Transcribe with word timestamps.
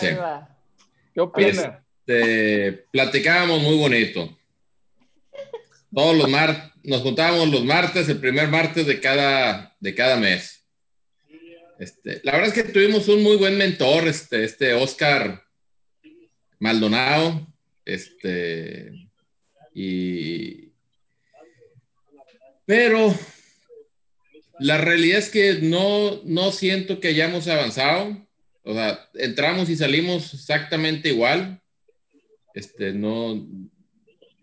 ¿Qué 0.00 1.20
opina? 1.20 1.84
Este, 2.06 2.86
platicábamos 2.90 3.62
muy 3.62 3.76
bonito. 3.76 4.36
Todos 5.94 6.16
los 6.16 6.28
martes, 6.28 6.72
nos 6.82 7.02
juntábamos 7.02 7.50
los 7.50 7.64
martes, 7.64 8.08
el 8.08 8.18
primer 8.18 8.48
martes 8.48 8.86
de 8.86 9.00
cada, 9.00 9.76
de 9.80 9.94
cada 9.94 10.16
mes. 10.16 10.64
Este, 11.78 12.20
la 12.24 12.32
verdad 12.32 12.48
es 12.48 12.54
que 12.54 12.70
tuvimos 12.70 13.08
un 13.08 13.22
muy 13.22 13.36
buen 13.36 13.56
mentor, 13.56 14.06
este, 14.06 14.44
este 14.44 14.74
Oscar 14.74 15.42
Maldonado, 16.58 17.46
este, 17.84 19.08
y, 19.74 20.72
pero 22.66 23.14
la 24.58 24.76
realidad 24.78 25.18
es 25.18 25.30
que 25.30 25.54
no, 25.62 26.20
no 26.24 26.52
siento 26.52 27.00
que 27.00 27.08
hayamos 27.08 27.48
avanzado. 27.48 28.26
O 28.62 28.74
sea, 28.74 29.08
entramos 29.14 29.68
y 29.68 29.76
salimos 29.76 30.34
exactamente 30.34 31.08
igual. 31.08 31.60
Este, 32.54 32.92
no, 32.92 33.46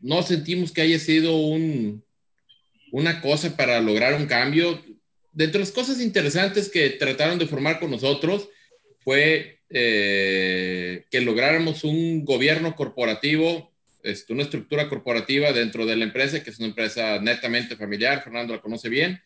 no 0.02 0.24
sentimos 0.24 0.72
que 0.72 0.82
haya 0.82 1.00
sido 1.00 1.36
un, 1.38 2.04
una 2.92 3.22
cosa 3.22 3.56
para 3.56 3.80
lograr 3.82 4.14
un 4.16 4.26
cambio. 4.26 4.84
Dentro 5.32 5.60
de 5.60 5.66
las 5.66 5.74
cosas 5.74 6.02
interesantes 6.02 6.70
que 6.70 6.90
trataron 6.92 7.38
de 7.38 7.48
formar 7.48 7.80
con 7.80 7.92
nosotros 7.92 8.50
fue 9.00 9.60
eh, 9.70 11.06
que 11.12 11.22
lográramos 11.22 11.84
un 11.84 12.26
gobierno 12.26 12.76
corporativo, 12.76 13.72
este, 14.04 14.34
una 14.34 14.44
estructura 14.44 14.88
corporativa 14.88 15.52
dentro 15.52 15.86
de 15.86 15.96
la 15.98 16.06
empresa, 16.06 16.42
que 16.44 16.50
es 16.50 16.60
una 16.60 16.70
empresa 16.70 17.20
netamente 17.20 17.76
familiar, 17.76 18.24
Fernando 18.24 18.56
la 18.56 18.62
conoce 18.62 18.88
bien, 18.90 19.22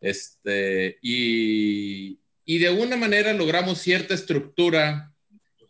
este, 0.00 0.98
y, 1.00 2.18
y 2.46 2.58
de 2.58 2.68
alguna 2.68 2.96
manera 2.96 3.34
logramos 3.34 3.80
cierta 3.80 4.14
estructura 4.14 5.12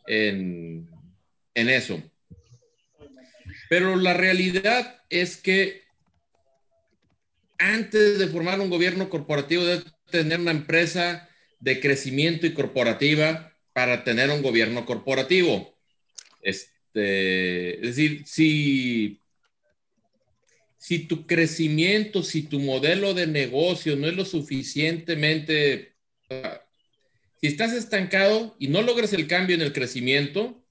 en, 0.07 0.89
en 1.55 1.69
eso. 1.71 2.01
Pero 3.69 3.97
la 3.97 4.15
realidad 4.15 5.03
es 5.09 5.37
que 5.39 5.83
antes 7.59 8.19
de 8.19 8.29
formar 8.29 8.61
un 8.61 8.71
gobierno 8.71 9.09
corporativo, 9.09 9.65
debe 9.65 9.85
tener 10.11 10.39
una 10.39 10.51
empresa 10.51 11.29
de 11.59 11.81
crecimiento 11.81 12.47
y 12.47 12.53
corporativa 12.53 13.53
para 13.73 14.05
tener 14.05 14.31
un 14.31 14.43
gobierno 14.43 14.85
corporativo. 14.85 15.75
Este, 16.43 17.77
es 17.77 17.97
decir, 17.97 18.23
si, 18.27 19.21
si 20.77 21.01
tu 21.01 21.27
crecimiento, 21.27 22.23
si 22.23 22.43
tu 22.43 22.61
modelo 22.61 23.15
de 23.15 23.27
negocio 23.27 23.97
no 23.97 24.07
es 24.07 24.15
lo 24.15 24.25
suficientemente, 24.25 25.95
si 27.41 27.47
estás 27.47 27.73
estancado 27.73 28.57
y 28.59 28.69
no 28.69 28.83
logras 28.83 29.13
el 29.13 29.27
cambio 29.27 29.57
en 29.57 29.63
el 29.63 29.73
crecimiento, 29.73 30.63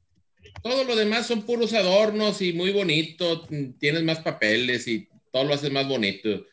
todo 0.63 0.83
lo 0.83 0.95
demás 0.95 1.27
son 1.27 1.43
puros 1.43 1.73
adornos 1.73 2.41
y 2.41 2.53
muy 2.53 2.71
bonito, 2.71 3.47
tienes 3.79 4.03
más 4.03 4.19
papeles 4.19 4.87
y 4.87 5.07
todo 5.31 5.43
lo 5.43 5.53
haces 5.53 5.71
más 5.71 5.87
bonito 5.87 6.45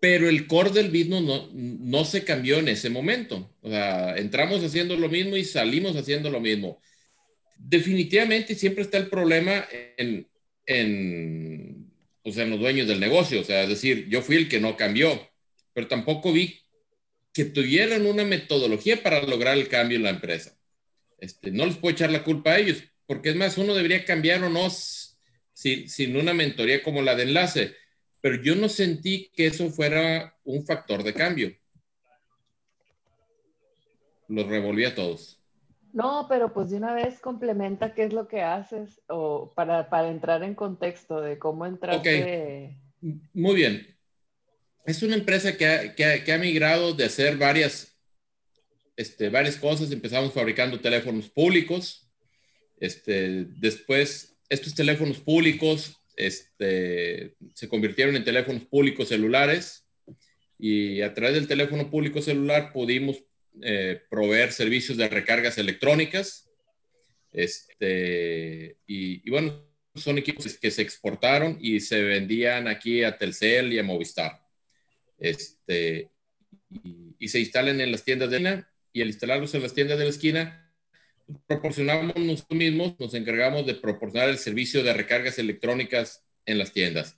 pero 0.00 0.30
el 0.30 0.46
core 0.46 0.70
del 0.70 0.88
business 0.88 1.22
no, 1.22 1.48
no 1.52 2.04
se 2.04 2.24
cambió 2.24 2.58
en 2.58 2.68
ese 2.68 2.88
momento. 2.88 3.54
O 3.60 3.68
sea, 3.68 4.16
entramos 4.16 4.64
haciendo 4.64 4.96
lo 4.96 5.10
mismo 5.10 5.36
y 5.36 5.44
salimos 5.44 5.94
haciendo 5.94 6.30
lo 6.30 6.40
mismo. 6.40 6.80
Definitivamente 7.56 8.54
siempre 8.54 8.82
está 8.82 8.96
el 8.96 9.08
problema 9.08 9.66
en, 9.98 10.26
en, 10.64 11.92
sea, 12.24 12.44
en 12.44 12.50
los 12.50 12.60
dueños 12.60 12.88
del 12.88 12.98
negocio. 12.98 13.42
O 13.42 13.44
sea, 13.44 13.64
es 13.64 13.68
decir, 13.68 14.08
yo 14.08 14.22
fui 14.22 14.36
el 14.36 14.48
que 14.48 14.58
no 14.58 14.74
cambió, 14.74 15.30
pero 15.74 15.86
tampoco 15.86 16.32
vi 16.32 16.58
que 17.32 17.44
tuvieran 17.44 18.06
una 18.06 18.24
metodología 18.24 19.02
para 19.02 19.22
lograr 19.22 19.56
el 19.56 19.68
cambio 19.68 19.96
en 19.96 20.04
la 20.04 20.10
empresa. 20.10 20.56
Este, 21.18 21.50
no 21.50 21.66
les 21.66 21.76
puedo 21.76 21.92
echar 21.92 22.10
la 22.10 22.24
culpa 22.24 22.52
a 22.52 22.58
ellos, 22.58 22.82
porque 23.06 23.30
es 23.30 23.36
más, 23.36 23.58
uno 23.58 23.74
debería 23.74 24.04
cambiar 24.04 24.42
o 24.42 24.48
no 24.48 24.68
sin, 24.70 25.88
sin 25.88 26.16
una 26.16 26.34
mentoría 26.34 26.82
como 26.82 27.02
la 27.02 27.14
de 27.14 27.24
enlace 27.24 27.76
pero 28.20 28.42
yo 28.42 28.54
no 28.54 28.68
sentí 28.68 29.30
que 29.34 29.46
eso 29.46 29.70
fuera 29.70 30.36
un 30.44 30.64
factor 30.64 31.02
de 31.02 31.14
cambio. 31.14 31.52
Los 34.28 34.46
revolví 34.46 34.84
a 34.84 34.94
todos. 34.94 35.38
No, 35.92 36.26
pero 36.28 36.52
pues 36.52 36.70
de 36.70 36.76
una 36.76 36.94
vez 36.94 37.18
complementa 37.20 37.94
qué 37.94 38.04
es 38.04 38.12
lo 38.12 38.28
que 38.28 38.42
haces 38.42 39.00
o 39.08 39.52
para, 39.54 40.08
entrar 40.08 40.42
en 40.44 40.54
contexto 40.54 41.20
de 41.20 41.38
cómo 41.38 41.66
entraste. 41.66 42.78
Muy 43.00 43.54
bien. 43.56 43.86
Es 44.86 45.02
una 45.02 45.14
empresa 45.14 45.56
que 45.56 46.32
ha, 46.32 46.38
migrado 46.38 46.94
de 46.94 47.04
hacer 47.04 47.36
varias, 47.36 47.96
este, 48.96 49.28
varias 49.28 49.56
cosas. 49.56 49.92
Empezamos 49.92 50.32
fabricando 50.32 50.80
teléfonos 50.80 51.28
públicos. 51.28 52.10
Este, 52.78 53.46
después, 53.56 54.36
estos 54.48 54.74
teléfonos 54.74 55.18
públicos 55.18 55.96
este, 56.16 57.36
se 57.54 57.68
convirtieron 57.68 58.16
en 58.16 58.24
teléfonos 58.24 58.64
públicos 58.64 59.08
celulares 59.08 59.86
y 60.58 61.00
a 61.02 61.14
través 61.14 61.34
del 61.34 61.48
teléfono 61.48 61.90
público 61.90 62.20
celular 62.20 62.72
pudimos 62.72 63.22
eh, 63.62 64.02
proveer 64.08 64.52
servicios 64.52 64.96
de 64.98 65.08
recargas 65.08 65.58
electrónicas. 65.58 66.50
Este, 67.32 68.76
y, 68.86 69.28
bueno, 69.30 69.64
son 69.94 70.18
equipos 70.18 70.46
que 70.58 70.70
se 70.70 70.82
exportaron 70.82 71.58
y 71.60 71.80
se 71.80 72.02
vendían 72.02 72.68
aquí 72.68 73.02
a 73.02 73.16
Telcel 73.16 73.72
y 73.72 73.78
a 73.78 73.82
Movistar. 73.82 74.39
Este, 75.20 76.10
y, 76.82 77.14
y 77.18 77.28
se 77.28 77.38
instalan 77.38 77.80
en 77.80 77.92
las 77.92 78.04
tiendas 78.04 78.30
de 78.30 78.40
la 78.40 78.50
esquina 78.50 78.70
y 78.92 79.02
al 79.02 79.08
instalarlos 79.08 79.54
en 79.54 79.62
las 79.62 79.74
tiendas 79.74 79.98
de 79.98 80.04
la 80.04 80.10
esquina 80.10 80.70
proporcionamos 81.46 82.16
nosotros 82.16 82.58
mismos, 82.58 82.98
nos 82.98 83.14
encargamos 83.14 83.64
de 83.66 83.74
proporcionar 83.74 84.30
el 84.30 84.38
servicio 84.38 84.82
de 84.82 84.92
recargas 84.92 85.38
electrónicas 85.38 86.24
en 86.46 86.58
las 86.58 86.72
tiendas. 86.72 87.16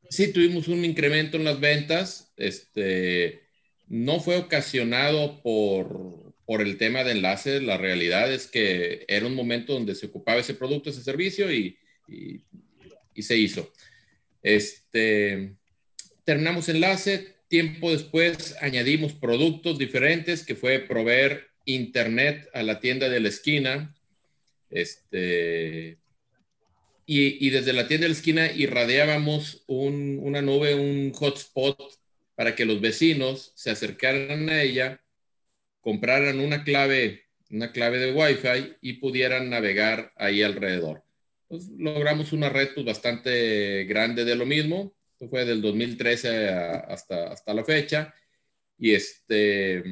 sí 0.09 0.31
tuvimos 0.31 0.69
un 0.69 0.85
incremento 0.85 1.35
en 1.35 1.43
las 1.43 1.59
ventas. 1.59 2.28
Este, 2.39 3.41
no 3.89 4.21
fue 4.21 4.37
ocasionado 4.37 5.41
por, 5.43 6.33
por 6.45 6.61
el 6.61 6.77
tema 6.77 7.03
de 7.03 7.11
enlaces, 7.11 7.61
la 7.61 7.77
realidad 7.77 8.33
es 8.33 8.47
que 8.47 9.05
era 9.07 9.27
un 9.27 9.35
momento 9.35 9.73
donde 9.73 9.93
se 9.93 10.05
ocupaba 10.05 10.39
ese 10.39 10.53
producto, 10.53 10.89
ese 10.89 11.03
servicio 11.03 11.51
y, 11.51 11.77
y, 12.07 12.41
se 13.21 13.37
hizo. 13.37 13.71
Este, 14.41 15.55
terminamos 16.23 16.69
enlace, 16.69 17.35
tiempo 17.49 17.91
después 17.91 18.55
añadimos 18.61 19.11
productos 19.11 19.77
diferentes 19.77 20.45
que 20.45 20.55
fue 20.55 20.79
proveer 20.79 21.49
internet 21.65 22.47
a 22.53 22.63
la 22.63 22.79
tienda 22.79 23.09
de 23.09 23.19
la 23.19 23.27
esquina. 23.27 23.93
Este, 24.69 25.97
y, 27.05 27.45
y 27.45 27.49
desde 27.49 27.73
la 27.73 27.89
tienda 27.89 28.05
de 28.05 28.09
la 28.09 28.15
esquina 28.15 28.51
irradiábamos 28.53 29.65
un, 29.67 30.19
una 30.21 30.41
nube, 30.41 30.75
un 30.75 31.11
hotspot 31.11 31.98
para 32.39 32.55
que 32.55 32.63
los 32.63 32.79
vecinos 32.79 33.51
se 33.53 33.69
acercaran 33.69 34.49
a 34.49 34.61
ella 34.61 35.01
compraran 35.81 36.39
una 36.39 36.63
clave, 36.63 37.25
una 37.49 37.73
clave 37.73 37.99
de 37.99 38.13
Wi-Fi 38.13 38.77
y 38.79 38.93
pudieran 38.93 39.49
navegar 39.49 40.13
ahí 40.15 40.41
alrededor. 40.41 41.03
Pues, 41.49 41.67
logramos 41.67 42.31
una 42.31 42.47
red 42.47 42.69
pues, 42.73 42.85
bastante 42.85 43.83
grande 43.83 44.23
de 44.23 44.37
lo 44.37 44.45
mismo. 44.45 44.95
Esto 45.11 45.27
fue 45.27 45.43
del 45.43 45.61
2013 45.61 46.47
hasta, 46.47 47.27
hasta 47.27 47.53
la 47.53 47.65
fecha. 47.65 48.13
Y 48.77 48.93
este, 48.93 49.83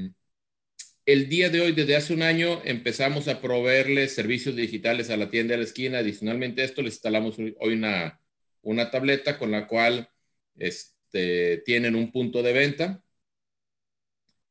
el 1.05 1.27
día 1.27 1.49
de 1.49 1.59
hoy, 1.59 1.73
desde 1.73 1.97
hace 1.97 2.13
un 2.13 2.21
año, 2.21 2.61
empezamos 2.63 3.27
a 3.27 3.41
proveerle 3.41 4.07
servicios 4.07 4.55
digitales 4.55 5.09
a 5.09 5.17
la 5.17 5.29
tienda 5.29 5.51
de 5.51 5.57
la 5.57 5.65
esquina. 5.65 5.97
Adicionalmente 5.97 6.61
a 6.61 6.65
esto, 6.65 6.81
les 6.81 6.93
instalamos 6.93 7.37
hoy 7.39 7.73
una, 7.73 8.21
una 8.61 8.89
tableta 8.89 9.37
con 9.37 9.51
la 9.51 9.67
cual 9.67 10.09
este, 10.55 10.96
tienen 11.11 11.95
un 11.95 12.11
punto 12.11 12.43
de 12.43 12.53
venta 12.53 13.03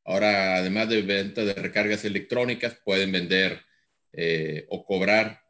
Ahora, 0.06 0.58
además 0.58 0.88
de 0.88 1.02
venta 1.02 1.44
de 1.44 1.52
recargas 1.54 2.04
electrónicas, 2.04 2.78
pueden 2.84 3.10
vender 3.10 3.60
eh, 4.12 4.64
o 4.68 4.84
cobrar 4.84 5.42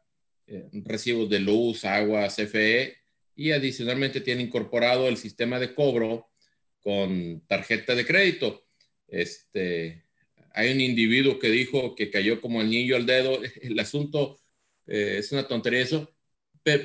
eh, 0.47 0.67
recibos 0.83 1.29
de 1.29 1.39
luz, 1.39 1.85
agua, 1.85 2.27
CFE 2.27 2.97
y 3.35 3.51
adicionalmente 3.51 4.19
tiene 4.19 4.41
incorporado 4.41 5.07
el 5.09 5.17
sistema 5.17 5.59
de 5.59 5.75
cobro 5.75 6.31
con 6.79 7.41
tarjeta 7.45 7.93
de 7.93 8.03
crédito. 8.03 8.65
Este, 9.07 10.05
hay 10.53 10.71
un 10.71 10.81
individuo 10.81 11.37
que 11.37 11.51
dijo 11.51 11.93
que 11.93 12.09
cayó 12.09 12.41
como 12.41 12.59
el 12.59 12.71
niño 12.71 12.95
al 12.95 13.05
dedo. 13.05 13.39
El 13.61 13.79
asunto 13.79 14.39
eh, 14.87 15.17
es 15.19 15.31
una 15.31 15.47
tontería 15.47 15.81
eso, 15.81 16.15
pero, 16.63 16.83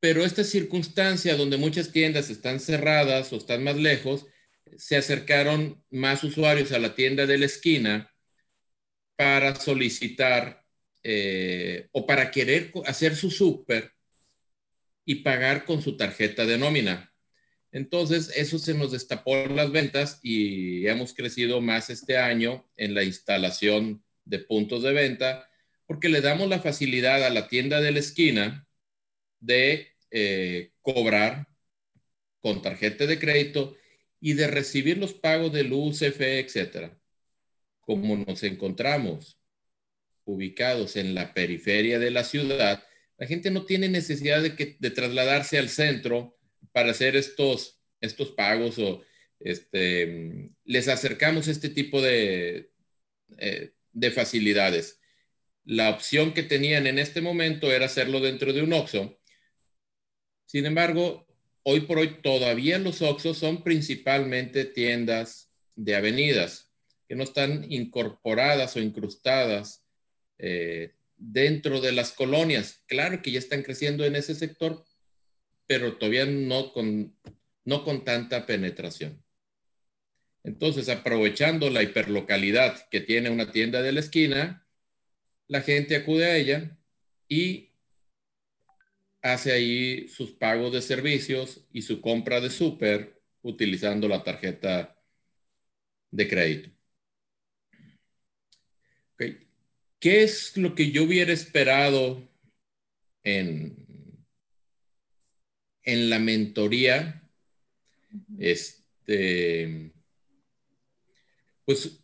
pero 0.00 0.24
esta 0.24 0.44
circunstancia 0.44 1.36
donde 1.36 1.56
muchas 1.56 1.90
tiendas 1.92 2.30
están 2.30 2.60
cerradas 2.60 3.32
o 3.32 3.36
están 3.36 3.64
más 3.64 3.76
lejos, 3.76 4.26
se 4.76 4.96
acercaron 4.96 5.82
más 5.90 6.22
usuarios 6.24 6.72
a 6.72 6.78
la 6.78 6.94
tienda 6.94 7.26
de 7.26 7.38
la 7.38 7.46
esquina 7.46 8.14
para 9.16 9.56
solicitar 9.56 10.64
eh, 11.02 11.88
o 11.92 12.06
para 12.06 12.30
querer 12.30 12.72
hacer 12.86 13.16
su 13.16 13.30
súper 13.30 13.92
y 15.04 15.16
pagar 15.16 15.64
con 15.64 15.82
su 15.82 15.96
tarjeta 15.96 16.46
de 16.46 16.58
nómina. 16.58 17.12
Entonces, 17.72 18.30
eso 18.36 18.58
se 18.58 18.74
nos 18.74 18.92
destapó 18.92 19.46
las 19.46 19.72
ventas 19.72 20.20
y 20.22 20.86
hemos 20.86 21.14
crecido 21.14 21.60
más 21.60 21.90
este 21.90 22.16
año 22.16 22.70
en 22.76 22.94
la 22.94 23.04
instalación 23.04 24.04
de 24.24 24.38
puntos 24.38 24.82
de 24.82 24.92
venta 24.92 25.48
porque 25.86 26.08
le 26.08 26.20
damos 26.20 26.48
la 26.48 26.60
facilidad 26.60 27.24
a 27.24 27.30
la 27.30 27.48
tienda 27.48 27.80
de 27.80 27.92
la 27.92 27.98
esquina 27.98 28.67
de 29.40 29.88
eh, 30.10 30.72
cobrar 30.82 31.48
con 32.40 32.62
tarjeta 32.62 33.06
de 33.06 33.18
crédito 33.18 33.76
y 34.20 34.34
de 34.34 34.46
recibir 34.48 34.98
los 34.98 35.14
pagos 35.14 35.52
de 35.52 35.64
luz, 35.64 36.00
fe, 36.00 36.40
etcétera. 36.40 36.98
Como 37.80 38.16
nos 38.16 38.42
encontramos 38.42 39.40
ubicados 40.24 40.96
en 40.96 41.14
la 41.14 41.32
periferia 41.34 41.98
de 41.98 42.10
la 42.10 42.24
ciudad, 42.24 42.84
la 43.16 43.26
gente 43.26 43.50
no 43.50 43.64
tiene 43.64 43.88
necesidad 43.88 44.42
de, 44.42 44.54
que, 44.54 44.76
de 44.78 44.90
trasladarse 44.90 45.58
al 45.58 45.68
centro 45.68 46.38
para 46.72 46.90
hacer 46.90 47.16
estos, 47.16 47.80
estos 48.00 48.30
pagos 48.30 48.78
o 48.78 49.02
este, 49.40 50.50
les 50.64 50.88
acercamos 50.88 51.48
este 51.48 51.68
tipo 51.68 52.00
de, 52.00 52.70
eh, 53.38 53.72
de 53.92 54.10
facilidades. 54.10 55.00
La 55.64 55.90
opción 55.90 56.32
que 56.32 56.42
tenían 56.42 56.86
en 56.86 56.98
este 56.98 57.20
momento 57.20 57.72
era 57.72 57.86
hacerlo 57.86 58.20
dentro 58.20 58.52
de 58.52 58.62
un 58.62 58.72
OXO. 58.72 59.20
Sin 60.48 60.64
embargo, 60.64 61.26
hoy 61.62 61.80
por 61.82 61.98
hoy 61.98 62.22
todavía 62.22 62.78
los 62.78 63.02
OXXO 63.02 63.34
son 63.34 63.62
principalmente 63.62 64.64
tiendas 64.64 65.52
de 65.76 65.94
avenidas 65.94 66.72
que 67.06 67.14
no 67.14 67.22
están 67.22 67.70
incorporadas 67.70 68.74
o 68.74 68.80
incrustadas 68.80 69.84
eh, 70.38 70.94
dentro 71.18 71.82
de 71.82 71.92
las 71.92 72.12
colonias. 72.12 72.82
Claro 72.86 73.20
que 73.20 73.30
ya 73.30 73.38
están 73.38 73.62
creciendo 73.62 74.06
en 74.06 74.16
ese 74.16 74.34
sector, 74.34 74.86
pero 75.66 75.98
todavía 75.98 76.24
no 76.24 76.72
con, 76.72 77.14
no 77.66 77.84
con 77.84 78.06
tanta 78.06 78.46
penetración. 78.46 79.22
Entonces, 80.44 80.88
aprovechando 80.88 81.68
la 81.68 81.82
hiperlocalidad 81.82 82.88
que 82.88 83.02
tiene 83.02 83.28
una 83.28 83.52
tienda 83.52 83.82
de 83.82 83.92
la 83.92 84.00
esquina, 84.00 84.66
la 85.46 85.60
gente 85.60 85.94
acude 85.94 86.24
a 86.24 86.36
ella 86.38 86.78
y 87.28 87.67
hace 89.22 89.52
ahí 89.52 90.08
sus 90.08 90.30
pagos 90.32 90.72
de 90.72 90.82
servicios 90.82 91.66
y 91.72 91.82
su 91.82 92.00
compra 92.00 92.40
de 92.40 92.50
súper 92.50 93.20
utilizando 93.42 94.08
la 94.08 94.22
tarjeta 94.22 94.96
de 96.10 96.28
crédito. 96.28 96.70
¿Qué 100.00 100.22
es 100.22 100.56
lo 100.56 100.74
que 100.74 100.92
yo 100.92 101.04
hubiera 101.04 101.32
esperado 101.32 102.22
en, 103.24 104.24
en 105.82 106.10
la 106.10 106.20
mentoría? 106.20 107.20
Este, 108.38 109.92
pues 111.64 111.98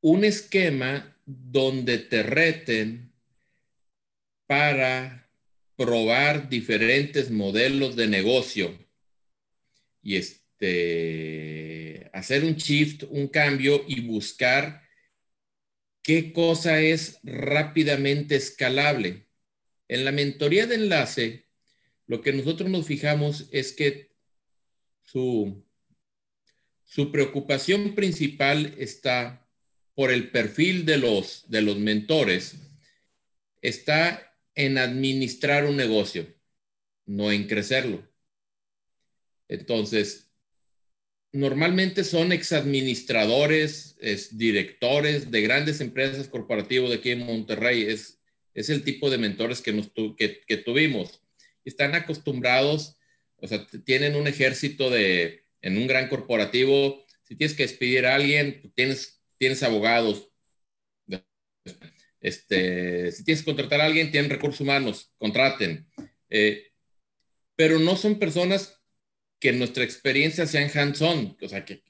un 0.00 0.24
esquema 0.24 1.14
donde 1.26 1.98
te 1.98 2.22
reten 2.22 3.12
para 4.46 5.25
probar 5.76 6.48
diferentes 6.48 7.30
modelos 7.30 7.96
de 7.96 8.08
negocio 8.08 8.76
y 10.02 10.16
este, 10.16 12.10
hacer 12.12 12.44
un 12.44 12.54
shift, 12.54 13.04
un 13.10 13.28
cambio 13.28 13.84
y 13.86 14.00
buscar 14.00 14.82
qué 16.02 16.32
cosa 16.32 16.80
es 16.80 17.18
rápidamente 17.22 18.36
escalable. 18.36 19.26
En 19.88 20.04
la 20.04 20.12
mentoría 20.12 20.66
de 20.66 20.76
enlace, 20.76 21.46
lo 22.06 22.22
que 22.22 22.32
nosotros 22.32 22.70
nos 22.70 22.86
fijamos 22.86 23.48
es 23.50 23.72
que 23.72 24.12
su, 25.02 25.64
su 26.84 27.10
preocupación 27.10 27.94
principal 27.94 28.74
está 28.78 29.46
por 29.94 30.12
el 30.12 30.30
perfil 30.30 30.86
de 30.86 30.98
los, 30.98 31.50
de 31.50 31.62
los 31.62 31.78
mentores, 31.78 32.56
está 33.60 34.25
en 34.56 34.78
administrar 34.78 35.66
un 35.66 35.76
negocio, 35.76 36.26
no 37.06 37.30
en 37.30 37.46
crecerlo. 37.46 38.02
Entonces, 39.48 40.32
normalmente 41.32 42.02
son 42.02 42.32
exadministradores, 42.32 43.96
es, 44.00 44.36
directores 44.36 45.30
de 45.30 45.42
grandes 45.42 45.80
empresas 45.80 46.28
corporativas 46.28 46.90
de 46.90 46.96
aquí 46.96 47.10
en 47.10 47.26
Monterrey. 47.26 47.82
Es, 47.82 48.18
es 48.54 48.70
el 48.70 48.82
tipo 48.82 49.10
de 49.10 49.18
mentores 49.18 49.60
que, 49.60 49.72
nos 49.72 49.90
que, 50.16 50.56
tuvimos. 50.64 51.20
Están 51.64 51.94
acostumbrados, 51.94 52.96
o 53.36 53.46
sea, 53.46 53.66
tienen 53.84 54.16
un 54.16 54.26
ejército 54.26 54.90
de, 54.90 55.44
en 55.60 55.76
un 55.76 55.86
gran 55.86 56.08
corporativo, 56.08 57.04
si 57.24 57.36
tienes 57.36 57.56
que 57.56 57.64
despedir 57.64 58.06
a 58.06 58.14
alguien, 58.14 58.72
tienes, 58.74 59.20
tienes 59.38 59.62
abogados. 59.62 60.30
Este, 62.26 63.12
si 63.12 63.22
tienes 63.22 63.42
que 63.42 63.52
contratar 63.52 63.80
a 63.80 63.84
alguien, 63.84 64.10
tienen 64.10 64.28
recursos 64.28 64.60
humanos, 64.60 65.12
contraten. 65.16 65.86
Eh, 66.28 66.72
pero 67.54 67.78
no 67.78 67.94
son 67.94 68.18
personas 68.18 68.82
que 69.38 69.50
en 69.50 69.60
nuestra 69.60 69.84
experiencia 69.84 70.44
sean 70.44 70.68
hands-on. 70.76 71.36
O 71.40 71.48
sea, 71.48 71.64
que 71.64 71.84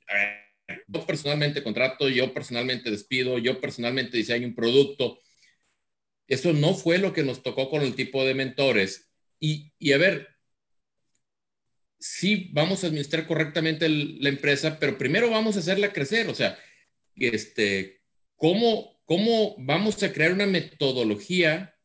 yo 0.88 1.06
personalmente 1.06 1.62
contrato, 1.62 2.10
yo 2.10 2.34
personalmente 2.34 2.90
despido, 2.90 3.38
yo 3.38 3.62
personalmente 3.62 4.18
diseño 4.18 4.46
un 4.46 4.54
producto. 4.54 5.22
Eso 6.28 6.52
no 6.52 6.74
fue 6.74 6.98
lo 6.98 7.14
que 7.14 7.22
nos 7.22 7.42
tocó 7.42 7.70
con 7.70 7.80
el 7.80 7.94
tipo 7.94 8.22
de 8.22 8.34
mentores. 8.34 9.08
Y, 9.40 9.72
y 9.78 9.92
a 9.92 9.96
ver, 9.96 10.28
sí 11.98 12.50
vamos 12.52 12.84
a 12.84 12.88
administrar 12.88 13.26
correctamente 13.26 13.88
la 13.88 14.28
empresa, 14.28 14.78
pero 14.78 14.98
primero 14.98 15.30
vamos 15.30 15.56
a 15.56 15.60
hacerla 15.60 15.94
crecer. 15.94 16.28
O 16.28 16.34
sea, 16.34 16.58
este, 17.14 18.02
¿cómo, 18.36 18.95
¿Cómo 19.06 19.54
vamos 19.58 20.02
a 20.02 20.12
crear 20.12 20.32
una 20.32 20.46
metodología 20.46 21.76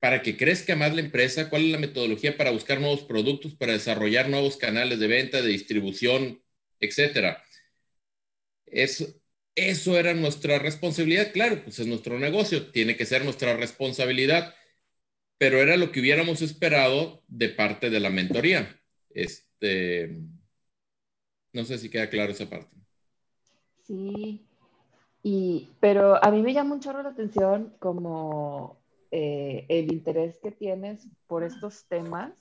para 0.00 0.22
que 0.22 0.36
crezca 0.36 0.76
más 0.76 0.94
la 0.94 1.02
empresa? 1.02 1.50
¿Cuál 1.50 1.66
es 1.66 1.72
la 1.72 1.78
metodología 1.78 2.38
para 2.38 2.50
buscar 2.50 2.80
nuevos 2.80 3.02
productos, 3.02 3.54
para 3.54 3.74
desarrollar 3.74 4.30
nuevos 4.30 4.56
canales 4.56 4.98
de 4.98 5.06
venta, 5.08 5.42
de 5.42 5.48
distribución, 5.48 6.42
etcétera? 6.80 7.44
Eso, 8.64 9.06
eso 9.54 9.98
era 9.98 10.14
nuestra 10.14 10.58
responsabilidad. 10.58 11.32
Claro, 11.32 11.62
pues 11.62 11.78
es 11.80 11.86
nuestro 11.86 12.18
negocio, 12.18 12.70
tiene 12.70 12.96
que 12.96 13.04
ser 13.04 13.24
nuestra 13.24 13.54
responsabilidad, 13.54 14.54
pero 15.36 15.60
era 15.60 15.76
lo 15.76 15.92
que 15.92 16.00
hubiéramos 16.00 16.40
esperado 16.40 17.24
de 17.28 17.50
parte 17.50 17.90
de 17.90 18.00
la 18.00 18.08
mentoría. 18.08 18.80
Este, 19.10 20.16
no 21.52 21.64
sé 21.66 21.76
si 21.76 21.90
queda 21.90 22.08
claro 22.08 22.32
esa 22.32 22.48
parte. 22.48 22.74
Sí, 23.86 24.47
y, 25.30 25.68
pero 25.78 26.24
a 26.24 26.30
mí 26.30 26.40
me 26.40 26.54
llama 26.54 26.76
mucho 26.76 26.90
la 26.90 27.06
atención 27.10 27.74
como 27.80 28.78
eh, 29.10 29.66
el 29.68 29.92
interés 29.92 30.38
que 30.38 30.52
tienes 30.52 31.06
por 31.26 31.42
estos 31.42 31.84
temas, 31.86 32.32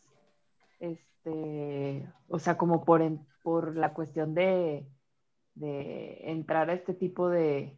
este, 0.80 2.08
o 2.30 2.40
sea, 2.40 2.58
como 2.58 2.86
por, 2.86 3.02
por 3.44 3.76
la 3.76 3.94
cuestión 3.94 4.34
de, 4.34 4.88
de, 5.56 6.32
entrar 6.32 6.70
a 6.70 6.76
este 6.76 6.94
tipo 6.94 7.28
de, 7.30 7.78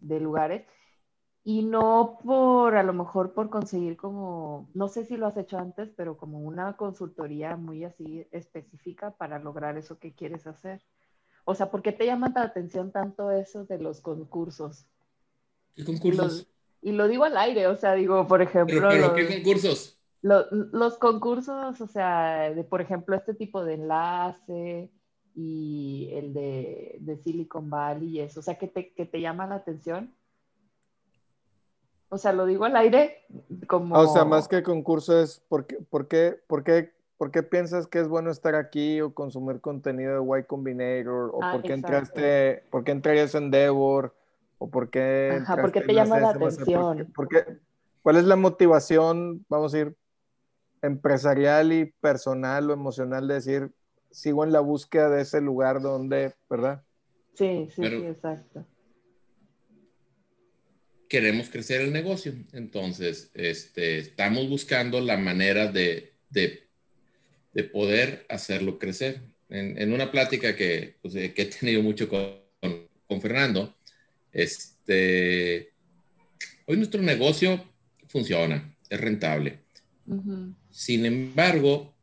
de 0.00 0.20
lugares 0.20 0.64
y 1.42 1.64
no 1.64 2.18
por, 2.22 2.76
a 2.76 2.84
lo 2.84 2.92
mejor 2.92 3.34
por 3.34 3.50
conseguir 3.50 3.96
como, 3.96 4.70
no 4.72 4.86
sé 4.86 5.04
si 5.04 5.16
lo 5.16 5.26
has 5.26 5.36
hecho 5.36 5.58
antes, 5.58 5.90
pero 5.96 6.16
como 6.16 6.38
una 6.38 6.76
consultoría 6.76 7.56
muy 7.56 7.82
así 7.82 8.28
específica 8.30 9.10
para 9.16 9.40
lograr 9.40 9.76
eso 9.78 9.98
que 9.98 10.14
quieres 10.14 10.46
hacer. 10.46 10.80
O 11.44 11.54
sea, 11.54 11.70
¿por 11.70 11.82
qué 11.82 11.92
te 11.92 12.06
llama 12.06 12.32
la 12.34 12.42
atención 12.42 12.90
tanto 12.90 13.30
eso 13.30 13.64
de 13.64 13.78
los 13.78 14.00
concursos? 14.00 14.86
¿Qué 15.74 15.84
concursos? 15.84 16.46
y 16.84 16.92
lo 16.92 17.08
digo 17.08 17.24
al 17.24 17.36
aire, 17.38 17.66
o 17.66 17.76
sea, 17.76 17.94
digo, 17.94 18.26
por 18.26 18.42
ejemplo... 18.42 18.88
¿Pero, 18.90 19.14
qué 19.14 19.26
concursos? 19.26 19.98
los 20.20 20.96
concursos, 20.96 21.80
o 21.80 21.86
sea, 21.86 22.50
de, 22.54 22.64
por 22.64 22.80
ejemplo, 22.80 23.14
este 23.14 23.34
tipo 23.34 23.62
de 23.62 23.74
enlace 23.74 24.90
y 25.34 26.10
el 26.12 26.32
de, 26.32 26.96
de 27.00 27.16
Silicon 27.18 27.68
Valley 27.68 28.08
y 28.08 28.20
eso, 28.20 28.40
o 28.40 28.42
sea, 28.42 28.56
¿qué 28.56 28.68
te, 28.68 28.92
que 28.94 29.04
te 29.04 29.20
llama 29.20 29.46
la 29.46 29.56
atención. 29.56 30.14
O 32.08 32.16
sea, 32.16 32.32
lo 32.32 32.46
digo 32.46 32.64
al 32.64 32.76
aire 32.76 33.26
como... 33.66 33.98
O 33.98 34.06
sea, 34.06 34.24
más 34.24 34.46
que 34.46 34.62
concurso 34.62 35.20
es, 35.20 35.40
¿por 35.48 35.66
qué, 35.66 35.76
por 35.76 36.06
qué, 36.06 36.38
por 36.46 36.64
qué 36.64 36.94
¿por 37.16 37.30
qué 37.30 37.42
piensas 37.42 37.86
que 37.86 38.00
es 38.00 38.08
bueno 38.08 38.30
estar 38.30 38.54
aquí 38.54 39.00
o 39.00 39.14
consumir 39.14 39.60
contenido 39.60 40.24
de 40.24 40.40
Y 40.40 40.44
Combinator? 40.44 41.30
¿O 41.32 41.40
ah, 41.42 41.52
por, 41.52 41.62
qué 41.62 41.72
entraste, 41.72 42.64
por 42.70 42.84
qué 42.84 42.92
entrarías 42.92 43.34
en 43.34 43.44
Endeavor? 43.44 44.14
¿O 44.58 44.70
por 44.70 44.90
qué, 44.90 45.38
Ajá, 45.42 45.60
¿por 45.60 45.72
qué 45.72 45.80
te 45.80 45.94
llama 45.94 46.20
la 46.20 46.30
atención? 46.30 47.12
¿Cuál 48.02 48.16
es 48.16 48.24
la 48.24 48.36
motivación, 48.36 49.44
vamos 49.48 49.74
a 49.74 49.78
decir, 49.78 49.96
empresarial 50.82 51.72
y 51.72 51.86
personal 52.00 52.68
o 52.68 52.72
emocional 52.72 53.26
de 53.26 53.34
decir, 53.34 53.70
sigo 54.10 54.44
en 54.44 54.52
la 54.52 54.60
búsqueda 54.60 55.08
de 55.08 55.22
ese 55.22 55.40
lugar 55.40 55.80
donde, 55.80 56.34
¿verdad? 56.48 56.82
Sí, 57.34 57.68
sí, 57.74 57.82
sí, 57.82 58.06
exacto. 58.06 58.64
queremos 61.08 61.48
crecer 61.48 61.80
el 61.80 61.92
negocio. 61.92 62.34
Entonces, 62.52 63.30
este, 63.34 63.98
estamos 63.98 64.48
buscando 64.48 65.00
la 65.00 65.16
manera 65.16 65.72
de, 65.72 66.12
de, 66.28 66.63
de 67.54 67.64
poder 67.64 68.26
hacerlo 68.28 68.78
crecer. 68.78 69.20
En, 69.48 69.80
en 69.80 69.92
una 69.92 70.10
plática 70.10 70.56
que, 70.56 70.96
pues, 71.00 71.14
que, 71.14 71.42
he 71.42 71.46
tenido 71.46 71.82
mucho 71.82 72.08
con, 72.08 72.34
con, 73.06 73.20
Fernando, 73.20 73.74
este, 74.32 75.70
hoy 76.66 76.76
nuestro 76.76 77.00
negocio 77.00 77.64
funciona, 78.08 78.74
es 78.90 79.00
rentable. 79.00 79.58
Sin 80.70 81.06
embargo, 81.06 81.94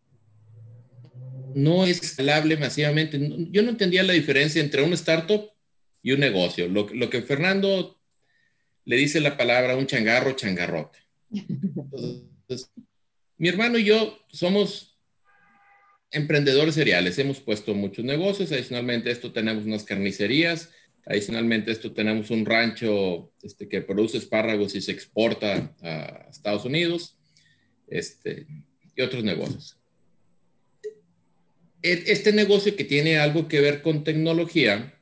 no 1.53 1.85
es 1.85 2.01
escalable 2.01 2.55
masivamente. 2.57 3.19
Yo 3.51 3.61
no 3.61 3.69
entendía 3.69 4.03
la 4.03 4.13
diferencia 4.13 4.61
entre 4.61 4.81
un 4.81 4.93
startup 4.93 5.51
y 6.01 6.13
un 6.13 6.21
negocio. 6.21 6.67
Lo, 6.67 6.87
lo 6.93 7.09
que 7.09 7.21
Fernando 7.21 7.99
le 8.85 8.95
dice 8.95 9.19
la 9.19 9.37
palabra 9.37 9.75
un 9.75 9.87
changarro, 9.87 10.31
changarrote. 10.31 10.99
Entonces, 11.31 12.71
mi 13.37 13.49
hermano 13.49 13.77
y 13.77 13.83
yo 13.83 14.17
somos 14.29 14.90
emprendedores 16.11 16.75
seriales. 16.75 17.17
Hemos 17.17 17.39
puesto 17.39 17.73
muchos 17.73 18.05
negocios. 18.05 18.51
Adicionalmente, 18.51 19.11
esto 19.11 19.31
tenemos 19.31 19.65
unas 19.65 19.83
carnicerías. 19.83 20.69
Adicionalmente, 21.05 21.71
esto 21.71 21.93
tenemos 21.93 22.29
un 22.29 22.45
rancho 22.45 23.31
este, 23.41 23.67
que 23.67 23.81
produce 23.81 24.17
espárragos 24.17 24.75
y 24.75 24.81
se 24.81 24.91
exporta 24.91 25.75
a 25.81 26.27
Estados 26.29 26.65
Unidos. 26.65 27.17
Este, 27.87 28.47
y 28.95 29.01
otros 29.01 29.23
negocios. 29.23 29.77
E, 31.81 32.03
este 32.07 32.31
negocio 32.31 32.75
que 32.75 32.83
tiene 32.83 33.17
algo 33.17 33.47
que 33.47 33.61
ver 33.61 33.81
con 33.81 34.03
tecnología, 34.03 34.93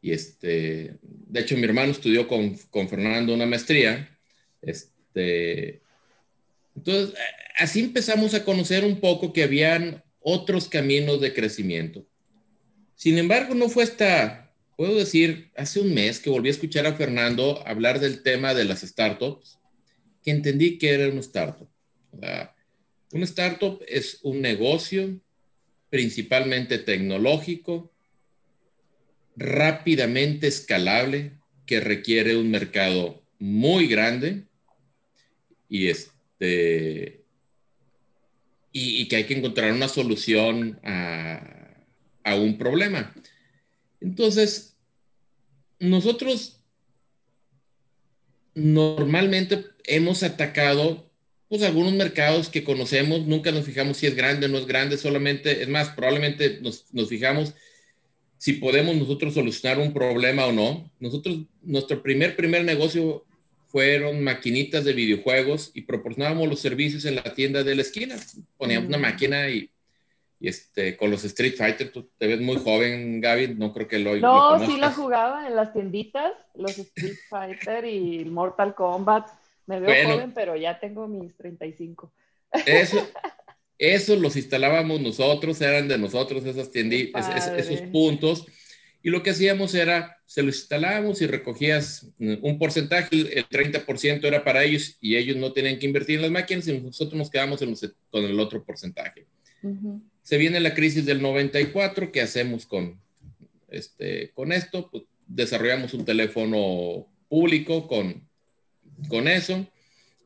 y 0.00 0.12
este, 0.12 0.96
de 1.02 1.40
hecho 1.40 1.56
mi 1.56 1.64
hermano 1.64 1.92
estudió 1.92 2.26
con, 2.26 2.56
con 2.70 2.88
Fernando 2.88 3.34
una 3.34 3.46
maestría, 3.46 4.18
este, 4.62 5.79
entonces 6.76 7.14
así 7.58 7.80
empezamos 7.80 8.34
a 8.34 8.44
conocer 8.44 8.84
un 8.84 9.00
poco 9.00 9.32
que 9.32 9.42
habían 9.42 10.02
otros 10.20 10.68
caminos 10.68 11.20
de 11.20 11.32
crecimiento. 11.32 12.06
Sin 12.94 13.18
embargo, 13.18 13.54
no 13.54 13.68
fue 13.68 13.84
hasta, 13.84 14.52
puedo 14.76 14.96
decir, 14.96 15.50
hace 15.56 15.80
un 15.80 15.94
mes 15.94 16.20
que 16.20 16.30
volví 16.30 16.48
a 16.48 16.52
escuchar 16.52 16.86
a 16.86 16.94
Fernando 16.94 17.66
hablar 17.66 18.00
del 18.00 18.22
tema 18.22 18.54
de 18.54 18.64
las 18.64 18.80
startups, 18.80 19.58
que 20.22 20.30
entendí 20.30 20.78
que 20.78 20.90
era 20.90 21.08
una 21.08 21.20
startup. 21.20 21.68
Un 23.12 23.22
startup 23.22 23.82
es 23.88 24.18
un 24.22 24.40
negocio 24.40 25.18
principalmente 25.88 26.78
tecnológico, 26.78 27.90
rápidamente 29.36 30.46
escalable, 30.46 31.32
que 31.66 31.80
requiere 31.80 32.36
un 32.36 32.50
mercado 32.50 33.22
muy 33.38 33.86
grande 33.86 34.44
y, 35.68 35.88
este, 36.40 37.24
y, 38.72 39.08
que 39.08 39.16
hay 39.16 39.24
que 39.24 39.36
encontrar 39.36 39.72
una 39.72 39.88
solución 39.88 40.80
a, 40.82 41.56
un 42.36 42.58
problema. 42.58 43.12
Entonces, 44.00 44.76
nosotros 45.80 46.60
normalmente 48.54 49.64
hemos 49.84 50.22
atacado 50.22 51.10
pues 51.48 51.62
algunos 51.62 51.92
mercados 51.94 52.48
que 52.48 52.62
conocemos, 52.62 53.26
nunca 53.26 53.50
nos 53.50 53.64
fijamos 53.64 53.96
si 53.96 54.06
es 54.06 54.14
grande 54.14 54.46
o 54.46 54.48
no 54.48 54.58
es 54.58 54.66
grande, 54.66 54.96
solamente, 54.96 55.62
es 55.62 55.68
más, 55.68 55.88
probablemente 55.88 56.60
nos, 56.60 56.94
nos 56.94 57.08
fijamos 57.08 57.54
si 58.38 58.52
podemos 58.54 58.94
nosotros 58.94 59.34
solucionar 59.34 59.80
un 59.80 59.92
problema 59.92 60.46
o 60.46 60.52
no. 60.52 60.88
Nosotros, 61.00 61.40
nuestro 61.62 62.00
primer, 62.00 62.36
primer 62.36 62.64
negocio 62.64 63.26
fueron 63.70 64.22
maquinitas 64.22 64.84
de 64.84 64.92
videojuegos 64.92 65.70
y 65.74 65.82
proporcionábamos 65.82 66.48
los 66.48 66.60
servicios 66.60 67.04
en 67.04 67.14
la 67.14 67.22
tienda 67.22 67.62
de 67.62 67.76
la 67.76 67.82
esquina. 67.82 68.16
Poníamos 68.56 68.88
una 68.88 68.98
mm. 68.98 69.02
máquina 69.02 69.48
y, 69.48 69.70
y, 70.40 70.48
este, 70.48 70.96
con 70.96 71.10
los 71.10 71.24
Street 71.24 71.54
Fighter, 71.56 71.92
tú 71.92 72.10
te 72.18 72.26
ves 72.26 72.40
muy 72.40 72.56
joven, 72.56 73.20
Gaby, 73.20 73.54
no 73.54 73.72
creo 73.72 73.86
que 73.86 74.00
lo 74.00 74.16
No, 74.16 74.66
sí 74.66 74.76
la 74.76 74.90
jugaba 74.90 75.46
en 75.46 75.54
las 75.54 75.72
tienditas, 75.72 76.32
los 76.54 76.76
Street 76.78 77.16
Fighter 77.30 77.84
y 77.84 78.24
Mortal 78.24 78.74
Kombat. 78.74 79.28
Me 79.66 79.78
veo 79.78 80.10
joven, 80.10 80.32
pero 80.34 80.56
ya 80.56 80.80
tengo 80.80 81.06
mis 81.06 81.36
35. 81.36 82.12
Eso, 82.66 83.08
eso 83.78 84.16
los 84.16 84.34
instalábamos 84.34 85.00
nosotros, 85.00 85.60
eran 85.60 85.86
de 85.86 85.96
nosotros 85.96 86.44
esas 86.44 86.72
tienditas, 86.72 87.46
esos 87.56 87.82
puntos. 87.82 88.46
Y 89.02 89.10
lo 89.10 89.22
que 89.22 89.30
hacíamos 89.30 89.74
era, 89.74 90.18
se 90.26 90.42
los 90.42 90.56
instalábamos 90.56 91.22
y 91.22 91.26
recogías 91.26 92.06
un 92.18 92.58
porcentaje, 92.58 93.08
el 93.38 93.48
30% 93.48 94.24
era 94.24 94.44
para 94.44 94.62
ellos 94.64 94.96
y 95.00 95.16
ellos 95.16 95.36
no 95.36 95.52
tenían 95.52 95.78
que 95.78 95.86
invertir 95.86 96.16
en 96.16 96.22
las 96.22 96.30
máquinas 96.30 96.68
y 96.68 96.78
nosotros 96.78 97.18
nos 97.18 97.30
quedamos 97.30 97.60
con 98.10 98.24
el 98.24 98.38
otro 98.38 98.62
porcentaje. 98.64 99.26
Se 100.22 100.38
viene 100.38 100.60
la 100.60 100.74
crisis 100.74 101.06
del 101.06 101.22
94, 101.22 102.12
¿qué 102.12 102.20
hacemos 102.20 102.66
con, 102.66 103.00
este, 103.68 104.30
con 104.34 104.52
esto? 104.52 104.90
Pues 104.90 105.04
desarrollamos 105.26 105.94
un 105.94 106.04
teléfono 106.04 107.06
público 107.28 107.88
con 107.88 108.28
con 109.08 109.28
eso. 109.28 109.66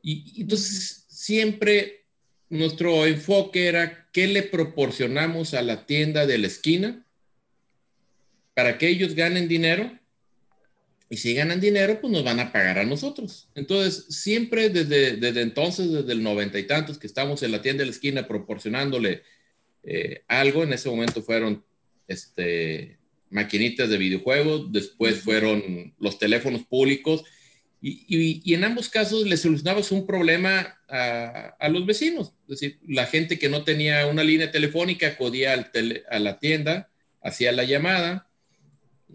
Y, 0.02 0.42
entonces 0.42 1.04
siempre 1.08 2.04
nuestro 2.48 3.06
enfoque 3.06 3.66
era 3.66 4.08
qué 4.12 4.26
le 4.26 4.42
proporcionamos 4.42 5.54
a 5.54 5.62
la 5.62 5.86
tienda 5.86 6.26
de 6.26 6.38
la 6.38 6.46
esquina 6.46 7.03
para 8.54 8.78
que 8.78 8.88
ellos 8.88 9.14
ganen 9.14 9.48
dinero. 9.48 9.90
Y 11.10 11.16
si 11.18 11.34
ganan 11.34 11.60
dinero, 11.60 12.00
pues 12.00 12.12
nos 12.12 12.24
van 12.24 12.40
a 12.40 12.50
pagar 12.50 12.78
a 12.78 12.84
nosotros. 12.84 13.48
Entonces, 13.54 14.06
siempre 14.08 14.70
desde, 14.70 15.16
desde 15.16 15.42
entonces, 15.42 15.92
desde 15.92 16.12
el 16.12 16.22
noventa 16.22 16.58
y 16.58 16.64
tantos 16.64 16.98
que 16.98 17.06
estamos 17.06 17.42
en 17.42 17.52
la 17.52 17.62
tienda 17.62 17.82
de 17.82 17.86
la 17.86 17.92
esquina 17.92 18.26
proporcionándole 18.26 19.22
eh, 19.82 20.22
algo, 20.28 20.62
en 20.62 20.72
ese 20.72 20.88
momento 20.88 21.22
fueron 21.22 21.62
este, 22.08 22.98
maquinitas 23.30 23.90
de 23.90 23.98
videojuegos, 23.98 24.72
después 24.72 25.20
fueron 25.20 25.94
los 25.98 26.18
teléfonos 26.18 26.62
públicos 26.62 27.24
y, 27.86 28.54
en 28.54 28.64
ambos 28.64 28.88
casos 28.88 29.26
le 29.26 29.36
solucionabas 29.36 29.92
un 29.92 30.06
problema 30.06 30.78
a, 30.88 31.68
los 31.68 31.84
vecinos. 31.84 32.32
Es 32.48 32.60
decir, 32.60 32.78
la 32.88 33.04
gente 33.04 33.38
que 33.38 33.50
no 33.50 33.62
tenía 33.62 34.06
una 34.06 34.24
línea 34.24 34.50
telefónica 34.50 35.08
acudía 35.08 35.52
a 35.52 36.18
la 36.18 36.38
tienda, 36.38 36.88
hacía 37.20 37.52
la 37.52 37.64
llamada, 37.64 38.26
y 38.26 38.33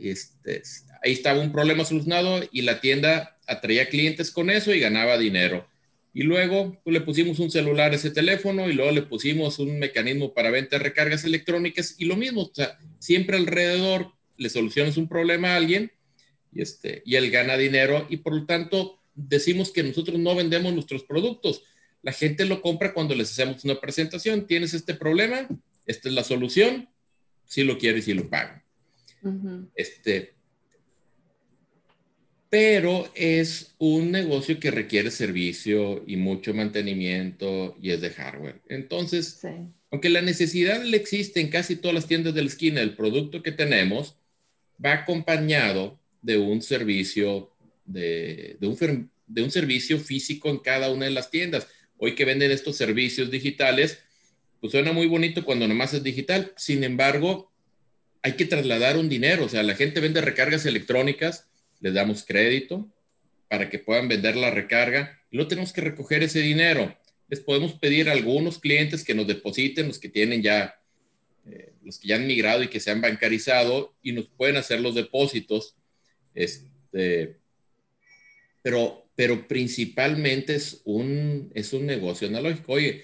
este, 0.01 0.63
ahí 1.03 1.11
estaba 1.11 1.41
un 1.41 1.51
problema 1.51 1.83
solucionado 1.83 2.41
y 2.51 2.61
la 2.61 2.79
tienda 2.79 3.37
atraía 3.47 3.89
clientes 3.89 4.31
con 4.31 4.49
eso 4.49 4.73
y 4.73 4.79
ganaba 4.79 5.17
dinero. 5.17 5.67
Y 6.13 6.23
luego 6.23 6.79
pues, 6.83 6.93
le 6.93 7.01
pusimos 7.01 7.39
un 7.39 7.51
celular 7.51 7.91
a 7.91 7.95
ese 7.95 8.11
teléfono 8.11 8.69
y 8.69 8.73
luego 8.73 8.91
le 8.91 9.01
pusimos 9.03 9.59
un 9.59 9.79
mecanismo 9.79 10.33
para 10.33 10.49
venta 10.51 10.77
de 10.77 10.83
recargas 10.83 11.23
electrónicas 11.23 11.95
y 11.97 12.05
lo 12.05 12.15
mismo, 12.15 12.43
o 12.43 12.51
sea, 12.53 12.77
siempre 12.99 13.37
alrededor 13.37 14.11
le 14.37 14.49
solucionas 14.49 14.97
un 14.97 15.07
problema 15.07 15.53
a 15.53 15.55
alguien 15.57 15.91
y, 16.51 16.61
este, 16.61 17.03
y 17.05 17.15
él 17.15 17.29
gana 17.29 17.57
dinero 17.57 18.07
y 18.09 18.17
por 18.17 18.33
lo 18.33 18.45
tanto 18.45 18.99
decimos 19.13 19.71
que 19.71 19.83
nosotros 19.83 20.17
no 20.17 20.35
vendemos 20.35 20.73
nuestros 20.73 21.03
productos. 21.03 21.63
La 22.01 22.13
gente 22.13 22.45
lo 22.45 22.61
compra 22.61 22.93
cuando 22.93 23.13
les 23.13 23.31
hacemos 23.31 23.65
una 23.65 23.79
presentación. 23.79 24.47
Tienes 24.47 24.73
este 24.73 24.93
problema, 24.93 25.47
esta 25.85 26.07
es 26.07 26.15
la 26.15 26.23
solución, 26.23 26.89
si 27.45 27.63
lo 27.63 27.77
quieres 27.77 28.07
y 28.07 28.13
lo 28.13 28.29
Este, 29.75 30.33
pero 32.49 33.07
es 33.13 33.75
un 33.77 34.11
negocio 34.11 34.59
que 34.59 34.71
requiere 34.71 35.11
servicio 35.11 36.03
y 36.07 36.17
mucho 36.17 36.53
mantenimiento 36.53 37.77
y 37.81 37.91
es 37.91 38.01
de 38.01 38.09
hardware. 38.09 38.59
Entonces, 38.67 39.39
aunque 39.91 40.09
la 40.09 40.21
necesidad 40.21 40.83
le 40.83 40.97
existe 40.97 41.41
en 41.41 41.49
casi 41.49 41.75
todas 41.75 41.93
las 41.93 42.07
tiendas 42.07 42.33
de 42.33 42.41
la 42.41 42.47
esquina, 42.47 42.81
el 42.81 42.95
producto 42.95 43.43
que 43.43 43.51
tenemos 43.51 44.15
va 44.83 44.93
acompañado 44.93 45.99
de 46.23 46.37
un 46.39 46.61
servicio, 46.63 47.51
de, 47.85 48.57
un, 48.61 49.11
de 49.27 49.43
un 49.43 49.51
servicio 49.51 49.99
físico 49.99 50.49
en 50.49 50.57
cada 50.57 50.91
una 50.91 51.05
de 51.05 51.11
las 51.11 51.29
tiendas. 51.29 51.67
Hoy 51.97 52.15
que 52.15 52.25
venden 52.25 52.49
estos 52.49 52.77
servicios 52.77 53.29
digitales, 53.29 53.99
pues 54.59 54.71
suena 54.71 54.91
muy 54.91 55.05
bonito 55.05 55.45
cuando 55.45 55.67
nomás 55.67 55.93
es 55.93 56.01
digital. 56.01 56.51
Sin 56.57 56.83
embargo, 56.83 57.48
hay 58.21 58.33
que 58.33 58.45
trasladar 58.45 58.97
un 58.97 59.09
dinero. 59.09 59.45
O 59.45 59.49
sea, 59.49 59.63
la 59.63 59.75
gente 59.75 59.99
vende 59.99 60.21
recargas 60.21 60.65
electrónicas, 60.65 61.47
les 61.79 61.93
damos 61.93 62.23
crédito 62.23 62.87
para 63.47 63.69
que 63.69 63.79
puedan 63.79 64.07
vender 64.07 64.35
la 64.35 64.51
recarga 64.51 65.19
y 65.31 65.37
no 65.37 65.47
tenemos 65.47 65.73
que 65.73 65.81
recoger 65.81 66.23
ese 66.23 66.41
dinero. 66.41 66.95
Les 67.27 67.39
podemos 67.39 67.73
pedir 67.73 68.09
a 68.09 68.13
algunos 68.13 68.59
clientes 68.59 69.03
que 69.03 69.13
nos 69.13 69.27
depositen, 69.27 69.87
los 69.87 69.99
que 69.99 70.09
tienen 70.09 70.41
ya, 70.41 70.79
eh, 71.45 71.73
los 71.83 71.99
que 71.99 72.07
ya 72.07 72.15
han 72.15 72.27
migrado 72.27 72.63
y 72.63 72.67
que 72.67 72.79
se 72.79 72.91
han 72.91 73.01
bancarizado 73.01 73.95
y 74.01 74.11
nos 74.11 74.27
pueden 74.27 74.57
hacer 74.57 74.81
los 74.81 74.95
depósitos 74.95 75.75
este, 76.39 77.37
pero, 78.61 79.09
pero 79.15 79.47
principalmente 79.47 80.55
es 80.55 80.81
un, 80.85 81.51
es 81.53 81.73
un 81.73 81.85
negocio 81.85 82.27
analógico. 82.27 82.73
Oye, 82.73 83.03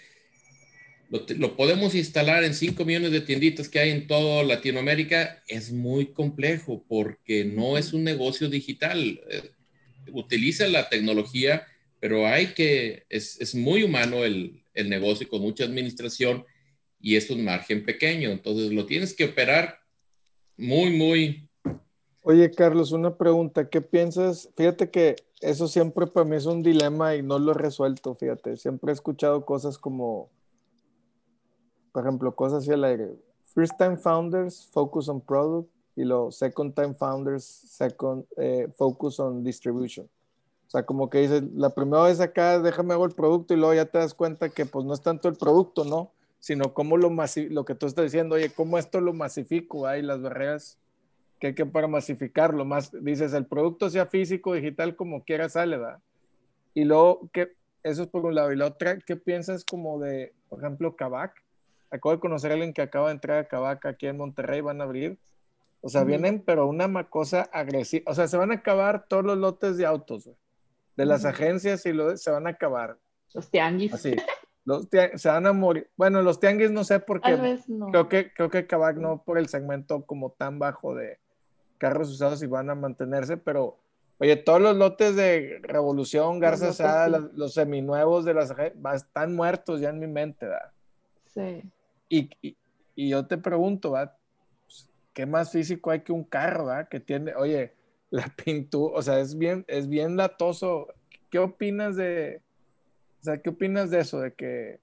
lo, 1.10 1.56
podemos 1.56 1.96
instalar 1.96 2.44
en 2.44 2.54
5 2.54 2.84
millones 2.86 3.12
de 3.12 3.22
tienditas 3.22 3.70
que 3.70 3.80
hay 3.80 3.92
en 3.92 4.08
toda 4.08 4.44
Latinoamérica. 4.44 5.44
Es 5.48 5.72
muy 5.72 6.08
complejo 6.08 6.84
porque 6.88 7.46
no 7.46 7.78
es 7.78 7.94
un 7.94 8.04
negocio 8.04 8.50
digital. 8.50 9.22
Eh, 9.30 9.52
utiliza 10.12 10.68
la 10.68 10.90
tecnología, 10.90 11.66
pero 12.00 12.28
hay 12.28 12.48
que, 12.48 13.04
es, 13.10 13.40
es 13.40 13.56
muy 13.56 13.84
humano 13.84 14.24
el, 14.24 14.64
el 14.74 14.90
negocio 14.90 15.28
con 15.28 15.42
mucha 15.42 15.64
administración 15.64 16.46
y 17.00 17.16
es 17.16 17.30
un 17.30 17.44
margen 17.44 17.86
pequeño. 17.86 18.32
Entonces 18.32 18.72
lo 18.72 18.86
tienes 18.86 19.14
que 19.14 19.26
operar 19.26 19.80
muy, 20.58 20.92
muy... 20.92 21.50
Oye, 22.22 22.50
Carlos, 22.52 22.92
una 22.92 23.16
pregunta. 23.16 23.70
¿Qué 23.70 23.82
piensas? 23.82 24.50
Fíjate 24.58 24.90
que 24.90 25.16
eso 25.42 25.68
siempre 25.68 26.08
para 26.08 26.26
mí 26.26 26.36
es 26.36 26.46
un 26.46 26.64
dilema 26.64 27.16
y 27.16 27.22
no 27.22 27.38
lo 27.38 27.52
he 27.52 27.56
resuelto, 27.56 28.16
fíjate. 28.16 28.58
Siempre 28.58 28.92
he 28.92 28.94
escuchado 28.94 29.46
cosas 29.46 29.78
como, 29.78 30.32
por 31.96 32.04
ejemplo, 32.04 32.36
cosas 32.36 32.64
así 32.64 32.74
al 32.74 32.84
aire. 32.84 33.16
First 33.54 33.78
time 33.78 33.96
founders 33.96 34.68
focus 34.74 35.08
on 35.08 35.22
product 35.22 35.70
y 35.96 36.04
los 36.04 36.36
second 36.36 36.76
time 36.76 36.94
founders 36.94 37.46
second, 37.46 38.26
eh, 38.36 38.68
focus 38.76 39.18
on 39.22 39.46
distribution. 39.46 40.06
O 40.68 40.70
sea, 40.70 40.86
como 40.86 41.10
que 41.10 41.20
dices, 41.20 41.44
la 41.54 41.70
primera 41.70 42.04
vez 42.04 42.20
acá 42.20 42.60
déjame 42.60 42.94
hago 42.94 43.06
el 43.06 43.14
producto 43.14 43.54
y 43.54 43.58
luego 43.58 43.76
ya 43.76 43.86
te 43.86 43.98
das 43.98 44.14
cuenta 44.14 44.50
que 44.50 44.66
pues 44.66 44.84
no 44.84 44.94
es 44.94 45.00
tanto 45.00 45.30
el 45.30 45.36
producto, 45.36 45.86
¿no? 45.86 46.12
Sino 46.42 46.74
cómo 46.74 46.98
lo 46.98 47.10
lo 47.10 47.64
que 47.64 47.76
tú 47.76 47.86
estás 47.86 48.04
diciendo, 48.04 48.36
oye, 48.36 48.50
cómo 48.50 48.78
esto 48.78 49.00
lo 49.00 49.14
masifico, 49.14 49.88
hay 49.88 50.02
las 50.02 50.22
barreras 50.22 50.78
que 51.40 51.48
hay 51.48 51.56
que 51.56 51.66
para 51.66 51.88
masificarlo. 51.88 52.66
Más, 52.66 52.92
dices, 52.92 53.32
el 53.32 53.46
producto 53.46 53.90
sea 53.90 54.06
físico, 54.08 54.54
digital, 54.54 54.98
como 54.98 55.24
quiera 55.24 55.48
sale, 55.48 55.78
¿verdad? 55.78 56.00
Y 56.74 56.84
luego, 56.84 57.30
que 57.32 57.54
eso 57.84 58.04
es 58.04 58.10
por 58.10 58.26
un 58.26 58.36
lado. 58.36 58.52
Y 58.52 58.58
la 58.58 58.66
otra, 58.66 59.00
¿qué 59.00 59.16
piensas 59.16 59.64
como 59.64 59.98
de, 59.98 60.34
por 60.50 60.60
ejemplo, 60.60 60.98
Kavak? 60.98 61.45
Acabo 61.96 62.14
de 62.14 62.20
conocer 62.20 62.52
a 62.52 62.54
alguien 62.54 62.74
que 62.74 62.82
acaba 62.82 63.08
de 63.08 63.14
entrar 63.14 63.40
a 63.40 63.48
Kavak 63.48 63.86
aquí 63.86 64.08
en 64.08 64.18
Monterrey, 64.18 64.62
van 64.62 64.82
a 64.82 64.84
abrir. 64.84 65.18
O 65.82 65.90
sea, 65.90 66.04
vienen, 66.04 66.42
pero 66.44 66.68
una 66.68 67.10
cosa 67.10 67.44
agresiva. 67.54 68.12
O 68.12 68.16
sea, 68.16 68.28
se 68.28 68.38
van 68.38 68.52
a 68.52 68.56
acabar 68.56 69.06
todos 69.08 69.24
los 69.24 69.38
lotes 69.38 69.78
de 69.78 69.86
autos, 69.86 70.30
de 70.96 71.06
las 71.06 71.26
agencias 71.26 71.86
y 71.86 71.94
lo, 71.94 72.18
se 72.18 72.32
van 72.32 72.48
a 72.48 72.52
acabar. 72.52 72.98
Los 73.34 73.50
tianguis. 73.50 73.94
Así. 73.94 74.16
Los 74.64 74.88
se 74.90 75.30
van 75.30 75.46
a 75.46 75.54
morir. 75.54 75.90
Bueno, 75.96 76.24
los 76.24 76.40
tianguis 76.40 76.72
no 76.72 76.84
sé 76.84 77.00
por 77.00 77.22
qué. 77.22 77.38
Creo 77.92 78.10
que, 78.10 78.34
creo 78.34 78.50
que 78.50 78.68
no 78.96 79.22
por 79.24 79.38
el 79.38 79.48
segmento 79.48 80.06
como 80.06 80.32
tan 80.32 80.58
bajo 80.58 80.96
de, 80.96 81.20
carros 81.78 82.10
usados 82.10 82.42
y 82.42 82.48
van 82.48 82.70
a 82.70 82.76
mantenerse, 82.76 83.38
pero 83.38 83.78
oye, 84.20 84.36
todos 84.36 84.62
los 84.62 84.76
lotes 84.76 85.16
de 85.16 85.60
Revolución, 85.62 86.40
Garza 86.40 86.74
Sada, 86.74 87.20
los, 87.34 87.54
seminuevos 87.54 88.26
de 88.26 88.34
las 88.34 88.54
están 88.96 89.36
muertos 89.36 89.82
ya 89.82 89.90
en 89.90 90.00
mi 90.00 90.08
mente, 90.08 90.46
¿verdad? 90.46 90.72
Sí. 91.28 91.64
Y, 92.10 92.56
yo 92.96 93.26
te 93.28 93.38
pregunto, 93.38 93.92
¿verdad? 93.92 94.16
Pues, 94.66 94.90
¿Qué 95.14 95.26
más 95.26 95.52
físico 95.52 95.92
hay 95.92 96.02
que 96.02 96.12
un 96.12 96.24
carro, 96.24 96.68
¿verdad? 96.68 96.88
Que 96.88 97.00
tiene, 97.00 97.34
oye, 97.36 97.74
la 98.10 98.28
pintura, 98.46 98.96
o 98.98 99.02
sea, 99.02 99.20
es 99.20 99.38
bien, 99.38 99.66
es 99.68 99.88
bien 99.88 100.16
latoso. 100.18 100.88
¿Qué 101.30 101.40
opinas 101.40 101.96
de, 101.96 102.42
o 103.22 103.24
sea, 103.24 103.42
qué 103.42 103.50
opinas 103.50 103.90
de 103.92 104.00
eso? 104.00 104.20
De 104.20 104.34
que, 104.34 104.80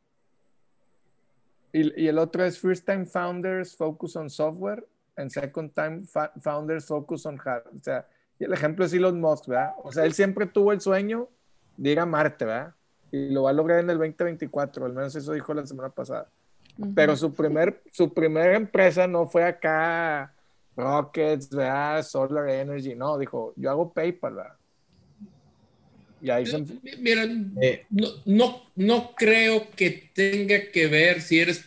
y, 1.73 2.03
y 2.03 2.09
el 2.09 2.19
otro 2.19 2.45
es 2.45 2.59
First 2.59 2.85
Time 2.85 3.07
Founders 3.07 3.77
Focus 3.77 4.17
on 4.17 4.29
Software 4.29 4.87
en 5.17 5.31
Second 5.31 5.73
Time 5.73 6.03
Founders 6.41 6.87
Focus 6.87 7.27
on 7.27 7.39
Hard. 7.43 7.67
O 7.69 7.83
sea, 7.83 8.07
y 8.39 8.45
el 8.45 8.53
ejemplo 8.53 8.85
es 8.85 8.93
Elon 8.93 9.21
Musk, 9.21 9.47
¿verdad? 9.47 9.75
O 9.83 9.93
sea, 9.93 10.05
él 10.05 10.13
siempre 10.15 10.47
tuvo 10.47 10.73
el 10.73 10.81
sueño 10.81 11.29
de 11.77 11.91
ir 11.91 12.01
a 12.01 12.07
Marte, 12.07 12.45
¿verdad? 12.45 12.75
Y 13.11 13.29
lo 13.29 13.45
va 13.45 13.51
a 13.51 13.53
lograr 13.53 13.81
en 13.81 13.91
el 13.91 13.99
2024, 13.99 14.87
al 14.87 14.93
menos 14.93 15.15
eso 15.15 15.33
dijo 15.33 15.53
la 15.55 15.67
semana 15.67 15.91
pasada. 15.91 16.29
Pero 16.95 17.17
su 17.17 17.33
primer, 17.33 17.83
su 17.93 18.13
primera 18.13 18.57
empresa 18.57 19.07
no 19.07 19.27
fue 19.27 19.45
acá 19.45 20.35
Rockets, 20.77 21.51
¿verdad? 21.51 22.03
Solar 22.03 22.49
Energy, 22.49 22.95
no, 22.95 23.19
dijo, 23.19 23.53
yo 23.57 23.71
hago 23.71 23.93
PayPal, 23.93 24.35
¿verdad? 24.35 24.57
Y 26.23 26.31
ahí 26.31 26.47
se... 26.47 26.65
Miren, 26.99 27.53
eh, 27.61 27.85
no, 27.91 28.09
no, 28.25 28.63
no 28.77 29.13
creo 29.15 29.71
que 29.77 30.11
tenga 30.15 30.71
que 30.71 30.87
ver 30.87 31.21
si 31.21 31.41
eres 31.41 31.65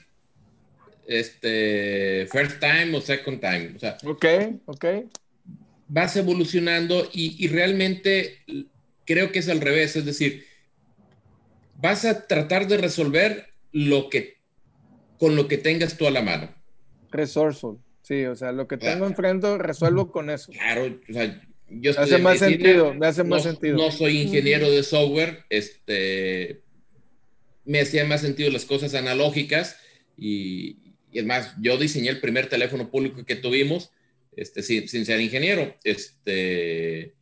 este, 1.07 2.27
first 2.31 2.59
time 2.59 2.95
o 2.95 3.01
second 3.01 3.39
time. 3.39 3.73
O 3.75 3.79
sea, 3.79 3.97
ok, 4.03 4.25
ok. 4.65 4.85
Vas 5.87 6.15
evolucionando 6.15 7.07
y, 7.13 7.47
realmente 7.47 8.39
creo 9.05 9.31
que 9.31 9.39
es 9.39 9.49
al 9.49 9.61
revés, 9.61 9.95
es 9.95 10.05
decir, 10.05 10.45
vas 11.79 12.05
a 12.05 12.25
tratar 12.25 12.67
de 12.67 12.77
resolver 12.77 13.49
lo 13.71 14.09
que 14.09 14.34
con 15.17 15.35
lo 15.35 15.47
que 15.47 15.57
tengas 15.57 15.97
tú 15.97 16.07
a 16.07 16.11
la 16.11 16.21
mano. 16.21 16.53
Resourceful, 17.11 17.79
sí, 18.01 18.25
o 18.25 18.35
sea, 18.35 18.51
lo 18.51 18.67
que 18.67 18.77
tengo 18.77 19.05
enfrente 19.05 19.57
resuelvo 19.57 20.11
con 20.11 20.29
eso. 20.29 20.51
Claro, 20.51 20.99
o 21.09 21.13
sea, 21.13 21.41
yo 21.69 21.93
me 21.93 21.99
hace 21.99 22.17
más 22.17 22.39
sentido, 22.39 22.93
me 22.93 23.07
hace 23.07 23.23
más 23.23 23.43
sentido. 23.43 23.77
No 23.77 23.91
soy 23.91 24.21
ingeniero 24.21 24.69
de 24.69 24.83
software, 24.83 25.45
este, 25.49 26.61
me 27.63 27.81
hacía 27.81 28.05
más 28.05 28.21
sentido 28.21 28.51
las 28.51 28.65
cosas 28.65 28.93
analógicas 28.93 29.77
y, 30.17 30.77
y 31.11 31.19
es 31.19 31.25
más, 31.25 31.55
yo 31.61 31.77
diseñé 31.77 32.09
el 32.09 32.19
primer 32.19 32.47
teléfono 32.47 32.91
público 32.91 33.23
que 33.25 33.37
tuvimos, 33.37 33.91
este, 34.35 34.61
sin, 34.61 35.05
ser 35.05 35.21
ingeniero, 35.21 35.73
este, 35.85 37.13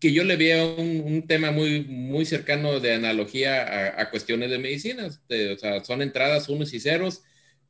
que 0.00 0.12
yo 0.12 0.24
le 0.24 0.36
veía 0.36 0.64
un, 0.64 1.02
un, 1.04 1.26
tema 1.26 1.50
muy, 1.50 1.82
muy 1.82 2.24
cercano 2.24 2.80
de 2.80 2.94
analogía 2.94 4.00
a, 4.00 4.10
cuestiones 4.10 4.50
de 4.50 4.58
medicinas. 4.58 5.20
o 5.28 5.58
sea, 5.58 5.84
son 5.84 6.02
entradas 6.02 6.48
unos 6.48 6.72
y 6.74 6.80
ceros 6.80 7.22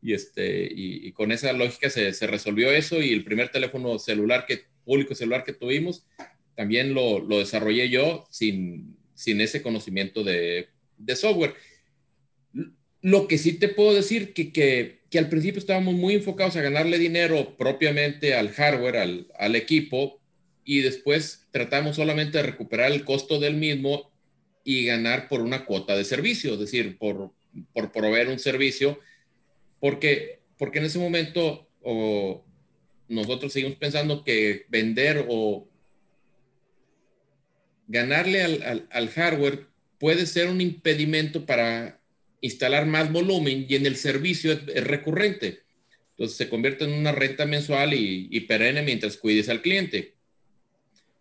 y, 0.03 0.12
este, 0.12 0.69
y, 0.71 1.11
con 1.12 1.33
esa 1.33 1.53
lógica 1.53 1.91
se, 1.91 2.12
se, 2.12 2.27
resolvió 2.27 2.71
eso 2.71 3.01
y 3.03 3.12
el 3.12 3.25
primer 3.25 3.51
teléfono 3.51 3.99
celular 3.99 4.45
que, 4.47 4.64
público 4.85 5.14
celular 5.14 5.45
que 5.45 5.53
tuvimos 5.53 6.07
también 6.55 6.95
lo, 6.95 7.21
lo 7.21 7.38
desarrollé 7.38 7.88
yo 7.88 8.27
sin, 8.31 8.97
sin 9.14 9.41
ese 9.41 9.62
conocimiento 9.62 10.25
de, 10.25 10.69
de, 10.97 11.17
software. 11.17 11.55
Lo 13.01 13.29
que 13.29 13.38
sí 13.38 13.59
te 13.59 13.69
puedo 13.69 13.95
decir 13.95 14.33
que, 14.33 14.53
que 14.53 14.99
que 15.11 15.19
al 15.19 15.29
principio 15.29 15.59
estábamos 15.59 15.95
muy 15.95 16.14
enfocados 16.14 16.57
a 16.57 16.62
ganarle 16.62 16.99
dinero 16.99 17.57
propiamente 17.57 18.35
al 18.35 18.51
hardware, 18.51 18.97
al, 18.97 19.27
al 19.38 19.57
equipo, 19.57 20.17
y 20.70 20.83
después 20.83 21.48
tratamos 21.50 21.96
solamente 21.96 22.37
de 22.37 22.42
recuperar 22.42 22.92
el 22.92 23.02
costo 23.02 23.40
del 23.40 23.54
mismo 23.54 24.12
y 24.64 24.85
ganar 24.85 25.26
por 25.26 25.40
una 25.40 25.64
cuota 25.64 25.96
de 25.96 26.04
servicio, 26.04 26.52
es 26.52 26.61
decir, 26.61 26.98
por, 26.98 27.33
por 27.72 27.90
proveer 27.90 28.28
un 28.28 28.38
servicio, 28.38 29.00
porque, 29.81 30.40
porque 30.59 30.81
en 30.81 30.85
ese 30.85 30.98
momento 30.98 31.66
o 31.81 32.44
nosotros 33.09 33.50
seguimos 33.50 33.78
pensando 33.78 34.22
que 34.24 34.66
vender 34.68 35.24
o 35.31 35.66
ganarle 37.87 38.42
al, 38.42 38.87
al, 38.90 39.09
hardware 39.09 39.64
puede 39.98 40.26
ser 40.26 40.48
un 40.48 40.61
impedimento 40.61 41.46
para 41.46 41.98
instalar 42.42 42.85
más 42.85 43.11
volumen 43.11 43.64
y 43.66 43.74
en 43.74 43.87
el 43.87 43.96
servicio 43.96 44.52
es, 44.52 44.85
recurrente. 44.85 45.62
Entonces 46.11 46.37
se 46.37 46.50
convierte 46.50 46.85
en 46.85 46.92
una 46.92 47.12
renta 47.12 47.46
mensual 47.46 47.94
y, 47.94 48.38
perenne 48.40 48.83
mientras 48.83 49.16
cuides 49.16 49.48
al 49.48 49.62
cliente. 49.62 50.17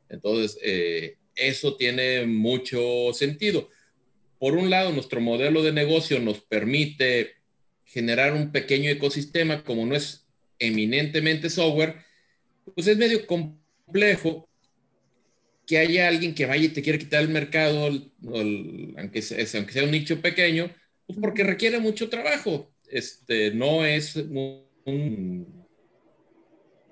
Entonces, 0.10 0.58
eh, 0.64 1.18
eso 1.36 1.76
tiene 1.76 2.26
mucho 2.26 3.14
sentido. 3.14 3.70
Por 4.40 4.56
un 4.56 4.70
lado, 4.70 4.92
nuestro 4.92 5.22
modelo 5.22 5.64
de 5.64 5.72
negocio 5.72 6.20
nos 6.20 6.40
permite 6.42 7.36
generar 7.86 8.34
un 8.34 8.52
pequeño 8.52 8.90
ecosistema, 8.90 9.64
como 9.64 9.86
no 9.86 9.96
es 9.96 10.28
eminentemente 10.60 11.50
software, 11.50 11.96
pues 12.76 12.88
es 12.88 12.98
medio 12.98 13.26
complejo 13.26 14.48
que 15.66 15.78
haya 15.78 16.08
alguien 16.08 16.34
que 16.34 16.46
vaya 16.46 16.66
y 16.66 16.70
te 16.70 16.82
quiera 16.82 16.98
quitar 16.98 17.22
el 17.22 17.30
mercado, 17.30 17.90
aunque, 18.98 19.22
sea, 19.22 19.46
aunque 19.56 19.74
sea 19.74 19.84
un 19.84 19.92
nicho 19.92 20.22
pequeño, 20.22 20.72
pues 21.06 21.20
porque 21.20 21.44
requiere 21.44 21.80
mucho 21.80 22.10
trabajo. 22.10 22.72
Este, 22.90 23.52
no 23.52 23.86
es 23.86 24.16
un, 24.16 25.66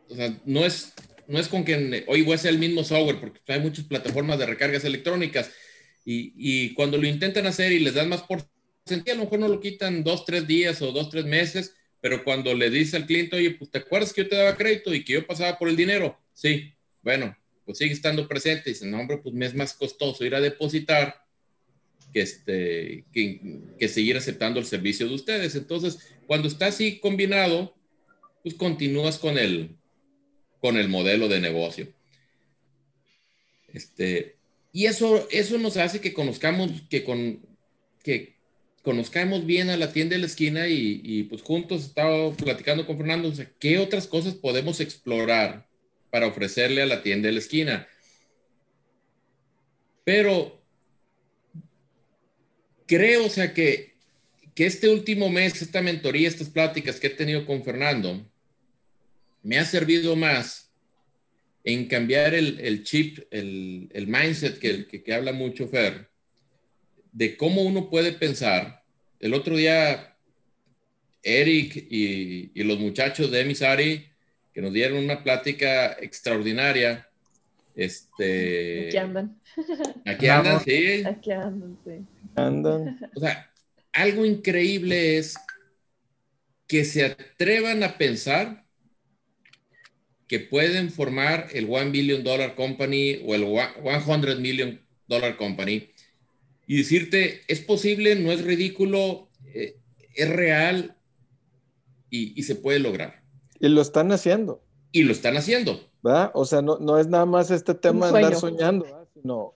o 0.10 0.16
sea, 0.16 0.38
no 0.46 0.66
es, 0.66 0.94
no 1.28 1.40
es 1.40 1.48
con 1.48 1.64
que 1.64 2.04
hoy 2.08 2.22
voy 2.22 2.34
a 2.34 2.36
hacer 2.36 2.52
el 2.52 2.60
mismo 2.60 2.84
software, 2.84 3.20
porque 3.20 3.40
hay 3.48 3.60
muchas 3.60 3.86
plataformas 3.86 4.40
de 4.40 4.46
recargas 4.46 4.84
electrónicas 4.84 5.52
y, 6.06 6.34
y 6.38 6.74
cuando 6.74 6.98
lo 6.98 7.08
intentan 7.08 7.48
hacer 7.48 7.72
y 7.72 7.80
les 7.80 7.94
dan 7.94 8.10
más 8.10 8.24
porcentaje, 8.24 9.12
a 9.12 9.16
lo 9.16 9.24
mejor 9.24 9.40
no 9.40 9.48
lo 9.48 9.60
quitan 9.60 10.04
dos, 10.04 10.26
tres 10.26 10.46
días 10.48 10.82
o 10.82 10.92
dos, 10.92 11.10
tres 11.10 11.26
meses, 11.26 11.76
pero 12.02 12.24
cuando 12.24 12.54
le 12.54 12.70
dice 12.70 12.98
al 12.98 13.08
cliente, 13.08 13.36
oye, 13.36 13.52
pues 13.52 13.72
te 13.72 13.80
acuerdas 13.80 14.14
que 14.14 14.24
yo 14.24 14.30
te 14.30 14.36
daba 14.36 14.56
crédito 14.56 14.94
y 14.94 15.04
que 15.04 15.14
yo 15.14 15.26
pasaba 15.26 15.58
por 15.58 15.70
el 15.70 15.76
dinero, 15.76 16.20
sí, 16.34 16.72
bueno, 17.02 17.36
pues 17.66 17.80
sigue 17.80 17.94
estando 17.94 18.28
presente. 18.28 18.70
Y 18.70 18.74
dice, 18.74 18.86
no, 18.86 19.00
hombre, 19.00 19.18
pues 19.18 19.34
me 19.34 19.46
es 19.46 19.56
más 19.56 19.74
costoso 19.74 20.24
ir 20.24 20.36
a 20.36 20.42
depositar 20.42 21.26
que, 22.14 22.22
este, 22.22 23.06
que, 23.12 23.90
seguir 23.90 24.16
aceptando 24.16 24.60
el 24.60 24.66
servicio 24.66 25.08
de 25.08 25.16
ustedes. 25.16 25.56
Entonces, 25.56 25.98
cuando 26.28 26.48
está 26.48 26.68
así 26.68 27.00
combinado, 27.00 27.76
pues 28.44 28.56
continúas 28.56 29.18
con 29.18 29.38
el, 29.38 29.76
con 30.60 30.78
el 30.78 30.90
modelo 30.90 31.28
de 31.28 31.40
negocio. 31.40 31.88
Este, 33.68 34.36
y 34.72 34.86
eso, 34.86 35.28
eso 35.32 35.58
nos 35.58 35.78
hace 35.78 36.02
que 36.02 36.14
conozcamos, 36.14 36.70
que, 36.90 37.04
con, 37.04 37.46
que 38.04 38.36
conozcamos 38.82 39.46
bien 39.46 39.70
a 39.70 39.78
la 39.78 39.92
tienda 39.92 40.16
de 40.16 40.20
la 40.20 40.28
esquina 40.28 40.68
y, 40.68 41.24
pues 41.24 41.42
juntos 41.42 41.86
estaba 41.86 42.32
platicando 42.34 42.86
con 42.86 42.98
Fernando, 42.98 43.34
¿qué 43.60 43.80
otras 43.80 44.08
cosas 44.08 44.36
podemos 44.36 44.80
explorar 44.80 45.68
para 46.12 46.28
ofrecerle 46.28 46.82
a 46.82 46.86
la 46.86 47.02
tienda 47.02 47.28
de 47.28 47.34
la 47.34 47.40
esquina? 47.40 47.88
Pero 50.04 50.62
creo, 52.86 53.26
o 53.26 53.30
sea, 53.30 53.54
que, 53.54 53.94
que 54.54 54.66
este 54.66 54.88
último 54.88 55.30
mes, 55.30 55.62
esta 55.62 55.82
mentoría, 55.82 56.28
estas 56.28 56.50
pláticas 56.50 57.00
que 57.00 57.08
he 57.08 57.10
tenido 57.10 57.46
con 57.46 57.64
Fernando, 57.64 58.24
me 59.46 59.60
ha 59.60 59.66
servido 59.66 60.16
más 60.16 60.74
en 61.64 61.88
cambiar 61.88 62.34
el, 62.34 62.84
chip, 62.84 63.20
el, 63.30 64.08
mindset 64.08 64.58
que, 64.58 64.88
que, 64.88 65.04
que, 65.04 65.14
habla 65.14 65.34
mucho 65.34 65.68
Fer, 65.68 66.10
de 67.12 67.38
cómo 67.38 67.62
uno 67.62 67.90
puede 67.90 68.12
pensar. 68.12 68.84
El 69.20 69.36
otro 69.36 69.56
día, 69.56 70.18
Eric 71.22 71.76
y, 71.90 72.52
y 72.60 72.64
los 72.64 72.80
muchachos 72.80 73.30
de 73.30 73.42
Emisari, 73.42 74.08
que 74.52 74.62
nos 74.62 74.74
dieron 74.74 75.04
una 75.04 75.24
plática 75.24 75.94
extraordinaria. 75.94 77.08
Este, 77.76 78.88
aquí 78.88 78.98
andan. 78.98 79.40
Aquí 80.06 80.28
andan, 80.28 80.60
sí. 80.64 81.04
Aquí 81.06 81.32
andan, 81.32 81.78
sí. 81.86 82.06
Andan. 82.36 83.00
O 83.16 83.20
sea, 83.20 83.52
algo 83.94 84.26
increíble 84.26 85.20
es 85.20 85.36
que 86.68 86.84
se 86.84 87.06
atrevan 87.06 87.84
a 87.84 87.96
pensar 87.98 88.65
que 90.28 90.40
pueden 90.40 90.92
formar 90.92 91.48
el 91.54 91.68
One 91.70 91.92
Billion 91.92 92.24
Dollar 92.24 92.56
Company 92.56 93.22
o 93.26 93.36
el 93.36 93.44
100 93.44 94.42
Million 94.42 94.82
Dollar 95.08 95.38
Company 95.38 95.88
y 96.68 96.78
decirte, 96.78 97.42
es 97.48 97.60
posible, 97.62 98.16
no 98.16 98.32
es 98.32 98.44
ridículo, 98.44 99.30
eh, 99.54 99.78
es 100.16 100.30
real 100.30 100.96
y, 102.10 102.42
se 102.44 102.56
puede 102.56 102.80
lograr. 102.80 103.22
Y 103.60 103.68
lo 103.68 103.82
están 103.82 104.12
haciendo. 104.12 104.64
Y 104.92 105.04
lo 105.04 105.12
están 105.12 105.36
haciendo. 105.36 105.82
¿verdad? 106.02 106.32
O 106.34 106.46
sea, 106.46 106.62
no, 106.62 106.78
no 106.80 106.98
es 106.98 107.08
nada 107.08 107.26
más 107.26 107.52
este 107.52 107.76
tema 107.76 108.12
de 108.12 108.18
andar 108.18 108.36
soñando, 108.36 108.86
sino 109.14 109.54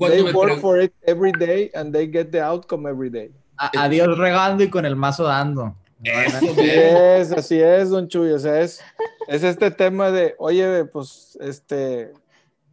they 0.00 0.22
work 0.32 0.60
for 0.60 0.80
it 0.80 0.92
every 1.06 1.32
day 1.32 1.70
and 1.74 1.92
they 1.94 2.06
get 2.06 2.30
the 2.32 2.40
outcome 2.40 2.88
every 2.88 3.10
day. 3.10 3.30
adiós 3.56 4.18
regando 4.18 4.64
y 4.64 4.68
con 4.68 4.84
el 4.84 4.96
mazo 4.96 5.24
dando. 5.24 5.76
Así 6.04 6.54
es, 6.58 7.32
así 7.32 7.60
es, 7.60 7.90
don 7.90 8.08
Chuy. 8.08 8.32
O 8.32 8.38
sea, 8.38 8.60
es, 8.60 8.80
es 9.28 9.42
este 9.42 9.70
tema 9.70 10.10
de, 10.10 10.34
oye, 10.38 10.84
pues, 10.86 11.38
este, 11.40 12.12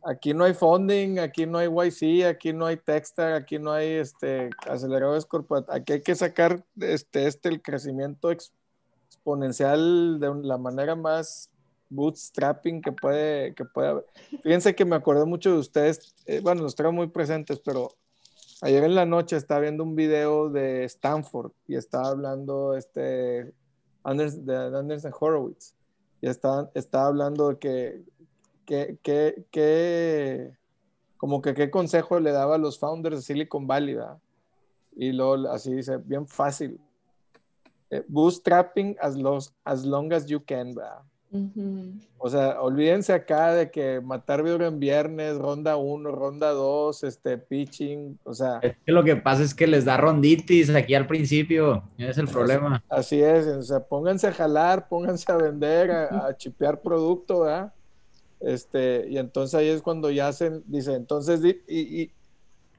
aquí 0.03 0.33
no 0.33 0.43
hay 0.43 0.53
funding, 0.53 1.19
aquí 1.19 1.45
no 1.45 1.57
hay 1.57 1.67
YC, 1.67 2.25
aquí 2.27 2.53
no 2.53 2.65
hay 2.65 2.77
Techstar, 2.77 3.33
aquí 3.33 3.59
no 3.59 3.71
hay 3.71 3.89
este, 3.93 4.49
aceleradores 4.67 5.25
corporativos. 5.25 5.75
Aquí 5.75 5.93
hay 5.93 6.01
que 6.01 6.15
sacar 6.15 6.63
este, 6.79 7.27
este, 7.27 7.49
el 7.49 7.61
crecimiento 7.61 8.31
exponencial 8.31 10.19
de 10.19 10.33
la 10.43 10.57
manera 10.57 10.95
más 10.95 11.49
bootstrapping 11.89 12.81
que 12.81 12.91
puede, 12.91 13.53
que 13.53 13.65
puede 13.65 13.87
haber. 13.89 14.05
Fíjense 14.41 14.75
que 14.75 14.85
me 14.85 14.95
acordé 14.95 15.25
mucho 15.25 15.51
de 15.51 15.59
ustedes, 15.59 16.15
eh, 16.25 16.39
bueno, 16.41 16.63
los 16.63 16.75
traigo 16.75 16.91
muy 16.91 17.07
presentes, 17.07 17.59
pero 17.59 17.95
ayer 18.63 18.83
en 18.85 18.95
la 18.95 19.05
noche 19.05 19.35
estaba 19.35 19.59
viendo 19.59 19.83
un 19.83 19.93
video 19.93 20.49
de 20.49 20.85
Stanford 20.85 21.51
y 21.67 21.75
estaba 21.75 22.07
hablando 22.07 22.75
este, 22.75 23.53
Anders, 24.03 24.45
de 24.45 24.55
Anderson 24.55 25.13
Horowitz 25.19 25.75
y 26.21 26.29
estaba, 26.29 26.71
estaba 26.73 27.07
hablando 27.07 27.49
de 27.49 27.57
que, 27.59 28.01
que, 28.65 28.97
que, 29.03 29.45
que, 29.51 30.53
como 31.17 31.41
que 31.41 31.53
qué 31.53 31.69
consejo 31.69 32.17
le 32.21 32.31
daba 32.31 32.55
a 32.55 32.57
los 32.57 32.79
founders 32.79 33.17
de 33.17 33.21
Silicon 33.21 33.67
Valley. 33.67 33.97
Y 34.95 35.11
luego 35.11 35.49
así 35.49 35.73
dice, 35.73 35.97
bien 35.97 36.25
fácil. 36.25 36.79
Eh, 37.89 38.05
bootstrapping 38.07 38.95
as, 39.01 39.17
los, 39.17 39.53
as 39.65 39.83
long 39.83 40.13
as 40.13 40.25
you 40.25 40.39
can. 40.39 40.73
O 42.17 42.29
sea, 42.29 42.61
olvídense 42.61 43.11
acá 43.11 43.53
de 43.53 43.71
que 43.71 43.99
matar 44.01 44.43
video 44.43 44.67
en 44.67 44.79
viernes, 44.79 45.35
ronda 45.37 45.77
1, 45.77 46.11
ronda 46.11 46.51
2, 46.51 47.03
este, 47.03 47.37
pitching, 47.39 48.19
o 48.23 48.33
sea. 48.33 48.59
Es 48.61 48.75
que 48.85 48.91
lo 48.91 49.03
que 49.03 49.15
pasa 49.15 49.41
es 49.41 49.55
que 49.55 49.65
les 49.65 49.83
da 49.85 49.97
ronditis 49.97 50.69
aquí 50.69 50.93
al 50.93 51.07
principio, 51.07 51.83
es 51.97 52.17
el 52.19 52.27
problema. 52.27 52.83
Así 52.87 53.21
es, 53.21 53.47
o 53.47 53.61
sea, 53.63 53.79
pónganse 53.79 54.27
a 54.27 54.31
jalar, 54.31 54.87
pónganse 54.87 55.31
a 55.31 55.37
vender, 55.37 55.91
a, 55.91 56.37
chipear 56.37 56.81
producto, 56.81 57.41
¿verdad? 57.41 57.73
Este, 58.39 59.07
y 59.09 59.17
entonces 59.17 59.55
ahí 59.55 59.69
es 59.69 59.81
cuando 59.81 60.11
ya 60.11 60.27
hacen, 60.27 60.63
dice, 60.67 60.93
entonces, 60.93 61.41
y, 61.67 62.11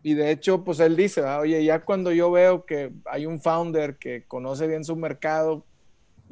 y, 0.03 0.15
de 0.15 0.31
hecho, 0.31 0.63
pues 0.63 0.79
él 0.79 0.95
dice, 0.95 1.23
oye, 1.25 1.65
ya 1.65 1.85
cuando 1.85 2.13
yo 2.13 2.31
veo 2.31 2.65
que 2.67 2.93
hay 3.07 3.27
un 3.27 3.41
founder 3.41 3.97
que 3.97 4.25
conoce 4.29 4.67
bien 4.69 4.85
su 4.85 4.95
mercado, 4.95 5.65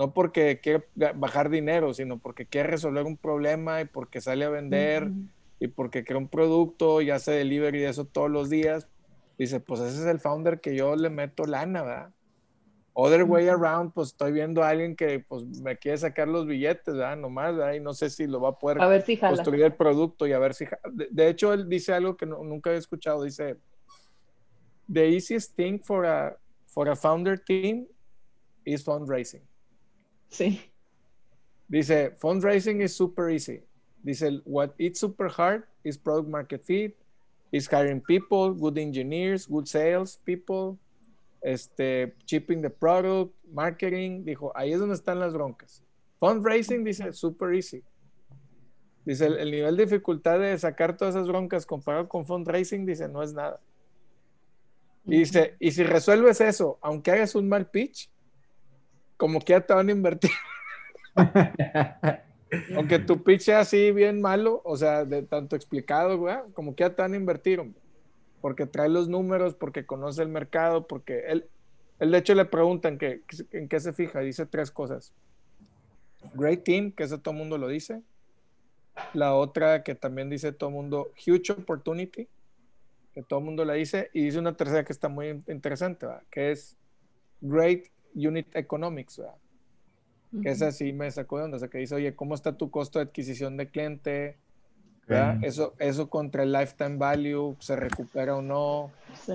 no 0.02 0.12
porque 0.12 0.58
quiere 0.60 0.84
bajar 1.14 1.48
dinero, 1.48 1.94
sino 1.94 2.18
porque 2.18 2.44
quiere 2.44 2.70
resolver 2.70 3.04
un 3.04 3.16
problema 3.16 3.80
y 3.80 3.84
porque 3.84 4.20
sale 4.20 4.44
a 4.44 4.48
vender 4.48 5.12
y 5.60 5.68
porque 5.68 6.02
crea 6.04 6.18
un 6.18 6.26
producto 6.26 7.00
y 7.02 7.10
hace 7.10 7.30
delivery 7.30 7.78
de 7.78 7.90
eso 7.90 8.04
todos 8.04 8.28
los 8.28 8.50
días. 8.50 8.88
Dice, 9.38 9.60
pues 9.60 9.80
ese 9.80 10.00
es 10.00 10.06
el 10.06 10.18
founder 10.18 10.60
que 10.60 10.74
yo 10.74 10.96
le 10.96 11.08
meto 11.08 11.44
lana, 11.44 11.82
¿verdad? 11.82 12.10
Other 12.94 13.22
way 13.22 13.46
around, 13.46 13.92
pues 13.92 14.08
estoy 14.08 14.32
viendo 14.32 14.64
a 14.64 14.70
alguien 14.70 14.96
que 14.96 15.20
pues 15.20 15.44
me 15.44 15.78
quiere 15.78 15.98
sacar 15.98 16.26
los 16.26 16.48
billetes, 16.48 16.96
¿verdad? 16.96 17.16
Nomás, 17.16 17.56
¿verdad? 17.56 17.74
Y 17.74 17.80
no 17.80 17.94
sé 17.94 18.10
si 18.10 18.26
lo 18.26 18.40
va 18.40 18.48
a 18.48 18.58
poder 18.58 18.78
construir 19.20 19.62
el 19.62 19.74
producto 19.74 20.26
y 20.26 20.32
a 20.32 20.40
ver 20.40 20.54
si... 20.54 20.66
De, 20.90 21.28
hecho, 21.28 21.52
él 21.52 21.68
dice 21.68 21.92
algo 21.92 22.16
que 22.16 22.26
nunca 22.26 22.72
he 22.72 22.76
escuchado. 22.76 23.22
Dice, 23.22 23.56
the 24.92 25.08
easiest 25.08 25.54
thing 25.54 25.78
for 25.78 26.04
a, 26.04 26.36
for 26.66 26.88
a 26.88 26.96
founder 26.96 27.38
team 27.38 27.86
is 28.64 28.84
fundraising. 28.84 29.42
Sí. 30.32 30.60
Dice, 31.68 32.16
fundraising 32.18 32.80
is 32.80 32.96
super 32.96 33.30
easy. 33.30 33.62
Dice, 34.02 34.40
what 34.44 34.74
it's 34.78 34.98
super 34.98 35.28
hard 35.28 35.64
is 35.84 35.96
product 35.96 36.28
market 36.28 36.64
fit, 36.64 36.96
is 37.52 37.68
hiring 37.68 38.00
people, 38.00 38.52
good 38.52 38.78
engineers, 38.78 39.46
good 39.46 39.68
sales 39.68 40.18
people, 40.24 40.78
este, 41.42 42.14
shipping 42.26 42.62
the 42.62 42.70
product, 42.70 43.32
marketing. 43.52 44.24
Dijo, 44.24 44.52
ahí 44.54 44.72
es 44.72 44.80
donde 44.80 44.94
están 44.94 45.20
las 45.20 45.34
broncas. 45.34 45.82
Fundraising, 46.18 46.82
dice, 46.82 47.12
super 47.12 47.52
easy. 47.52 47.82
Dice, 49.04 49.26
el, 49.26 49.50
nivel 49.50 49.76
de 49.76 49.84
dificultad 49.84 50.38
de 50.38 50.56
sacar 50.58 50.96
todas 50.96 51.14
esas 51.14 51.28
broncas 51.28 51.66
comparado 51.66 52.08
con 52.08 52.24
fundraising, 52.24 52.86
dice, 52.86 53.08
no 53.08 53.22
es 53.22 53.34
nada. 53.34 53.60
Y 55.04 55.18
dice, 55.18 55.56
y 55.58 55.72
si 55.72 55.82
resuelves 55.82 56.40
eso, 56.40 56.78
aunque 56.80 57.10
hagas 57.10 57.34
un 57.34 57.48
mal 57.48 57.68
pitch, 57.68 58.08
como 59.22 59.38
que 59.38 59.52
ya 59.52 59.60
te 59.60 59.72
van 59.72 59.88
a 59.88 59.92
invertir. 59.92 60.32
Aunque 62.74 62.98
tu 62.98 63.22
pitch 63.22 63.42
sea 63.42 63.60
así 63.60 63.92
bien 63.92 64.20
malo, 64.20 64.60
o 64.64 64.76
sea, 64.76 65.04
de 65.04 65.22
tanto 65.22 65.54
explicado, 65.54 66.18
güey, 66.18 66.34
como 66.54 66.74
que 66.74 66.82
ya 66.82 66.92
te 66.92 67.02
van 67.02 67.12
a 67.12 67.18
invertir, 67.18 67.60
hombre. 67.60 67.80
Porque 68.40 68.66
trae 68.66 68.88
los 68.88 69.06
números, 69.06 69.54
porque 69.54 69.86
conoce 69.86 70.22
el 70.22 70.28
mercado, 70.28 70.88
porque 70.88 71.22
él, 71.28 71.46
él 72.00 72.10
de 72.10 72.18
hecho 72.18 72.34
le 72.34 72.46
preguntan 72.46 72.98
que, 72.98 73.22
en 73.52 73.68
qué 73.68 73.78
se 73.78 73.92
fija, 73.92 74.18
dice 74.18 74.44
tres 74.44 74.72
cosas. 74.72 75.12
Great 76.34 76.64
team, 76.64 76.90
que 76.90 77.04
eso 77.04 77.20
todo 77.20 77.30
el 77.30 77.38
mundo 77.38 77.58
lo 77.58 77.68
dice. 77.68 78.02
La 79.14 79.36
otra 79.36 79.84
que 79.84 79.94
también 79.94 80.30
dice 80.30 80.50
todo 80.50 80.70
el 80.70 80.74
mundo, 80.74 81.12
huge 81.24 81.52
opportunity, 81.52 82.26
que 83.14 83.22
todo 83.22 83.38
el 83.38 83.44
mundo 83.44 83.64
la 83.64 83.74
dice. 83.74 84.10
Y 84.14 84.24
dice 84.24 84.40
una 84.40 84.56
tercera 84.56 84.84
que 84.84 84.92
está 84.92 85.08
muy 85.08 85.44
interesante, 85.46 86.08
que 86.28 86.50
es 86.50 86.76
great 87.40 87.91
unit 88.14 88.46
economics, 88.54 89.18
¿verdad? 89.18 89.34
Que 90.42 90.50
esa 90.50 90.72
sí 90.72 90.92
me 90.92 91.10
sacó 91.10 91.38
de 91.38 91.44
onda, 91.44 91.56
o 91.56 91.60
sea, 91.60 91.68
que 91.68 91.78
dice, 91.78 91.94
oye, 91.94 92.14
¿cómo 92.14 92.34
está 92.34 92.56
tu 92.56 92.70
costo 92.70 92.98
de 92.98 93.04
adquisición 93.04 93.56
de 93.56 93.68
cliente? 93.68 94.38
Eso, 95.42 95.74
eso 95.78 96.08
contra 96.08 96.42
el 96.42 96.52
lifetime 96.52 96.96
value, 96.96 97.56
¿se 97.60 97.76
recupera 97.76 98.36
o 98.36 98.42
no? 98.42 98.90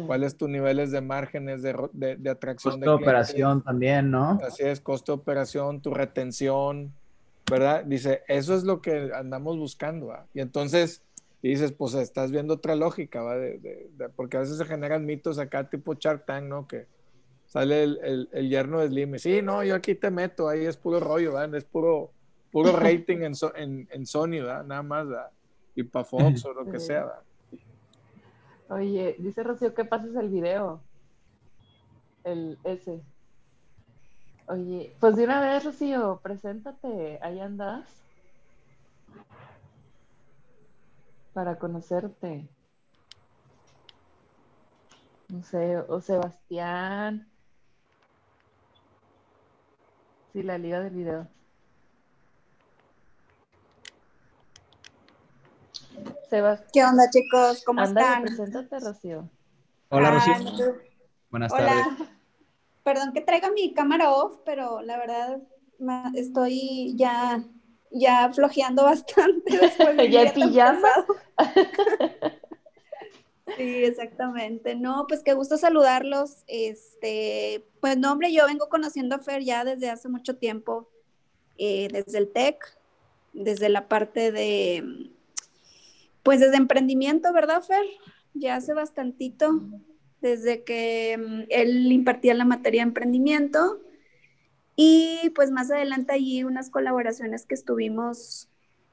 ¿Cuáles 0.08 0.36
tus 0.36 0.50
niveles 0.50 0.92
de 0.92 1.02
márgenes 1.02 1.62
de, 1.62 1.76
de, 1.94 2.16
de 2.16 2.30
atracción 2.30 2.80
costo 2.80 2.98
de, 2.98 3.04
operación 3.04 3.62
también, 3.62 4.10
¿no? 4.10 4.40
Así 4.46 4.64
es, 4.64 4.80
costo 4.80 5.12
de 5.12 5.22
operación, 5.22 5.82
tu 5.82 5.94
retención, 5.94 6.94
¿verdad? 7.50 7.84
Dice, 7.86 8.24
eso 8.28 8.56
es 8.56 8.64
lo 8.64 8.82
que 8.82 9.12
andamos 9.14 9.58
buscando, 9.58 10.08
¿verdad? 10.08 10.26
Y 10.34 10.40
entonces, 10.40 11.04
y 11.42 11.50
dices, 11.50 11.74
pues 11.74 11.94
estás 11.94 12.32
viendo 12.32 12.56
otra 12.56 12.76
lógica, 12.76 13.22
¿va? 13.22 13.36
porque 14.16 14.38
a 14.38 14.40
veces 14.40 14.58
se 14.58 14.66
generan 14.66 15.06
mitos 15.06 15.38
acá 15.38 15.70
tipo 15.70 15.94
Shark 15.94 16.26
Tank, 16.26 16.46
¿no? 16.46 16.68
Que 16.68 16.88
sale 17.48 17.84
el, 17.84 18.30
el, 18.32 18.50
yerno 18.50 18.80
de 18.80 18.90
Slim. 18.90 19.18
Sí, 19.18 19.42
no, 19.42 19.64
yo 19.64 19.76
aquí 19.76 19.96
te 19.96 20.12
meto, 20.12 20.48
ahí 20.48 20.66
es 20.66 20.78
puro 20.78 21.00
rollo, 21.00 21.34
¿verdad? 21.34 21.56
Es 21.56 21.66
puro, 21.66 22.12
puro 22.52 22.72
rating 22.76 23.20
en, 23.22 23.34
en, 23.56 23.88
en 23.92 24.06
Sony, 24.06 24.42
¿verdad? 24.42 24.64
Nada 24.66 24.84
más, 24.84 25.08
¿verdad? 25.08 25.32
Y 25.76 25.84
para 25.84 26.06
Fox 26.06 26.46
o 26.46 26.54
lo 26.54 26.70
que 26.70 26.80
sea, 26.80 27.06
¿verdad? 27.06 27.24
Oye, 28.70 29.16
dice 29.20 29.44
Rocío 29.44 29.74
que 29.74 29.86
pases 29.86 30.16
el 30.16 30.30
video. 30.30 30.82
El 32.24 32.60
ese. 32.66 33.02
Oye, 34.48 34.94
pues 35.00 35.16
de 35.16 35.24
una 35.24 35.40
vez, 35.40 35.64
Rocío, 35.64 36.20
preséntate, 36.22 37.18
ahí 37.22 37.40
andas. 37.40 37.90
Para 41.34 41.58
conocerte. 41.58 42.50
No 45.30 45.44
sé, 45.44 45.78
o 45.78 46.02
Sebastián. 46.02 47.30
Sí, 50.34 50.44
la 50.44 50.58
liga 50.58 50.80
del 50.82 50.94
video. 50.94 51.28
Sebas. 56.30 56.62
¿Qué 56.74 56.84
onda, 56.84 57.10
chicos? 57.10 57.64
¿Cómo 57.66 57.82
Anda, 57.82 58.02
están? 58.02 58.22
Preséntate, 58.24 58.80
Rocío. 58.80 59.30
Hola, 59.90 60.10
Ah, 60.10 60.12
Rocío. 60.14 60.52
no 60.52 60.58
te- 60.58 60.92
Buenas 61.30 61.54
Hola. 61.54 61.66
tardes. 61.66 61.86
Perdón 62.84 63.14
que 63.14 63.22
traiga 63.22 63.52
mi 63.52 63.74
cámara 63.74 64.12
off, 64.12 64.38
pero 64.46 64.82
la 64.82 64.98
verdad 64.98 65.40
estoy 66.16 66.94
ya, 66.98 67.44
ya 67.92 68.32
flojeando 68.34 68.84
bastante 68.86 69.58
después 69.58 69.98
de 69.98 70.06
un 70.06 70.12
¿Ya 70.12 70.34
pijama? 70.34 70.90
Sí, 73.58 73.84
exactamente. 73.86 74.76
No, 74.76 75.06
pues 75.08 75.24
qué 75.24 75.34
gusto 75.34 75.58
saludarlos. 75.58 76.44
Este, 76.48 77.66
pues 77.82 77.98
no, 77.98 78.12
hombre, 78.12 78.32
yo 78.32 78.46
vengo 78.46 78.70
conociendo 78.70 79.16
a 79.16 79.20
Fer 79.20 79.44
ya 79.44 79.66
desde 79.66 79.90
hace 79.90 80.10
mucho 80.10 80.38
tiempo, 80.38 80.90
eh, 81.58 81.88
desde 81.92 82.20
el 82.20 82.32
TEC, 82.32 82.78
desde 83.34 83.70
la 83.70 83.88
parte 83.88 84.32
de, 84.32 85.12
pues 86.22 86.40
desde 86.40 86.58
emprendimiento, 86.58 87.34
¿verdad, 87.34 87.64
Fer? 87.64 87.86
Ya 88.36 88.58
hace 88.58 88.74
bastantito, 88.74 89.62
desde 90.22 90.64
que 90.64 91.18
mm, 91.18 91.44
él 91.50 91.92
impartía 91.92 92.36
la 92.36 92.46
materia 92.46 92.82
de 92.82 92.90
emprendimiento. 92.90 93.82
Y 94.76 95.32
pues 95.34 95.50
más 95.50 95.72
adelante 95.72 96.14
allí 96.14 96.44
unas 96.44 96.70
colaboraciones 96.70 97.48
que 97.48 97.56
estuvimos 97.56 98.50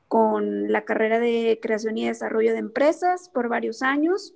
con 0.09 0.72
la 0.72 0.87
carrera 0.87 1.18
de 1.18 1.59
creación 1.61 1.98
y 1.98 2.07
desarrollo 2.07 2.53
de 2.53 2.59
empresas 2.59 3.29
por 3.29 3.50
varios 3.50 3.83
años. 3.83 4.35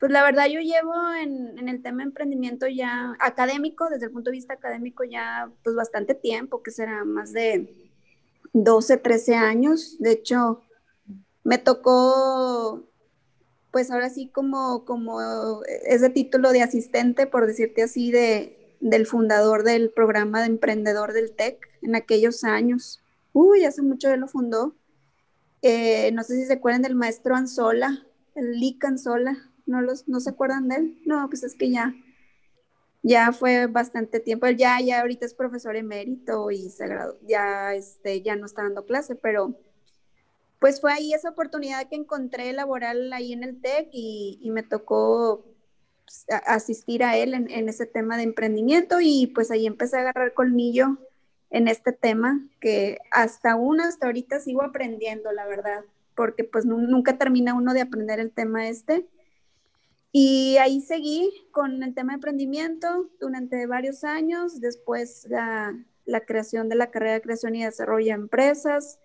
Pues 0.00 0.10
la 0.10 0.24
verdad 0.24 0.46
yo 0.48 0.60
llevo 0.60 0.94
en, 1.12 1.58
en, 1.58 1.68
el 1.68 1.82
tema 1.82 1.98
de 1.98 2.08
emprendimiento 2.08 2.66
ya 2.66 3.16
académico, 3.20 3.88
desde 3.90 4.06
el 4.06 4.12
punto 4.12 4.30
de 4.30 4.36
vista 4.36 4.54
académico 4.54 5.04
ya 5.04 5.52
pues 5.62 5.76
bastante 5.76 6.14
tiempo, 6.14 6.62
que 6.62 6.70
será 6.72 7.04
más 7.04 7.32
de 7.32 7.72
12, 8.54 8.96
13 8.96 9.34
años. 9.36 9.96
De 9.98 10.12
hecho, 10.12 10.62
me 11.44 11.58
tocó 11.58 12.82
pues 13.70 13.90
ahora 13.90 14.10
sí 14.10 14.28
como, 14.28 14.84
como 14.84 15.62
ese 15.86 16.10
título 16.10 16.50
de 16.50 16.62
asistente, 16.62 17.26
por 17.26 17.46
decirte 17.46 17.82
así, 17.82 18.10
de, 18.10 18.76
del 18.80 19.06
fundador 19.06 19.62
del 19.62 19.90
programa 19.90 20.40
de 20.40 20.46
emprendedor 20.46 21.12
del 21.12 21.32
TEC 21.32 21.68
en 21.82 21.94
aquellos 21.94 22.42
años. 22.44 23.00
Uy, 23.32 23.64
hace 23.64 23.82
mucho 23.82 24.08
que 24.08 24.16
lo 24.16 24.26
fundó. 24.26 24.74
Eh, 25.62 26.10
no 26.12 26.24
sé 26.24 26.36
si 26.36 26.46
se 26.46 26.54
acuerdan 26.54 26.82
del 26.82 26.94
maestro 26.94 27.36
Anzola, 27.36 28.06
el 28.34 28.58
Lick 28.58 28.84
Anzola. 28.84 29.49
¿No, 29.70 29.80
los, 29.80 30.08
¿No 30.08 30.18
se 30.18 30.30
acuerdan 30.30 30.66
de 30.66 30.76
él? 30.76 30.98
No, 31.06 31.28
pues 31.28 31.44
es 31.44 31.54
que 31.54 31.70
ya, 31.70 31.94
ya 33.04 33.30
fue 33.30 33.68
bastante 33.68 34.18
tiempo. 34.18 34.46
Él 34.46 34.56
ya, 34.56 34.80
ya 34.80 35.00
ahorita 35.00 35.24
es 35.24 35.34
profesor 35.34 35.76
emérito 35.76 36.50
y 36.50 36.70
se 36.70 36.88
graduó, 36.88 37.16
ya, 37.22 37.72
este, 37.74 38.20
ya 38.20 38.34
no 38.34 38.46
está 38.46 38.64
dando 38.64 38.84
clase, 38.84 39.14
pero 39.14 39.56
pues 40.58 40.80
fue 40.80 40.92
ahí 40.92 41.14
esa 41.14 41.30
oportunidad 41.30 41.88
que 41.88 41.94
encontré 41.94 42.52
laboral 42.52 43.12
ahí 43.12 43.32
en 43.32 43.44
el 43.44 43.60
TEC 43.60 43.90
y, 43.92 44.50
me 44.50 44.64
tocó 44.64 45.46
pues, 46.04 46.26
asistir 46.46 47.04
a 47.04 47.16
él 47.16 47.32
en, 47.32 47.48
en, 47.48 47.68
ese 47.68 47.86
tema 47.86 48.16
de 48.16 48.24
emprendimiento 48.24 48.98
y 49.00 49.28
pues 49.28 49.52
ahí 49.52 49.66
empecé 49.66 49.98
a 49.98 50.00
agarrar 50.00 50.34
colmillo 50.34 50.98
en 51.50 51.68
este 51.68 51.92
tema 51.92 52.40
que 52.60 52.98
hasta 53.12 53.52
aún, 53.52 53.80
hasta 53.80 54.06
ahorita 54.06 54.40
sigo 54.40 54.62
aprendiendo, 54.64 55.30
la 55.30 55.46
verdad, 55.46 55.84
porque 56.16 56.42
pues 56.42 56.66
nunca 56.66 57.18
termina 57.18 57.54
uno 57.54 57.72
de 57.72 57.82
aprender 57.82 58.18
el 58.18 58.32
tema 58.32 58.68
este. 58.68 59.06
Y 60.12 60.56
ahí 60.56 60.80
seguí 60.80 61.30
con 61.52 61.82
el 61.82 61.94
tema 61.94 62.12
de 62.12 62.16
emprendimiento 62.16 63.08
durante 63.20 63.66
varios 63.66 64.02
años, 64.02 64.60
después 64.60 65.26
la, 65.28 65.76
la 66.04 66.20
creación 66.20 66.68
de 66.68 66.74
la 66.74 66.90
carrera 66.90 67.14
de 67.14 67.22
creación 67.22 67.54
y 67.54 67.64
desarrollo 67.64 68.06
de 68.06 68.12
empresas, 68.12 68.98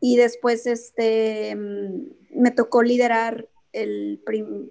y 0.00 0.16
después 0.16 0.66
este, 0.66 1.54
me 1.56 2.50
tocó 2.50 2.82
liderar 2.82 3.48
el, 3.72 4.22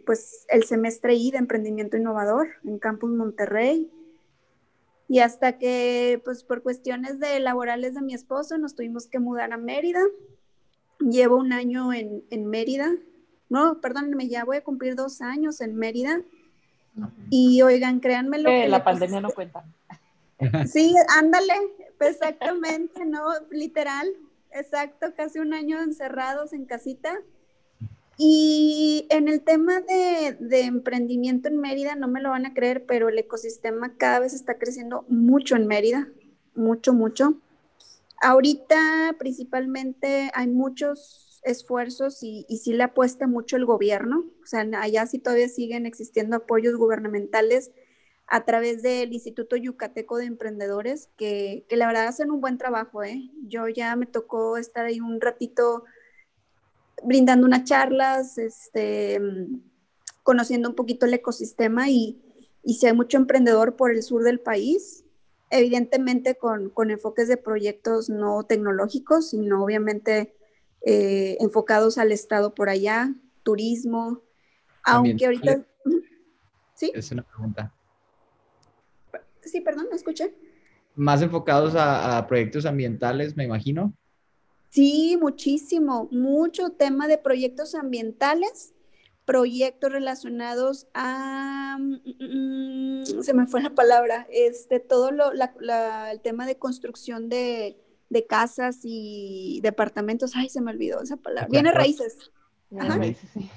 pues, 0.06 0.46
el 0.50 0.64
semestre 0.64 1.16
I 1.16 1.32
de 1.32 1.38
emprendimiento 1.38 1.98
innovador 1.98 2.50
en 2.66 2.80
Campus 2.80 3.12
Monterrey. 3.12 3.90
Y 5.08 5.20
hasta 5.20 5.58
que, 5.58 6.22
pues 6.24 6.44
por 6.44 6.64
cuestiones 6.64 7.20
de 7.20 7.40
laborales 7.40 7.96
de 7.96 8.02
mi 8.02 8.14
esposo, 8.14 8.58
nos 8.58 8.76
tuvimos 8.76 9.08
que 9.08 9.20
mudar 9.20 9.52
a 9.54 9.58
Mérida. 9.58 10.02
Llevo 11.00 11.38
un 11.38 11.54
año 11.54 11.94
en, 11.94 12.24
en 12.30 12.46
Mérida. 12.46 12.94
No, 13.52 13.82
perdónenme, 13.82 14.30
ya 14.30 14.46
voy 14.46 14.56
a 14.56 14.64
cumplir 14.64 14.96
dos 14.96 15.20
años 15.20 15.60
en 15.60 15.76
Mérida. 15.76 16.22
Y 17.30 17.62
oigan, 17.62 18.00
créanme 18.00 18.40
lo 18.40 18.50
que... 18.50 18.62
que 18.62 18.70
la 18.70 18.82
pandemia 18.82 19.20
no 19.20 19.30
cuenta. 19.30 19.66
Sí, 20.68 20.96
ándale, 21.10 21.54
exactamente, 22.00 23.06
¿no? 23.06 23.22
Literal, 23.52 24.08
exacto, 24.52 25.14
casi 25.16 25.38
un 25.38 25.54
año 25.54 25.82
encerrados 25.82 26.54
en 26.54 26.66
casita. 26.66 27.14
Y 28.18 29.06
en 29.10 29.28
el 29.28 29.42
tema 29.42 29.82
de, 29.82 30.38
de, 30.40 30.62
emprendimiento 30.62 31.50
en 31.50 31.58
Mérida, 31.58 31.96
no 31.96 32.08
me 32.08 32.22
lo 32.22 32.30
van 32.30 32.46
a 32.46 32.54
creer, 32.54 32.86
pero 32.86 33.10
el 33.10 33.20
ecosistema 33.20 33.96
cada 33.98 34.20
vez 34.20 34.34
está 34.34 34.58
creciendo 34.58 35.06
mucho 35.10 35.58
en 35.58 35.68
Mérida, 35.68 36.08
mucho, 36.56 36.94
mucho. 36.94 37.36
Ahorita 38.22 39.14
principalmente 39.20 40.32
hay 40.34 40.48
muchos 40.48 41.31
esfuerzos 41.44 42.24
y, 42.24 42.46
y 42.48 42.58
sí 42.58 42.74
le 42.74 42.84
apuesta 42.84 43.28
mucho 43.28 43.58
el 43.58 43.66
gobierno, 43.66 44.26
o 44.44 44.46
sea, 44.46 44.62
allá 44.80 45.06
sí 45.08 45.20
todavía 45.20 45.50
siguen 45.50 45.86
existiendo 45.86 46.38
apoyos 46.38 46.76
gubernamentales 46.76 47.72
a 48.28 48.46
través 48.46 48.82
del 48.82 49.12
Instituto 49.12 49.58
Yucateco 49.58 50.18
de 50.18 50.26
Emprendedores, 50.26 51.10
que, 51.18 51.66
que 51.68 51.76
la 51.76 51.88
verdad 51.88 52.08
hacen 52.08 52.32
un 52.32 52.40
buen 52.40 52.58
trabajo, 52.58 53.04
¿eh? 53.04 53.30
Yo 53.48 53.68
ya 53.68 53.96
me 53.96 54.06
tocó 54.06 54.56
estar 54.58 54.86
ahí 54.86 55.02
un 55.02 55.20
ratito 55.20 55.84
brindando 57.04 57.46
unas 57.46 57.66
charlas, 57.66 58.38
este, 58.38 59.20
conociendo 60.24 60.70
un 60.70 60.76
poquito 60.76 61.06
el 61.06 61.14
ecosistema 61.14 61.90
y, 61.90 62.22
y 62.64 62.76
si 62.76 62.88
hay 62.88 62.94
mucho 62.94 63.18
emprendedor 63.18 63.76
por 63.76 63.92
el 63.92 64.04
sur 64.04 64.24
del 64.24 64.40
país, 64.40 65.04
evidentemente 65.50 66.36
con, 66.36 66.70
con 66.70 66.90
enfoques 66.90 67.28
de 67.28 67.38
proyectos 67.38 68.10
no 68.10 68.44
tecnológicos, 68.44 69.32
sino 69.32 69.64
obviamente 69.64 70.34
eh, 70.86 71.38
enfocados 71.40 71.98
al 71.98 72.12
Estado 72.12 72.54
por 72.54 72.70
allá, 72.70 73.14
turismo, 73.44 74.22
aunque 74.84 75.26
ahorita... 75.26 75.66
¿Sí? 76.74 76.92
Es 76.96 77.12
una 77.12 77.24
pregunta. 77.24 77.74
Sí, 79.42 79.62
perdón, 79.62 79.88
¿me 79.90 79.96
escuché? 79.96 80.34
Más 80.96 81.22
enfocados 81.22 81.76
a, 81.76 82.18
a 82.18 82.28
proyectos 82.28 82.66
ambientales, 82.66 83.36
me 83.36 83.44
imagino. 83.44 83.94
Sí, 84.70 85.18
muchísimo, 85.20 86.08
mucho 86.12 86.70
tema 86.70 87.08
de 87.08 87.18
proyectos 87.18 87.76
ambientales, 87.76 88.74
proyectos 89.26 89.92
relacionados 89.92 90.88
a, 90.94 91.78
mm, 91.78 93.04
se 93.22 93.34
me 93.34 93.48
fue 93.48 93.62
la 93.62 93.72
palabra, 93.72 94.28
este, 94.32 94.80
todo 94.80 95.12
lo, 95.12 95.34
la, 95.34 95.54
la, 95.60 96.12
el 96.12 96.22
tema 96.22 96.46
de 96.46 96.58
construcción 96.58 97.28
de, 97.28 97.78
de, 98.12 98.26
casas 98.28 98.80
y 98.84 99.60
departamentos, 99.64 100.36
ay, 100.36 100.50
se 100.50 100.62
me 100.62 100.72
olvidó 100.72 101.02
esa 101.02 101.18
palabra, 101.18 101.48
viene 101.50 101.72
raíces. 101.72 102.18
Ajá. 102.78 102.98
Raíces, 102.98 103.30
sí. 103.34 103.50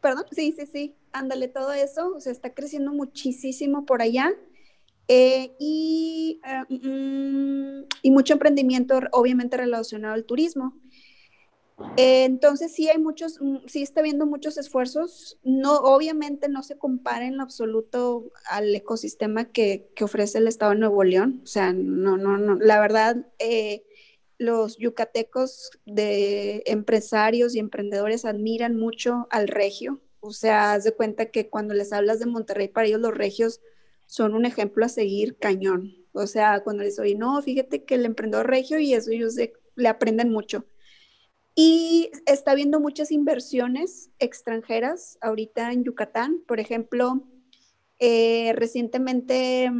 Perdón, 0.00 0.24
sí, 0.30 0.54
sí, 0.56 0.66
sí, 0.66 0.94
ándale, 1.12 1.48
todo 1.48 1.72
eso, 1.72 2.14
o 2.16 2.20
sea, 2.20 2.32
está 2.32 2.54
creciendo 2.54 2.92
muchísimo 2.92 3.84
por 3.84 4.02
allá. 4.02 4.32
Eh, 5.12 5.56
y, 5.58 6.40
uh, 6.44 6.72
mm, 6.72 7.84
y, 8.02 8.10
mucho 8.12 8.32
emprendimiento 8.32 9.00
obviamente 9.10 9.56
relacionado 9.56 10.14
al 10.14 10.24
turismo. 10.24 10.78
Eh, 11.96 12.24
entonces 12.24 12.72
sí 12.72 12.88
hay 12.88 12.98
muchos, 12.98 13.40
sí 13.66 13.82
está 13.82 14.02
viendo 14.02 14.26
muchos 14.26 14.58
esfuerzos, 14.58 15.38
no, 15.42 15.76
obviamente 15.76 16.48
no 16.48 16.62
se 16.62 16.78
compara 16.78 17.26
en 17.26 17.36
lo 17.36 17.42
absoluto 17.42 18.30
al 18.48 18.74
ecosistema 18.74 19.46
que, 19.46 19.90
que 19.94 20.04
ofrece 20.04 20.38
el 20.38 20.46
Estado 20.48 20.72
de 20.72 20.78
Nuevo 20.78 21.04
León, 21.04 21.40
o 21.42 21.46
sea, 21.46 21.72
no, 21.72 22.16
no, 22.16 22.36
no, 22.36 22.56
la 22.56 22.80
verdad, 22.80 23.26
eh, 23.38 23.84
los 24.38 24.78
yucatecos 24.78 25.70
de 25.84 26.62
empresarios 26.66 27.54
y 27.54 27.58
emprendedores 27.58 28.24
admiran 28.24 28.76
mucho 28.76 29.26
al 29.30 29.48
regio, 29.48 30.00
o 30.20 30.32
sea, 30.32 30.74
haz 30.74 30.84
de 30.84 30.92
cuenta 30.92 31.30
que 31.30 31.48
cuando 31.48 31.74
les 31.74 31.92
hablas 31.92 32.20
de 32.20 32.26
Monterrey, 32.26 32.68
para 32.68 32.86
ellos 32.86 33.00
los 33.00 33.14
regios 33.14 33.60
son 34.06 34.34
un 34.34 34.44
ejemplo 34.44 34.84
a 34.84 34.88
seguir 34.88 35.36
cañón. 35.38 35.94
O 36.12 36.26
sea, 36.26 36.60
cuando 36.64 36.82
les 36.82 36.98
oí, 36.98 37.14
no, 37.14 37.40
fíjate 37.40 37.84
que 37.84 37.94
el 37.94 38.04
emprendedor 38.04 38.48
regio 38.48 38.78
y 38.78 38.92
eso 38.92 39.12
ellos 39.12 39.36
le 39.76 39.88
aprenden 39.88 40.30
mucho. 40.30 40.64
Y 41.62 42.10
está 42.24 42.52
habiendo 42.52 42.80
muchas 42.80 43.12
inversiones 43.12 44.08
extranjeras 44.18 45.18
ahorita 45.20 45.72
en 45.72 45.84
Yucatán. 45.84 46.40
Por 46.46 46.58
ejemplo, 46.58 47.22
eh, 47.98 48.54
recientemente 48.56 49.70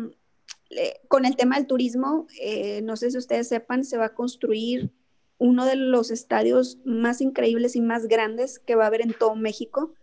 eh, 0.68 1.00
con 1.08 1.24
el 1.24 1.36
tema 1.36 1.56
del 1.56 1.66
turismo, 1.66 2.26
eh, 2.38 2.82
no 2.82 2.98
sé 2.98 3.10
si 3.10 3.16
ustedes 3.16 3.48
sepan, 3.48 3.84
se 3.84 3.96
va 3.96 4.04
a 4.04 4.14
construir 4.14 4.92
uno 5.38 5.64
de 5.64 5.76
los 5.76 6.10
estadios 6.10 6.76
más 6.84 7.22
increíbles 7.22 7.74
y 7.76 7.80
más 7.80 8.08
grandes 8.08 8.58
que 8.58 8.74
va 8.74 8.84
a 8.84 8.88
haber 8.88 9.00
en 9.00 9.14
todo 9.14 9.34
México. 9.34 9.94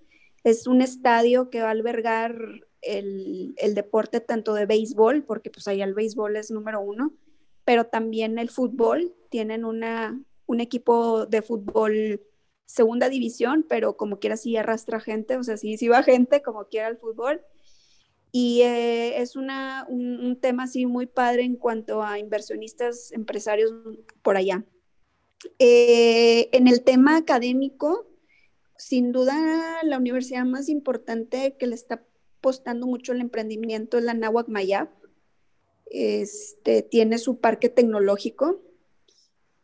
Es 0.44 0.66
un 0.66 0.82
estadio 0.82 1.52
que 1.52 1.62
va 1.62 1.68
a 1.68 1.72
albergar 1.74 2.36
el, 2.82 3.54
el, 3.58 3.76
deporte 3.76 4.20
tanto 4.20 4.56
de 4.56 4.66
béisbol, 4.66 5.26
porque 5.26 5.52
pues 5.52 5.68
allá 5.68 5.86
el 5.86 5.94
béisbol 5.94 6.38
es 6.38 6.50
número 6.50 6.82
uno, 6.82 7.14
pero 7.66 7.86
también 7.86 8.40
el 8.40 8.50
fútbol. 8.50 9.14
Tienen 9.30 9.64
una, 9.64 10.20
un 10.48 10.60
equipo 10.62 11.26
de 11.28 11.42
fútbol 11.42 12.22
segunda 12.66 13.10
división, 13.10 13.66
pero 13.68 13.96
como 13.98 14.20
quiera 14.20 14.38
sí 14.38 14.58
arrastra 14.58 15.00
gente, 15.00 15.38
o 15.38 15.44
sea, 15.44 15.58
sí, 15.58 15.78
sí 15.78 15.88
va 15.88 16.04
gente 16.04 16.42
como 16.42 16.66
quiera 16.66 16.90
el 16.90 16.98
fútbol. 16.98 17.42
Y 18.32 18.62
eh, 18.62 19.22
es 19.22 19.36
una, 19.36 19.86
un, 19.90 20.38
tema 20.40 20.64
así 20.64 20.86
muy 20.86 21.06
padre 21.08 21.44
en 21.44 21.56
cuanto 21.56 22.04
a 22.04 22.20
inversionistas, 22.20 23.12
empresarios 23.14 23.72
por 24.22 24.36
allá. 24.36 24.66
Eh, 25.60 26.50
en 26.52 26.68
el 26.68 26.84
tema 26.84 27.16
académico, 27.18 28.06
sin 28.78 29.12
duda 29.12 29.82
la 29.84 29.98
universidad 29.98 30.46
más 30.46 30.68
importante 30.68 31.56
que 31.58 31.68
le 31.68 31.76
está 31.76 32.06
apostando 32.40 32.86
mucho 32.86 33.14
el 33.14 33.22
emprendimiento 33.22 33.98
es 33.98 34.04
la 34.04 34.14
Nahuac 34.14 34.50
Mayab. 34.50 34.90
Este, 35.90 36.82
tiene 36.82 37.18
su 37.18 37.40
parque 37.40 37.70
tecnológico. 37.70 38.62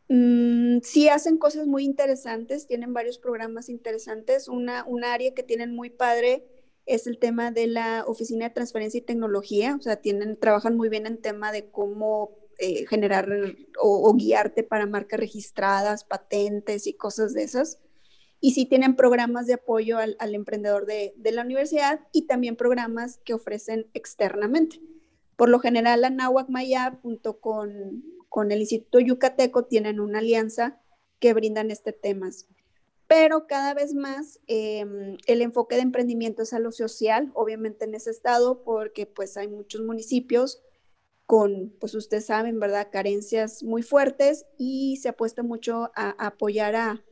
Mm, 0.10 0.80
sí 0.84 1.08
hacen 1.10 1.38
cosas 1.38 1.68
muy 1.68 1.86
interesantes, 1.86 2.68
tienen 2.68 2.94
varios 2.94 3.18
programas 3.18 3.70
interesantes. 3.70 4.48
Una, 4.48 4.84
un 4.86 5.04
área 5.04 5.34
que 5.34 5.44
tienen 5.44 5.76
muy 5.76 5.90
padre 5.90 6.46
es 6.86 7.08
el 7.08 7.18
tema 7.18 7.52
de 7.52 7.68
la 7.68 8.04
Oficina 8.08 8.48
de 8.48 8.54
Transferencia 8.54 8.98
y 8.98 9.02
Tecnología, 9.02 9.76
o 9.80 9.82
sea, 9.82 9.98
tienen, 9.98 10.38
trabajan 10.38 10.76
muy 10.76 10.90
bien 10.90 11.08
en 11.08 11.22
tema 11.22 11.52
de 11.52 11.70
cómo 11.70 12.32
eh, 12.60 12.86
generar 12.88 13.30
o, 13.82 14.14
guiarte 14.14 14.64
para 14.64 14.86
marcas 14.86 15.20
registradas, 15.20 16.04
patentes 16.04 16.88
y 16.88 16.94
cosas 16.94 17.34
de 17.34 17.44
esas. 17.44 17.80
Y 18.40 18.54
sí 18.54 18.66
tienen 18.66 18.96
programas 18.98 19.48
de 19.48 19.54
apoyo 19.54 19.98
al, 19.98 20.18
emprendedor 20.36 20.86
de, 20.86 21.14
de, 21.16 21.32
la 21.32 21.44
universidad 21.44 22.02
y 22.12 22.28
también 22.28 22.58
programas 22.58 23.20
que 23.24 23.34
ofrecen 23.34 23.88
externamente. 23.94 24.82
Por 25.38 25.50
lo 25.50 25.60
general, 25.60 26.02
la 26.02 26.10
Nahuac 26.10 26.50
con 28.34 28.52
el 28.52 28.62
Instituto 28.62 29.00
Yucateco, 29.00 29.66
tienen 29.66 30.00
una 30.00 30.18
alianza 30.18 30.82
que 31.20 31.36
brindan 31.36 31.70
este 31.70 31.94
temas 31.94 32.48
pero 33.14 33.46
cada 33.46 33.76
vez 33.76 33.94
más 33.94 34.40
em, 34.48 35.18
el 35.28 35.44
enfoque 35.44 35.76
de 35.76 35.84
emprendimiento 35.84 36.42
es 36.42 36.52
a 36.52 36.58
lo 36.58 36.72
social, 36.72 37.30
obviamente 37.36 37.86
en 37.86 37.94
ese 37.94 38.10
estado, 38.10 38.64
porque 38.64 39.06
pues 39.06 39.38
hay 39.38 39.48
muchos 39.48 39.82
municipios 39.82 40.64
con, 41.28 41.76
pues 41.80 41.94
ustedes 41.94 42.26
saben, 42.26 42.60
¿verdad?, 42.60 42.88
carencias 42.92 43.62
muy 43.62 43.84
fuertes 43.84 44.48
y 44.58 44.98
se 44.98 45.10
apuesta 45.10 45.44
mucho 45.44 45.92
a, 45.96 46.16
apoyar 46.26 46.76
a, 46.76 47.06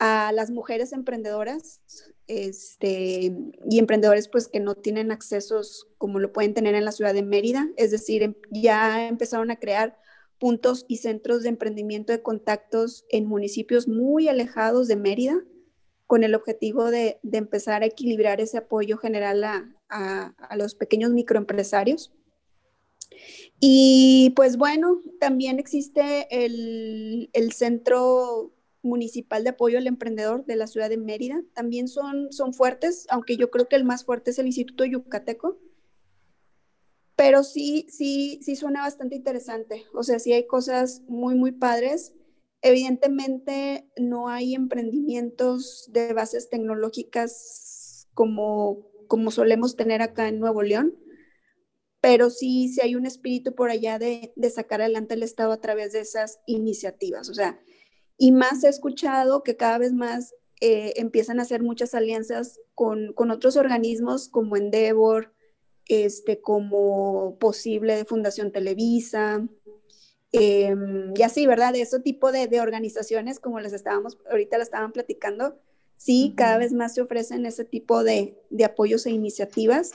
a, 0.00 0.32
las 0.32 0.50
mujeres 0.50 0.92
emprendedoras 0.92 1.82
este, 2.26 3.32
y 3.70 3.78
emprendedores 3.78 4.26
pues 4.26 4.48
que 4.48 4.58
no 4.58 4.74
tienen 4.74 5.12
accesos 5.12 5.86
como 5.98 6.18
lo 6.18 6.32
pueden 6.32 6.52
tener 6.52 6.74
en 6.74 6.84
la 6.84 6.90
ciudad 6.90 7.14
de 7.14 7.22
Mérida, 7.22 7.68
es 7.76 7.92
decir, 7.92 8.24
em, 8.24 8.34
ya 8.50 9.06
empezaron 9.06 9.52
a 9.52 9.60
crear 9.60 9.96
puntos 10.38 10.84
y 10.88 10.98
centros 10.98 11.42
de 11.42 11.50
emprendimiento 11.50 12.12
de 12.12 12.22
contactos 12.22 13.04
en 13.10 13.26
municipios 13.26 13.88
muy 13.88 14.28
alejados 14.28 14.88
de 14.88 14.96
Mérida, 14.96 15.44
con 16.06 16.24
el 16.24 16.34
objetivo 16.34 16.90
de, 16.90 17.20
empezar 17.32 17.82
a 17.82 17.86
equilibrar 17.86 18.40
ese 18.40 18.58
apoyo 18.58 18.96
general 18.96 19.44
a, 19.44 20.56
los 20.56 20.74
pequeños 20.74 21.10
microempresarios. 21.10 22.12
Y 23.60 24.32
pues 24.36 24.56
bueno, 24.56 25.02
también 25.20 25.58
existe 25.58 26.26
el, 26.30 27.52
Centro 27.52 28.54
Municipal 28.82 29.44
de 29.44 29.50
Apoyo 29.50 29.76
al 29.76 29.86
Emprendedor 29.86 30.46
de 30.46 30.56
la 30.56 30.66
ciudad 30.66 30.88
de 30.88 30.96
Mérida. 30.96 31.42
También 31.52 31.88
son, 31.88 32.32
son 32.32 32.54
fuertes, 32.54 33.06
aunque 33.10 33.36
yo 33.36 33.50
creo 33.50 33.68
que 33.68 33.76
el 33.76 33.84
más 33.84 34.04
fuerte 34.04 34.30
es 34.30 34.38
el 34.38 34.46
Instituto 34.46 34.84
Yucateco 34.84 35.58
pero 37.18 37.42
sí, 37.42 37.84
sí, 37.90 38.38
sí 38.44 38.54
suena 38.54 38.82
bastante 38.82 39.16
interesante. 39.16 39.84
O 39.92 40.04
sea, 40.04 40.20
sí 40.20 40.32
hay 40.32 40.46
cosas 40.46 41.02
muy, 41.08 41.34
muy 41.34 41.50
padres. 41.50 42.14
Evidentemente 42.62 43.90
no 43.96 44.28
hay 44.28 44.54
emprendimientos 44.54 45.90
de 45.92 46.12
bases 46.12 46.48
tecnológicas 46.48 48.06
como, 48.14 48.86
como 49.08 49.32
solemos 49.32 49.74
tener 49.74 50.00
acá 50.00 50.28
en 50.28 50.38
Nuevo 50.38 50.62
León, 50.62 50.96
pero 52.00 52.30
sí, 52.30 52.68
sí 52.68 52.82
hay 52.82 52.94
un 52.94 53.04
espíritu 53.04 53.52
por 53.52 53.70
allá 53.70 53.98
de, 53.98 54.32
de 54.36 54.50
sacar 54.50 54.80
adelante 54.80 55.14
el 55.14 55.24
Estado 55.24 55.50
a 55.50 55.60
través 55.60 55.94
de 55.94 56.00
esas 56.00 56.38
iniciativas. 56.46 57.28
O 57.28 57.34
sea, 57.34 57.60
y 58.16 58.30
más 58.30 58.62
he 58.62 58.68
escuchado 58.68 59.42
que 59.42 59.56
cada 59.56 59.78
vez 59.78 59.92
más 59.92 60.36
eh, 60.60 60.92
empiezan 60.94 61.40
a 61.40 61.42
hacer 61.42 61.64
muchas 61.64 61.94
alianzas 61.96 62.60
con, 62.76 63.12
con 63.12 63.32
otros 63.32 63.56
organismos 63.56 64.28
como 64.28 64.56
Endeavor, 64.56 65.34
este, 65.88 66.40
como 66.40 67.36
posible 67.38 67.96
de 67.96 68.04
Fundación 68.04 68.52
Televisa, 68.52 69.46
em, 70.32 71.14
y 71.16 71.22
así, 71.22 71.46
¿verdad? 71.46 71.72
De 71.72 71.80
ese 71.80 72.00
tipo 72.00 72.30
de, 72.32 72.46
de, 72.46 72.60
organizaciones, 72.60 73.40
como 73.40 73.60
les 73.60 73.72
estábamos, 73.72 74.18
ahorita 74.30 74.58
la 74.58 74.64
estaban 74.64 74.92
platicando, 74.92 75.58
sí, 75.96 76.34
cada 76.36 76.58
vez 76.58 76.72
más 76.72 76.94
se 76.94 77.00
ofrecen 77.00 77.46
ese 77.46 77.64
tipo 77.64 78.04
de, 78.04 78.38
de 78.50 78.64
apoyos 78.64 79.06
e 79.06 79.10
iniciativas. 79.10 79.92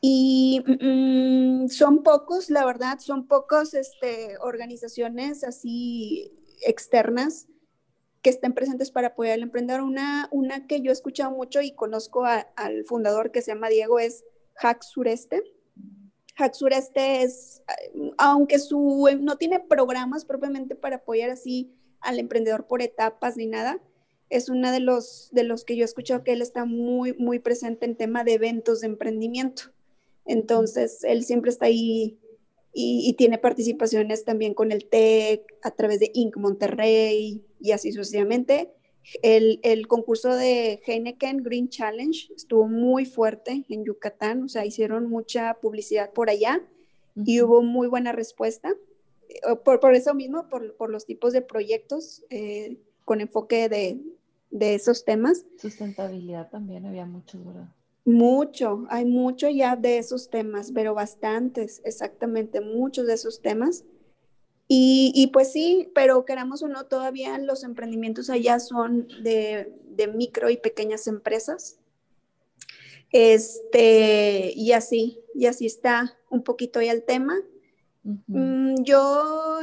Y 0.00 0.64
mm, 0.66 1.68
son 1.68 2.02
pocos, 2.02 2.48
la 2.48 2.64
verdad, 2.64 2.98
son 3.00 3.28
pocos 3.28 3.74
este, 3.74 4.38
organizaciones 4.38 5.44
así 5.44 6.32
externas 6.66 7.48
que 8.22 8.30
estén 8.30 8.54
presentes 8.54 8.90
para 8.90 9.08
apoyar 9.08 9.34
al 9.34 9.42
emprendedor. 9.42 9.82
Una, 9.82 10.28
una 10.30 10.66
que 10.66 10.80
yo 10.80 10.90
he 10.90 10.92
escuchado 10.92 11.30
mucho 11.30 11.60
y 11.60 11.74
conozco 11.74 12.24
al 12.24 12.84
fundador 12.86 13.30
que 13.30 13.42
se 13.42 13.52
llama 13.52 13.68
Diego 13.68 13.98
es 13.98 14.24
Hack 14.56 14.82
Sureste. 14.82 15.42
Hack 16.36 16.54
Sureste 16.54 17.22
es, 17.22 17.62
aunque 18.18 18.58
su, 18.58 19.08
no 19.20 19.36
tiene 19.36 19.60
programas 19.60 20.24
propiamente 20.24 20.74
para 20.74 20.96
apoyar 20.96 21.30
así 21.30 21.72
al 22.00 22.18
emprendedor 22.18 22.66
por 22.66 22.82
etapas 22.82 23.36
ni 23.36 23.46
nada, 23.46 23.78
es 24.30 24.48
uno 24.48 24.70
de 24.70 24.80
los, 24.80 25.28
de 25.32 25.42
los 25.42 25.64
que 25.64 25.76
yo 25.76 25.82
he 25.82 25.84
escuchado 25.84 26.24
que 26.24 26.32
él 26.32 26.40
está 26.40 26.64
muy, 26.64 27.12
muy 27.14 27.40
presente 27.40 27.84
en 27.84 27.96
tema 27.96 28.24
de 28.24 28.34
eventos 28.34 28.80
de 28.80 28.86
emprendimiento. 28.86 29.64
Entonces, 30.24 31.02
él 31.02 31.24
siempre 31.24 31.50
está 31.50 31.66
ahí 31.66 32.18
y, 32.72 33.08
y, 33.08 33.14
tiene 33.14 33.38
participaciones 33.38 34.24
también 34.24 34.54
con 34.54 34.70
el 34.70 34.88
TEC 34.88 35.42
a 35.62 35.72
través 35.72 35.98
de 35.98 36.12
Inc. 36.14 36.36
Monterrey 36.36 37.44
y 37.60 37.72
así 37.72 37.90
sucesivamente. 37.90 38.70
El, 39.22 39.86
concurso 39.88 40.34
de 40.34 40.80
Heineken 40.86 41.42
Green 41.42 41.68
Challenge 41.68 42.32
estuvo 42.34 42.68
muy 42.68 43.04
fuerte 43.04 43.64
en 43.68 43.84
Yucatán, 43.84 44.44
o 44.44 44.48
sea, 44.48 44.64
hicieron 44.64 45.08
mucha 45.08 45.54
publicidad 45.54 46.12
por 46.12 46.30
allá 46.30 46.62
y 47.16 47.42
hubo 47.42 47.62
muy 47.62 47.88
buena 47.88 48.12
respuesta. 48.12 48.72
Eh, 49.28 49.56
por, 49.64 49.94
eso 49.94 50.14
mismo, 50.14 50.48
por, 50.48 50.90
los 50.90 51.06
tipos 51.06 51.32
de 51.32 51.42
proyectos 51.42 52.24
eh, 52.30 52.78
con 53.04 53.20
enfoque 53.20 53.68
de, 53.68 54.00
de, 54.50 54.74
esos 54.74 55.04
temas. 55.04 55.44
Sustentabilidad 55.56 56.50
también 56.50 56.86
había 56.86 57.06
mucho, 57.06 57.42
¿verdad? 57.44 57.68
Mucho, 58.04 58.86
hay 58.88 59.04
mucho 59.04 59.48
ya 59.50 59.76
de 59.76 59.98
esos 59.98 60.30
temas, 60.30 60.72
pero 60.72 60.94
bastantes, 60.94 61.82
exactamente, 61.84 62.60
muchos 62.60 63.06
de 63.06 63.14
esos 63.14 63.40
temas. 63.40 63.84
Y, 64.72 65.30
pues 65.32 65.50
sí, 65.50 65.90
pero 65.96 66.24
queramos 66.24 66.62
o 66.62 66.68
no, 66.68 66.86
todavía 66.86 67.36
los 67.38 67.64
emprendimientos 67.64 68.30
allá 68.30 68.60
son 68.60 69.08
de, 69.20 69.66
micro 70.14 70.48
y 70.48 70.58
pequeñas 70.58 71.08
empresas. 71.08 71.80
Este, 73.10 74.52
y 74.54 74.70
así, 74.70 75.18
y 75.34 75.46
así 75.46 75.66
está 75.66 76.16
un 76.30 76.44
poquito 76.44 76.80
ya 76.80 76.92
el 76.92 77.02
tema. 77.02 77.40
Mm, 78.04 78.84
yo, 78.84 79.58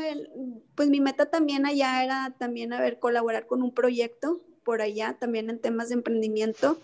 pues 0.75 0.89
mi 0.89 0.99
meta 0.99 1.27
también 1.27 1.65
allá 1.65 2.03
era 2.03 2.35
también 2.37 2.73
a 2.73 2.81
ver, 2.81 2.99
colaborar 2.99 3.47
con 3.47 3.61
un 3.61 3.73
proyecto 3.73 4.41
por 4.65 4.81
allá, 4.81 5.15
también 5.17 5.49
en 5.49 5.59
temas 5.59 5.87
de 5.87 5.95
emprendimiento, 5.95 6.77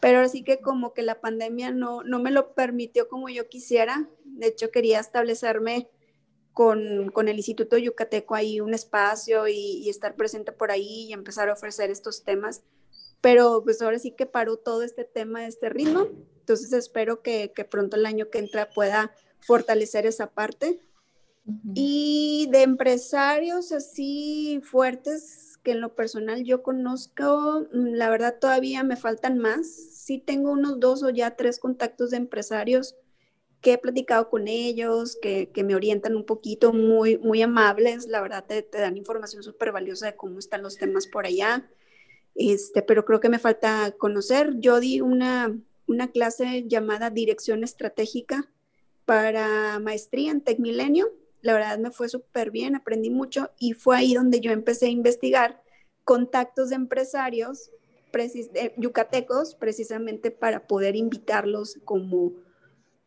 pero 0.00 0.20
así 0.20 0.42
que 0.42 0.60
como 0.60 0.94
que 0.94 1.02
la 1.02 1.20
pandemia 1.20 1.72
no, 1.72 2.02
no 2.04 2.20
me 2.20 2.30
lo 2.30 2.54
permitió 2.54 3.06
como 3.10 3.28
yo 3.28 3.50
quisiera. 3.50 4.08
De 4.24 4.46
hecho, 4.46 4.70
quería 4.70 4.98
establecerme 4.98 5.90
con, 6.56 7.28
el 7.28 7.36
Instituto 7.36 7.76
Yucateco 7.76 8.34
ahí 8.34 8.62
un 8.62 8.72
espacio 8.72 9.46
y, 9.46 9.90
estar 9.90 10.16
presente 10.16 10.52
por 10.52 10.70
ahí 10.70 11.04
y 11.04 11.12
empezar 11.12 11.50
a 11.50 11.52
ofrecer 11.52 11.90
estos 11.90 12.24
temas. 12.24 12.62
Pero 13.20 13.60
pues 13.62 13.82
ahora 13.82 13.98
sí 13.98 14.12
que 14.12 14.24
paró 14.24 14.56
todo 14.56 14.82
este 14.82 15.04
tema, 15.04 15.46
este 15.46 15.68
ritmo. 15.68 16.08
Entonces 16.40 16.72
espero 16.72 17.20
que, 17.20 17.52
pronto 17.70 17.96
el 17.96 18.06
año 18.06 18.30
que 18.30 18.38
entra 18.38 18.70
pueda 18.70 19.12
fortalecer 19.40 20.06
esa 20.06 20.30
parte. 20.30 20.80
Y 21.74 22.48
de 22.50 22.62
empresarios 22.62 23.70
así 23.70 24.62
fuertes 24.64 25.58
que 25.62 25.72
en 25.72 25.82
lo 25.82 25.94
personal 25.94 26.42
yo 26.42 26.62
conozco, 26.62 27.66
mm, 27.70 27.92
la 27.96 28.08
verdad 28.08 28.38
todavía 28.40 28.82
me 28.82 28.96
faltan 28.96 29.36
más. 29.38 29.66
Sí 29.66 30.18
tengo 30.18 30.52
unos 30.52 30.80
dos 30.80 31.02
o 31.02 31.10
ya 31.10 31.36
tres 31.36 31.58
contactos 31.58 32.12
de 32.12 32.16
empresarios 32.16 32.96
que 33.66 33.72
he 33.72 33.78
platicado 33.78 34.30
con 34.30 34.46
ellos, 34.46 35.18
que, 35.20 35.50
me 35.64 35.74
orientan 35.74 36.14
un 36.14 36.24
poquito, 36.24 36.72
muy, 36.72 37.18
muy 37.18 37.42
amables, 37.42 38.06
la 38.06 38.20
verdad 38.20 38.44
te, 38.46 38.62
dan 38.62 38.96
información 38.96 39.42
súper 39.42 39.72
valiosa 39.72 40.06
de 40.06 40.14
cómo 40.14 40.38
están 40.38 40.62
los 40.62 40.76
temas 40.76 41.08
por 41.08 41.26
allá, 41.26 41.68
este, 42.36 42.82
pero 42.82 43.04
creo 43.04 43.18
que 43.18 43.28
me 43.28 43.40
falta 43.40 43.92
conocer. 43.98 44.60
Yo 44.60 44.78
di 44.78 45.00
una, 45.00 45.58
una 45.88 46.12
clase 46.12 46.62
llamada 46.68 47.10
Dirección 47.10 47.64
Estratégica 47.64 48.48
para 49.04 49.80
maestría 49.80 50.30
en 50.30 50.42
Tecmilenio, 50.42 51.12
la 51.42 51.54
verdad 51.54 51.76
me 51.80 51.90
fue 51.90 52.08
súper 52.08 52.52
bien, 52.52 52.76
aprendí 52.76 53.10
mucho 53.10 53.50
y 53.58 53.72
fue 53.72 53.96
ahí 53.96 54.14
donde 54.14 54.38
yo 54.38 54.52
empecé 54.52 54.86
a 54.86 54.90
investigar 54.90 55.60
contactos 56.04 56.68
de 56.68 56.76
empresarios 56.76 57.72
eh, 58.14 58.74
yucatecos 58.76 59.56
precisamente 59.56 60.30
para 60.30 60.68
poder 60.68 60.94
invitarlos 60.94 61.80
como, 61.84 62.32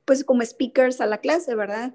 pues 0.09 0.23
como 0.23 0.43
speakers 0.43 1.01
a 1.01 1.05
la 1.05 1.19
clase, 1.19 1.53
¿verdad? 1.53 1.93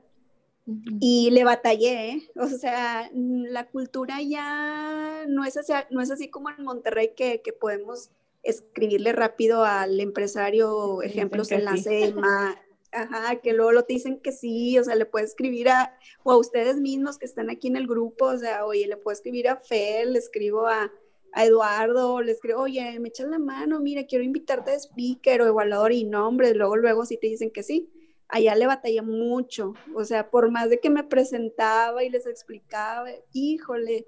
Y 1.00 1.30
le 1.32 1.42
batallé, 1.42 2.10
¿eh? 2.10 2.30
o 2.36 2.46
sea, 2.46 3.10
la 3.12 3.66
cultura 3.66 4.22
ya 4.22 5.24
no 5.26 5.44
es 5.44 5.56
así, 5.56 5.72
no 5.90 6.00
es 6.00 6.12
así 6.12 6.30
como 6.30 6.48
en 6.48 6.62
Monterrey 6.62 7.10
que, 7.16 7.42
que 7.42 7.52
podemos 7.52 8.12
escribirle 8.44 9.12
rápido 9.14 9.64
al 9.64 9.98
empresario 9.98 11.02
ejemplos 11.02 11.50
en 11.50 11.64
la 11.64 11.76
SEMA, 11.76 12.56
ajá, 12.92 13.34
que 13.40 13.52
luego 13.52 13.72
lo 13.72 13.82
te 13.82 13.94
dicen 13.94 14.20
que 14.20 14.30
sí, 14.30 14.78
o 14.78 14.84
sea, 14.84 14.94
le 14.94 15.06
puedes 15.06 15.30
escribir 15.30 15.70
a, 15.70 15.98
o 16.22 16.30
a 16.30 16.36
ustedes 16.36 16.76
mismos 16.76 17.18
que 17.18 17.26
están 17.26 17.50
aquí 17.50 17.66
en 17.66 17.74
el 17.74 17.88
grupo, 17.88 18.26
o 18.26 18.38
sea, 18.38 18.64
oye, 18.64 18.86
le 18.86 18.96
puedo 18.96 19.12
escribir 19.12 19.48
a 19.48 19.56
Fel, 19.56 20.12
le 20.12 20.20
escribo 20.20 20.68
a, 20.68 20.92
a 21.32 21.44
Eduardo, 21.44 22.22
le 22.22 22.30
escribo, 22.30 22.60
oye, 22.60 22.96
me 23.00 23.08
echas 23.08 23.26
la 23.26 23.40
mano, 23.40 23.80
mira, 23.80 24.06
quiero 24.06 24.22
invitarte 24.22 24.70
de 24.70 24.78
speaker 24.78 25.42
o 25.42 25.48
evaluador 25.48 25.90
y 25.90 26.04
nombre, 26.04 26.54
luego, 26.54 26.76
luego 26.76 27.06
sí 27.06 27.18
te 27.20 27.26
dicen 27.26 27.50
que 27.50 27.64
sí. 27.64 27.90
Allá 28.28 28.54
le 28.56 28.66
batallé 28.66 29.02
mucho, 29.02 29.74
o 29.94 30.04
sea, 30.04 30.30
por 30.30 30.50
más 30.50 30.70
de 30.70 30.80
que 30.80 30.90
me 30.90 31.04
presentaba 31.04 32.02
y 32.04 32.10
les 32.10 32.26
explicaba, 32.26 33.10
híjole, 33.32 34.06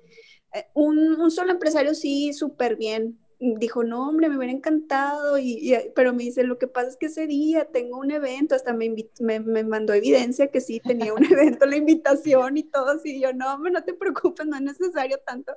eh, 0.54 0.66
un, 0.74 0.98
un 1.20 1.30
solo 1.30 1.52
empresario 1.52 1.94
sí, 1.94 2.32
súper 2.32 2.76
bien, 2.76 3.18
dijo, 3.38 3.84
no, 3.84 4.08
hombre, 4.08 4.28
me 4.28 4.36
hubiera 4.38 4.52
encantado, 4.52 5.38
y, 5.38 5.74
pero 5.94 6.12
me 6.14 6.24
dice, 6.24 6.42
lo 6.44 6.58
que 6.58 6.68
pasa 6.68 6.88
es 6.88 6.96
que 6.96 7.06
ese 7.06 7.26
día 7.26 7.66
tengo 7.66 7.98
un 7.98 8.10
evento, 8.10 8.54
hasta 8.54 8.72
me, 8.72 8.94
me, 9.20 9.40
me, 9.40 9.64
mandó 9.64 9.92
evidencia 9.92 10.50
que 10.50 10.60
sí 10.60 10.80
tenía 10.80 11.12
un 11.12 11.24
evento, 11.32 11.66
la 11.66 11.76
invitación 11.76 12.56
y 12.56 12.62
todo, 12.64 12.88
así, 12.90 13.20
yo, 13.20 13.32
no, 13.32 13.52
hombre, 13.54 13.72
no 13.72 13.84
te 13.84 13.94
preocupes, 13.94 14.46
no 14.46 14.56
es 14.56 14.62
necesario 14.62 15.18
tanto, 15.26 15.52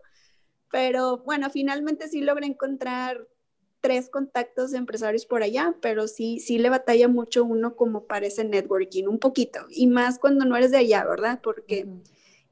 pero 0.72 1.20
bueno, 1.20 1.50
finalmente 1.50 2.10
sí 2.10 2.22
logré 2.22 2.48
encontrar 2.48 3.28
tres 3.82 4.10
contactos 4.10 4.72
de 4.72 4.78
empresarios 4.78 5.26
por 5.26 5.44
allá, 5.44 5.76
pero 5.82 6.08
sí, 6.08 6.40
sí 6.40 6.58
le 6.58 6.70
batalla 6.70 7.08
mucho 7.08 7.44
uno 7.44 7.76
como 7.76 8.06
para 8.06 8.28
ese 8.28 8.44
networking, 8.44 9.06
un 9.06 9.20
poquito, 9.20 9.60
y 9.70 9.88
más 9.88 10.20
cuando 10.20 10.46
no 10.46 10.56
eres 10.58 10.72
de 10.72 10.78
allá, 10.78 11.06
¿verdad? 11.06 11.40
Porque, 11.42 11.88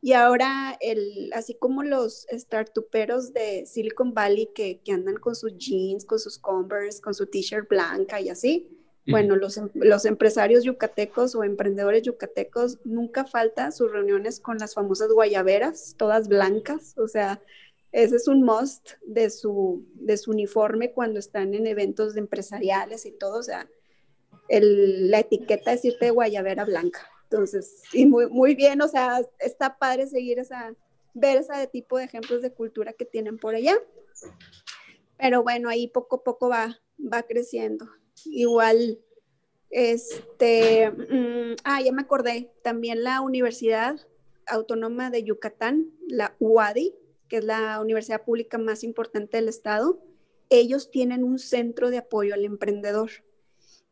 y 0.01 0.13
ahora, 0.13 0.77
el, 0.79 1.31
así 1.33 1.55
como 1.55 1.83
los 1.83 2.27
startuperos 2.31 3.33
de 3.33 3.65
Silicon 3.65 4.13
Valley 4.13 4.49
que, 4.53 4.79
que 4.83 4.91
andan 4.91 5.17
con 5.17 5.35
sus 5.35 5.57
jeans, 5.57 6.05
con 6.05 6.19
sus 6.19 6.37
Converse, 6.37 7.01
con 7.01 7.13
su 7.13 7.25
t-shirt 7.25 7.67
blanca 7.67 8.21
y 8.21 8.29
así, 8.29 8.69
bueno, 9.09 9.37
los, 9.37 9.57
em, 9.57 9.69
los 9.73 10.05
empresarios 10.05 10.63
yucatecos 10.63 11.33
o 11.35 11.43
emprendedores 11.43 12.03
yucatecos, 12.03 12.79
nunca 12.83 13.25
falta 13.25 13.71
sus 13.71 13.91
reuniones 13.91 14.39
con 14.39 14.57
las 14.57 14.73
famosas 14.73 15.11
guayaberas, 15.11 15.95
todas 15.97 16.27
blancas, 16.27 16.93
o 16.97 17.07
sea, 17.07 17.41
ese 17.91 18.17
es 18.17 18.27
un 18.27 18.43
must 18.43 18.91
de 19.05 19.29
su, 19.29 19.85
de 19.95 20.17
su 20.17 20.31
uniforme 20.31 20.91
cuando 20.91 21.19
están 21.19 21.53
en 21.53 21.67
eventos 21.67 22.17
empresariales 22.17 23.05
y 23.05 23.11
todo, 23.11 23.39
o 23.39 23.43
sea, 23.43 23.69
la 24.49 25.19
etiqueta 25.19 25.73
es 25.73 25.85
irte 25.85 26.05
de 26.05 26.11
guayabera 26.11 26.65
blanca. 26.65 27.09
Entonces, 27.23 27.83
y 27.91 28.05
muy, 28.05 28.29
muy 28.29 28.55
bien, 28.55 28.81
o 28.81 28.87
sea, 28.87 29.21
está 29.39 29.77
padre 29.77 30.07
seguir 30.07 30.39
esa, 30.39 30.73
ver 31.13 31.37
ese 31.37 31.67
tipo 31.67 31.97
de 31.97 32.05
ejemplos 32.05 32.41
de 32.41 32.53
cultura 32.53 32.93
que 32.93 33.05
tienen 33.05 33.37
por 33.37 33.55
allá. 33.55 33.75
Pero 35.17 35.43
bueno, 35.43 35.67
ahí 35.67 35.87
poco 35.87 36.17
a 36.17 36.23
poco 36.23 36.49
va, 36.49 36.79
va 36.99 37.23
creciendo. 37.23 37.89
Igual, 38.25 38.99
este, 39.69 40.89
mm, 40.89 41.55
ah, 41.63 41.81
ya 41.81 41.91
me 41.91 42.03
acordé, 42.03 42.51
también 42.63 43.03
la 43.03 43.21
Universidad 43.21 43.99
Autónoma 44.45 45.09
de 45.09 45.23
Yucatán, 45.23 45.91
la 46.07 46.35
UADI, 46.39 46.95
que 47.27 47.37
es 47.37 47.43
la 47.43 47.79
universidad 47.81 48.23
pública 48.23 48.57
más 48.57 48.83
importante 48.83 49.37
del 49.37 49.49
estado, 49.49 49.99
ellos 50.49 50.91
tienen 50.91 51.23
un 51.23 51.39
centro 51.39 51.89
de 51.89 51.97
apoyo 51.97 52.33
al 52.33 52.45
emprendedor. 52.45 53.11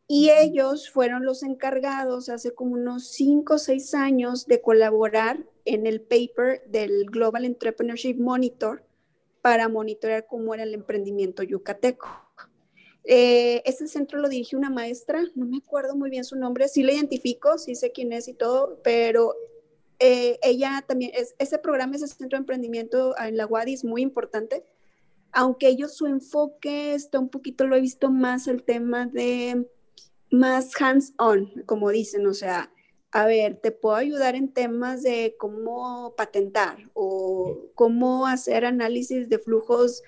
Y 0.08 0.30
ellos 0.30 0.88
fueron 0.90 1.24
los 1.24 1.42
encargados 1.42 2.28
hace 2.28 2.54
como 2.54 2.74
unos 2.74 3.08
cinco 3.08 3.54
o 3.54 3.58
seis 3.58 3.92
años 3.92 4.46
de 4.46 4.60
colaborar 4.60 5.44
en 5.64 5.86
el 5.86 6.00
paper 6.00 6.62
del 6.68 7.06
Global 7.06 7.44
Entrepreneurship 7.44 8.14
Monitor 8.14 8.84
para 9.42 9.68
monitorear 9.68 10.26
cómo 10.26 10.54
era 10.54 10.62
el 10.62 10.74
emprendimiento 10.74 11.42
yucateco. 11.42 12.08
Eh, 13.04 13.62
este 13.64 13.86
centro 13.86 14.18
lo 14.18 14.28
dirige 14.28 14.56
una 14.56 14.70
maestra, 14.70 15.22
no 15.36 15.46
me 15.46 15.58
acuerdo 15.58 15.94
muy 15.94 16.10
bien 16.10 16.24
su 16.24 16.34
nombre, 16.34 16.66
sí 16.66 16.82
la 16.82 16.92
identifico, 16.92 17.56
sí 17.56 17.76
sé 17.76 17.92
quién 17.92 18.12
es 18.12 18.26
y 18.26 18.34
todo, 18.34 18.80
pero 18.82 19.36
eh, 19.98 20.38
ella 20.42 20.84
también, 20.86 21.12
es, 21.14 21.34
ese 21.38 21.58
programa, 21.58 21.96
ese 21.96 22.06
centro 22.06 22.36
de 22.36 22.42
emprendimiento 22.42 23.14
en 23.18 23.36
la 23.36 23.46
UADI 23.46 23.74
es 23.74 23.84
muy 23.84 24.02
importante, 24.02 24.64
aunque 25.32 25.68
ellos 25.68 25.94
su 25.94 26.06
enfoque 26.06 26.94
está 26.94 27.18
un 27.18 27.28
poquito, 27.28 27.66
lo 27.66 27.76
he 27.76 27.80
visto 27.80 28.10
más 28.10 28.48
el 28.48 28.62
tema 28.62 29.06
de 29.06 29.66
más 30.30 30.70
hands-on, 30.80 31.62
como 31.66 31.90
dicen, 31.90 32.26
o 32.26 32.34
sea, 32.34 32.72
a 33.12 33.26
ver, 33.26 33.56
te 33.56 33.70
puedo 33.70 33.96
ayudar 33.96 34.34
en 34.34 34.52
temas 34.52 35.02
de 35.02 35.36
cómo 35.38 36.14
patentar 36.16 36.90
o 36.94 37.70
cómo 37.74 38.26
hacer 38.26 38.64
análisis 38.64 39.28
de 39.28 39.38
flujos 39.38 40.02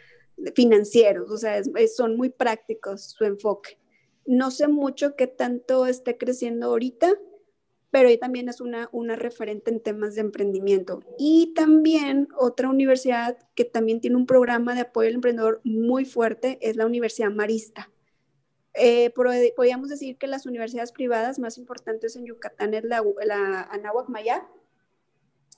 financieros, 0.55 1.30
o 1.30 1.39
sea, 1.39 1.62
son 1.95 2.16
muy 2.16 2.30
prácticos 2.30 3.03
su 3.16 3.24
enfoque. 3.24 3.78
No 4.26 4.51
sé 4.51 4.68
mucho 4.68 5.16
qué 5.16 5.26
tanto 5.26 5.86
esté 5.86 6.18
creciendo 6.18 6.66
ahorita, 6.66 7.14
pero 7.91 8.09
ella 8.09 8.20
también 8.20 8.49
es 8.49 8.61
una, 8.61 8.89
una 8.93 9.16
referente 9.16 9.70
en 9.70 9.80
temas 9.80 10.14
de 10.14 10.20
emprendimiento. 10.20 11.03
Y 11.18 11.55
también 11.55 12.28
otra 12.36 12.68
universidad 12.68 13.39
que 13.55 13.64
también 13.64 14.01
tiene 14.01 14.16
un 14.16 14.26
programa 14.26 14.74
de 14.74 14.82
apoyo 14.82 15.09
al 15.09 15.14
emprendedor 15.14 15.61
muy 15.64 16.05
fuerte 16.05 16.59
es 16.61 16.76
la 16.76 16.86
Universidad 16.86 17.30
Marista. 17.30 17.91
Eh, 18.74 19.11
podríamos 19.11 19.89
decir 19.89 20.18
que 20.18 20.26
las 20.26 20.47
universidades 20.47 20.93
privadas 20.93 21.39
más 21.39 21.59
importantes 21.59 22.14
en 22.14 22.26
Yucatán 22.26 22.74
es 22.74 22.84
la, 22.84 23.03
la 23.24 23.62
Anáhuac 23.62 24.09
Maya 24.09 24.47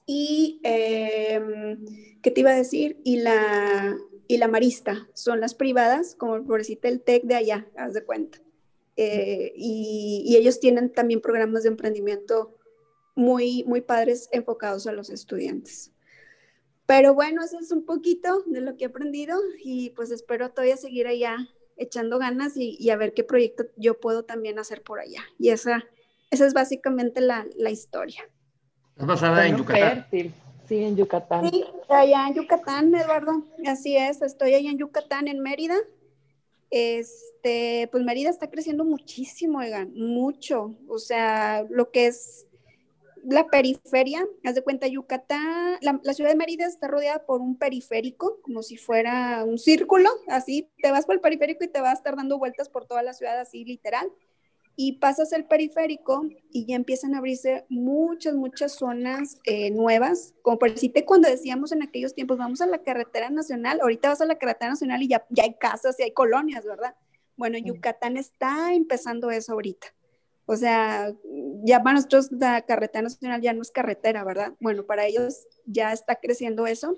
y, 0.07 0.61
em, 0.63 1.85
¿qué 2.23 2.31
te 2.31 2.41
iba 2.41 2.51
a 2.51 2.57
decir? 2.57 3.01
Y 3.05 3.19
la, 3.19 3.97
y 4.27 4.39
la 4.39 4.49
Marista, 4.49 5.09
son 5.15 5.41
las 5.41 5.55
privadas, 5.55 6.15
como 6.15 6.45
por 6.45 6.59
decirte 6.59 6.89
el 6.89 7.01
TEC 7.01 7.25
de 7.25 7.35
allá, 7.35 7.67
haz 7.77 7.95
de 7.95 8.05
cuenta. 8.05 8.39
Eh, 8.97 9.53
y, 9.57 10.37
ellos 10.37 10.61
tienen 10.61 10.93
también 10.93 11.21
programas 11.21 11.63
de 11.63 11.71
emprendimiento 11.71 12.57
muy, 13.15 13.65
muy 13.65 13.81
padres 13.81 14.29
enfocados 14.33 14.87
a 14.87 14.93
los 14.93 15.11
estudiantes. 15.11 15.93
Pero 16.87 17.15
bueno, 17.15 17.43
eso 17.45 17.59
es 17.59 17.71
un 17.71 17.85
poquito 17.85 18.43
de 18.47 18.61
lo 18.61 18.77
que 18.77 18.85
he 18.85 18.89
aprendido 18.89 19.39
y 19.63 19.91
pues 19.91 20.11
espero 20.11 20.51
todavía 20.51 20.77
seguir 20.77 21.07
allá 21.07 21.49
echando 21.77 22.19
ganas 22.19 22.57
y, 22.57 22.91
a 22.91 22.97
ver 22.97 23.15
qué 23.15 23.25
proyecto 23.25 23.65
yo 23.77 23.99
puedo 24.01 24.25
también 24.25 24.59
hacer 24.59 24.83
por 24.83 25.01
allá. 25.01 25.23
Y 25.39 25.51
esa, 25.51 25.85
esa 26.31 26.47
es 26.47 26.53
básicamente 26.53 27.21
la, 27.21 27.47
la 27.57 27.71
historia. 27.71 28.29
¿Estás 28.91 29.07
basada 29.07 29.47
en 29.47 29.57
Yucatán? 29.57 30.07
Sí, 30.11 30.85
en 30.85 30.97
Yucatán. 30.97 31.51
Sí, 31.51 31.65
allá 31.89 32.29
en 32.29 32.35
Yucatán, 32.35 32.95
Eduardo. 32.95 33.45
Así 33.67 33.97
es, 33.97 34.23
estoy 34.23 34.55
allá 34.55 34.71
en 34.71 34.79
Yucatán, 34.79 35.27
en 35.27 35.41
Mérida. 35.41 35.77
Este, 36.71 37.89
pues 37.91 38.05
Mérida 38.05 38.31
está 38.31 38.49
creciendo 38.49 38.85
muchísimo, 38.85 39.59
oigan, 39.59 39.93
mucho. 39.95 40.77
O 40.89 40.99
sea, 40.99 41.65
lo 41.69 41.91
que 41.91 42.07
es 42.07 42.47
la 43.25 43.49
periferia, 43.49 44.27
haz 44.45 44.55
de 44.55 44.63
cuenta, 44.63 44.87
Yucatán, 44.87 45.79
la, 45.81 46.15
ciudad 46.15 46.31
de 46.31 46.37
Mérida 46.37 46.67
está 46.67 46.89
rodeada 46.89 47.27
por 47.27 47.41
un 47.41 47.57
periférico, 47.57 48.41
como 48.43 48.63
si 48.63 48.77
fuera 48.77 49.45
un 49.45 49.59
círculo, 49.59 50.09
así, 50.29 50.71
te 50.81 50.91
vas 50.91 51.05
por 51.05 51.17
el 51.17 51.21
periférico 51.21 51.65
y 51.65 51.69
te 51.69 51.81
vas 51.81 51.91
a 51.91 51.99
estar 51.99 52.17
dando 52.17 52.39
vueltas 52.39 52.69
por 52.69 52.87
toda 52.87 53.03
la 53.03 53.13
ciudad, 53.13 53.39
así 53.39 53.65
literal 53.65 54.11
y 54.83 54.93
pasas 54.93 55.35
el 55.35 55.45
periférico 55.45 56.25
y 56.51 56.65
ya 56.65 56.75
empiezan 56.75 57.15
a 57.15 57.19
abrirse 57.19 57.67
muchas, 57.69 58.35
muchas 58.35 58.73
zonas 58.73 59.39
eh, 59.45 59.71
nuevas, 59.71 60.33
como 60.41 60.59
por 60.59 60.73
decirte 60.73 61.05
cuando 61.05 61.29
decíamos 61.29 61.71
en 61.73 61.83
aquellos 61.83 62.15
tiempos, 62.15 62.39
vamos 62.39 62.63
a 62.63 62.67
la 62.67 62.79
carretera 62.79 63.29
nacional, 63.29 63.81
ahorita 63.83 64.09
vas 64.09 64.23
a 64.23 64.25
la 64.25 64.39
carretera 64.39 64.71
nacional 64.71 65.03
y 65.03 65.09
ya, 65.09 65.27
ya 65.29 65.43
hay 65.43 65.53
casas 65.53 66.01
y 66.01 66.05
hay 66.05 66.13
colonias, 66.13 66.65
¿verdad? 66.65 66.95
Bueno, 67.37 67.59
Yucatán 67.59 68.17
está 68.17 68.73
empezando 68.73 69.31
eso 69.31 69.53
ahorita. 69.53 69.89
O 70.47 70.57
sea, 70.57 71.13
ya 71.63 71.83
para 71.83 71.97
nosotros 71.97 72.33
la 72.33 72.63
carretera 72.63 73.03
nacional 73.03 73.43
ya 73.43 73.53
no 73.53 73.61
es 73.61 73.71
carretera, 73.71 74.25
¿verdad? 74.25 74.55
Bueno, 74.61 74.87
para 74.87 75.05
ellos 75.05 75.47
ya 75.67 75.93
está 75.93 76.17
creciendo 76.17 76.67
eso. 76.67 76.97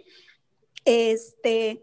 Este, 0.85 1.83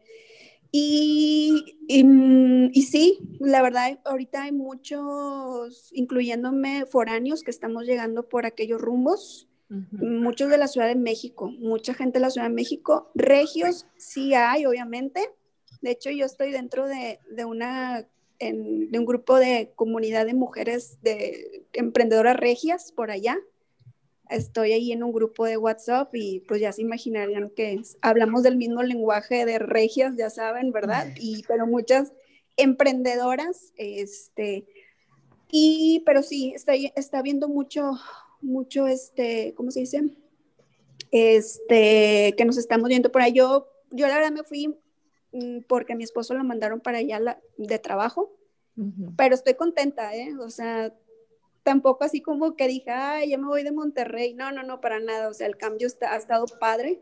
y, 0.72 2.04
mm, 2.04 2.70
y, 2.74 2.82
sí, 2.84 3.20
la 3.40 3.62
verdad, 3.62 4.00
ahorita 4.06 4.44
hay 4.44 4.52
muchos, 4.52 5.90
incluyéndome 5.94 6.86
foráneos, 6.86 7.44
que 7.44 7.52
estamos 7.52 7.86
llegando 7.86 8.28
por 8.28 8.46
aquellos 8.46 8.82
rumbos. 8.82 9.48
Muchos 9.92 10.50
de 10.50 10.58
la 10.58 10.68
Ciudad 10.68 10.88
de 10.88 10.96
México, 10.96 11.52
mucha 11.60 11.94
gente 11.94 12.18
de 12.18 12.22
la 12.22 12.32
Ciudad 12.32 12.48
de 12.48 12.56
México. 12.56 13.12
Regios 13.14 13.86
sí 13.98 14.34
hay, 14.34 14.66
obviamente. 14.66 15.22
De 15.82 15.92
hecho, 15.92 16.10
yo 16.10 16.26
estoy 16.26 16.52
dentro 16.52 16.88
de, 16.88 17.20
de 17.30 17.46
una, 17.46 18.08
de 18.40 18.98
un 18.98 19.06
grupo 19.06 19.38
de 19.38 19.72
comunidad 19.76 20.26
de 20.26 20.34
mujeres, 20.34 20.98
de 21.04 21.68
emprendedoras 21.74 22.36
regias 22.36 22.92
por 22.92 23.12
allá. 23.12 23.38
Estoy 24.30 24.74
ahí 24.74 24.92
en 24.92 25.04
un 25.04 25.12
grupo 25.12 25.46
de 25.46 25.58
WhatsApp 25.58 26.14
y 26.14 26.42
pues 26.42 26.62
ya 26.62 26.72
se 26.72 26.84
imaginarían 26.84 27.50
que 27.50 27.82
hablamos 28.02 28.44
del 28.44 28.58
mismo 28.58 28.84
lenguaje 28.84 29.46
de 29.46 29.60
regias, 29.60 30.14
ya 30.16 30.30
saben, 30.30 30.72
¿verdad? 30.72 31.08
Y 31.20 31.44
pero 31.48 31.66
muchas 31.66 32.14
emprendedoras, 32.56 33.74
este, 33.78 34.66
y 35.52 36.04
pero 36.06 36.22
sí, 36.22 36.54
está, 36.56 36.74
está 36.74 37.22
viendo 37.22 37.50
mucho, 37.50 37.92
mucho, 38.42 38.86
este, 38.86 39.54
¿cómo 39.56 39.72
se 39.72 39.82
dice? 39.82 40.04
Este, 41.12 42.36
que 42.38 42.46
nos 42.46 42.58
estamos 42.58 42.88
viendo 42.88 43.12
por 43.12 43.22
ahí. 43.22 43.34
Yo, 43.34 43.68
yo 43.90 44.08
la 44.08 44.16
verdad 44.16 44.32
me 44.32 44.44
fui 44.44 44.76
mm, 45.32 45.62
porque 45.68 45.94
a 45.94 45.96
mi 45.96 46.04
esposo 46.04 46.36
lo 46.36 46.44
mandaron 46.44 46.82
para 46.82 47.00
allá 47.00 47.40
de 47.58 47.80
trabajo, 47.80 48.36
pero 49.18 49.36
estoy 49.36 49.56
contenta, 49.56 50.16
¿eh? 50.16 50.34
O 50.40 50.50
sea, 50.50 50.94
tampoco 51.64 52.04
así 52.04 52.22
como 52.22 52.56
que 52.56 52.68
dije, 52.68 52.92
ay, 52.92 53.30
ya 53.30 53.38
me 53.38 53.48
voy 53.48 53.64
de 53.64 53.72
Monterrey. 53.72 54.34
No, 54.34 54.52
no, 54.52 54.64
no, 54.64 54.82
para 54.82 55.00
nada. 55.00 55.30
O 55.30 55.34
sea, 55.34 55.48
el 55.48 55.58
cambio 55.58 55.88
está, 55.88 56.14
ha 56.14 56.18
estado 56.18 56.46
padre 56.60 57.00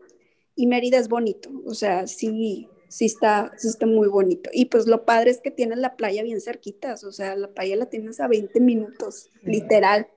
y 0.56 0.68
Mérida 0.68 0.98
es 0.98 1.08
bonito. 1.08 1.50
O 1.66 1.74
sea, 1.74 2.08
sí, 2.08 2.70
sí 2.88 3.06
está, 3.06 3.52
sí 3.58 3.68
está 3.68 3.86
muy 3.86 4.08
bonito. 4.08 4.50
Y 4.54 4.66
pues 4.66 4.88
lo 4.88 5.06
padre 5.06 5.32
es 5.32 5.42
que 5.42 5.52
tienes 5.52 5.78
la 5.78 5.96
playa 5.96 6.24
bien 6.24 6.42
cerquitas. 6.42 7.04
O 7.04 7.12
sea, 7.12 7.36
la 7.36 7.50
playa 7.50 7.76
la 7.76 7.88
tienes 7.88 8.20
a 8.20 8.28
20 8.28 8.60
minutos, 8.60 9.32
literal. 9.44 10.08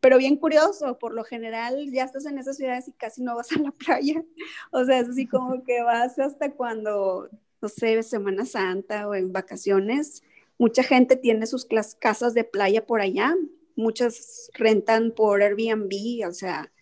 Pero 0.00 0.18
bien 0.18 0.36
curioso, 0.36 0.98
por 0.98 1.14
lo 1.14 1.24
general 1.24 1.90
ya 1.90 2.04
estás 2.04 2.26
en 2.26 2.38
esas 2.38 2.58
ciudades 2.58 2.86
y 2.88 2.92
casi 2.92 3.22
no 3.22 3.34
vas 3.34 3.50
a 3.52 3.58
la 3.58 3.70
playa. 3.86 4.24
O 4.70 4.84
sea, 4.84 5.00
es 5.00 5.08
así 5.08 5.26
como 5.26 5.64
que 5.64 5.82
vas 5.82 6.18
hasta 6.18 6.52
cuando, 6.52 7.28
no 7.60 7.68
sé, 7.68 8.02
Semana 8.02 8.44
Santa 8.44 9.08
o 9.08 9.14
en 9.14 9.32
vacaciones. 9.32 10.22
Mucha 10.58 10.82
gente 10.82 11.16
tiene 11.16 11.46
sus 11.46 11.66
casas 11.98 12.34
de 12.34 12.44
playa 12.44 12.86
por 12.86 13.00
allá 13.00 13.34
muchas 13.76 14.50
rentan 14.54 15.12
por 15.12 15.42
Airbnb, 15.42 16.26
o 16.28 16.32
sea, 16.32 16.72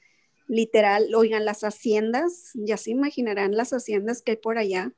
literal, 0.46 1.14
oigan, 1.14 1.44
las 1.44 1.64
haciendas, 1.64 2.50
ya 2.54 2.76
se 2.76 2.90
imaginarán 2.90 3.56
las 3.56 3.72
haciendas 3.72 4.22
que 4.22 4.32
hay 4.32 4.36
por 4.36 4.58
allá, 4.58 4.92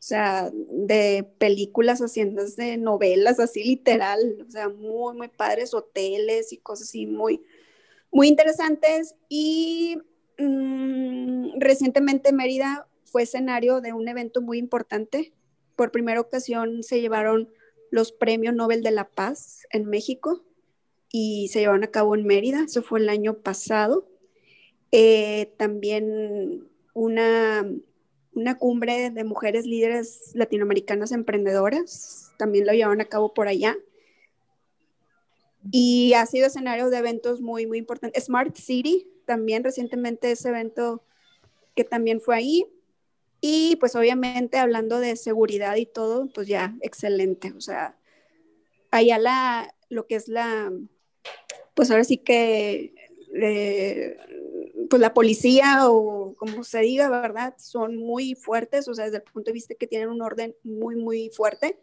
o 0.00 0.02
sea, 0.02 0.50
de 0.52 1.28
películas, 1.38 2.00
haciendas 2.00 2.56
de 2.56 2.78
novelas, 2.78 3.38
así 3.38 3.62
literal, 3.64 4.46
o 4.46 4.50
sea, 4.50 4.68
muy, 4.68 5.16
muy 5.16 5.28
padres, 5.28 5.74
hoteles 5.74 6.52
y 6.52 6.58
cosas 6.58 6.88
así 6.88 7.06
muy, 7.06 7.42
muy 8.10 8.28
interesantes. 8.28 9.14
Y 9.28 9.98
mm, 10.38 11.58
recientemente 11.58 12.32
Mérida 12.32 12.88
fue 13.04 13.24
escenario 13.24 13.82
de 13.82 13.92
un 13.92 14.08
evento 14.08 14.40
muy 14.40 14.56
importante. 14.56 15.34
Por 15.76 15.90
primera 15.90 16.20
ocasión 16.20 16.82
se 16.82 17.02
llevaron 17.02 17.52
los 17.90 18.12
premios 18.12 18.54
Nobel 18.54 18.82
de 18.82 18.92
la 18.92 19.08
Paz 19.08 19.66
en 19.70 19.84
México 19.84 20.44
y 21.12 21.48
se 21.48 21.60
llevaron 21.60 21.84
a 21.84 21.90
cabo 21.90 22.14
en 22.14 22.26
Mérida, 22.26 22.64
eso 22.64 22.82
fue 22.82 23.00
el 23.00 23.08
año 23.08 23.34
pasado. 23.38 24.06
Eh, 24.92 25.52
también 25.56 26.68
una, 26.94 27.66
una 28.32 28.58
cumbre 28.58 29.10
de 29.10 29.24
mujeres 29.24 29.66
líderes 29.66 30.30
latinoamericanas 30.34 31.12
emprendedoras, 31.12 32.32
también 32.38 32.66
lo 32.66 32.72
llevaron 32.72 33.00
a 33.00 33.06
cabo 33.06 33.34
por 33.34 33.48
allá. 33.48 33.76
Y 35.72 36.14
ha 36.14 36.24
sido 36.26 36.46
escenario 36.46 36.90
de 36.90 36.98
eventos 36.98 37.40
muy, 37.40 37.66
muy 37.66 37.78
importantes. 37.78 38.24
Smart 38.24 38.56
City, 38.56 39.06
también 39.26 39.62
recientemente 39.62 40.30
ese 40.30 40.48
evento 40.48 41.04
que 41.74 41.84
también 41.84 42.20
fue 42.20 42.36
ahí. 42.36 42.66
Y 43.40 43.76
pues 43.76 43.96
obviamente 43.96 44.58
hablando 44.58 45.00
de 45.00 45.16
seguridad 45.16 45.76
y 45.76 45.86
todo, 45.86 46.28
pues 46.32 46.46
ya 46.46 46.74
excelente. 46.82 47.52
O 47.56 47.60
sea, 47.60 47.96
allá 48.90 49.18
la, 49.18 49.74
lo 49.88 50.06
que 50.06 50.16
es 50.16 50.28
la, 50.28 50.72
pues 51.80 51.90
ahora 51.90 52.04
sí 52.04 52.18
que 52.18 52.92
eh, 53.34 54.18
pues 54.90 55.00
la 55.00 55.14
policía 55.14 55.88
o 55.88 56.34
como 56.36 56.62
se 56.62 56.80
diga, 56.80 57.08
¿verdad? 57.08 57.54
Son 57.56 57.96
muy 57.96 58.34
fuertes, 58.34 58.86
o 58.86 58.92
sea, 58.92 59.06
desde 59.06 59.16
el 59.16 59.22
punto 59.22 59.48
de 59.48 59.54
vista 59.54 59.74
que 59.76 59.86
tienen 59.86 60.10
un 60.10 60.20
orden 60.20 60.54
muy, 60.62 60.96
muy 60.96 61.30
fuerte. 61.30 61.80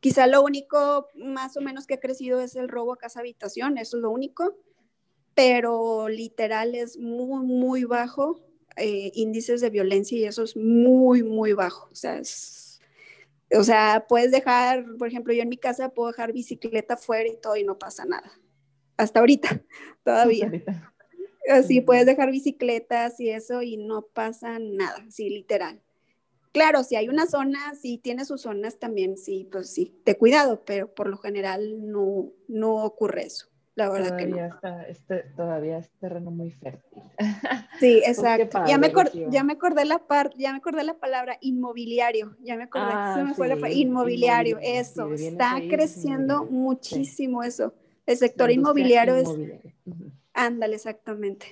Quizá 0.00 0.26
lo 0.26 0.42
único 0.42 1.06
más 1.14 1.56
o 1.56 1.60
menos 1.60 1.86
que 1.86 1.94
ha 1.94 2.00
crecido 2.00 2.40
es 2.40 2.56
el 2.56 2.68
robo 2.68 2.94
a 2.94 2.98
casa 2.98 3.20
habitación, 3.20 3.78
eso 3.78 3.98
es 3.98 4.02
lo 4.02 4.10
único, 4.10 4.56
pero 5.36 6.08
literal 6.08 6.74
es 6.74 6.98
muy, 6.98 7.46
muy 7.46 7.84
bajo, 7.84 8.40
eh, 8.76 9.12
índices 9.14 9.60
de 9.60 9.70
violencia 9.70 10.18
y 10.18 10.24
eso 10.24 10.42
es 10.42 10.56
muy, 10.56 11.22
muy 11.22 11.52
bajo, 11.52 11.88
o 11.92 11.94
sea, 11.94 12.20
o 13.56 13.62
sea, 13.62 14.04
puedes 14.08 14.32
dejar, 14.32 14.84
por 14.98 15.06
ejemplo, 15.06 15.32
yo 15.32 15.42
en 15.42 15.48
mi 15.48 15.58
casa 15.58 15.90
puedo 15.90 16.08
dejar 16.08 16.32
bicicleta 16.32 16.96
fuera 16.96 17.28
y 17.28 17.36
todo 17.40 17.54
y 17.54 17.62
no 17.62 17.78
pasa 17.78 18.04
nada 18.04 18.32
hasta 18.98 19.20
ahorita, 19.20 19.62
todavía. 20.04 20.52
Así 21.50 21.80
puedes 21.80 22.04
dejar 22.04 22.30
bicicletas 22.30 23.18
y 23.20 23.30
eso 23.30 23.62
y 23.62 23.78
no 23.78 24.02
pasa 24.02 24.58
nada, 24.58 25.06
sí, 25.08 25.30
literal. 25.30 25.80
Claro, 26.52 26.82
si 26.82 26.96
hay 26.96 27.08
una 27.08 27.26
zona, 27.26 27.74
si 27.74 27.98
tiene 27.98 28.24
sus 28.24 28.42
zonas 28.42 28.78
también, 28.78 29.16
sí, 29.16 29.48
pues 29.50 29.70
sí, 29.70 29.94
te 30.04 30.16
cuidado, 30.16 30.62
pero 30.64 30.92
por 30.92 31.08
lo 31.08 31.16
general 31.16 31.90
no, 31.90 32.32
no 32.48 32.84
ocurre 32.84 33.24
eso. 33.26 33.48
La 33.78 33.88
verdad 33.90 34.08
todavía 34.08 34.26
que 34.26 34.40
no. 34.40 34.54
Está, 34.54 34.82
este, 34.88 35.18
todavía 35.36 35.78
es 35.78 35.88
terreno 36.00 36.32
muy 36.32 36.50
fértil. 36.50 37.00
Sí, 37.78 38.00
pues 38.04 38.18
exacto. 38.18 38.64
ya, 38.66 38.76
me 38.76 38.92
ya 39.30 39.44
me 39.44 39.52
acordé 39.52 39.84
la 39.84 40.00
parte, 40.00 40.36
ya 40.36 40.50
me 40.50 40.58
acordé 40.58 40.82
la 40.82 40.98
palabra 40.98 41.38
inmobiliario, 41.40 42.36
ya 42.40 42.56
me 42.56 42.64
acordé, 42.64 42.90
ah, 42.90 43.14
se 43.16 43.22
me 43.22 43.34
fue 43.34 43.46
la 43.46 43.70
inmobiliario, 43.70 44.58
eso, 44.60 45.12
está 45.12 45.60
creciendo 45.70 46.44
muchísimo 46.46 47.44
eso. 47.44 47.72
El 48.08 48.16
sector 48.16 48.50
inmobiliario 48.50 49.16
es... 49.16 49.28
Ándale, 50.32 50.76
exactamente. 50.76 51.48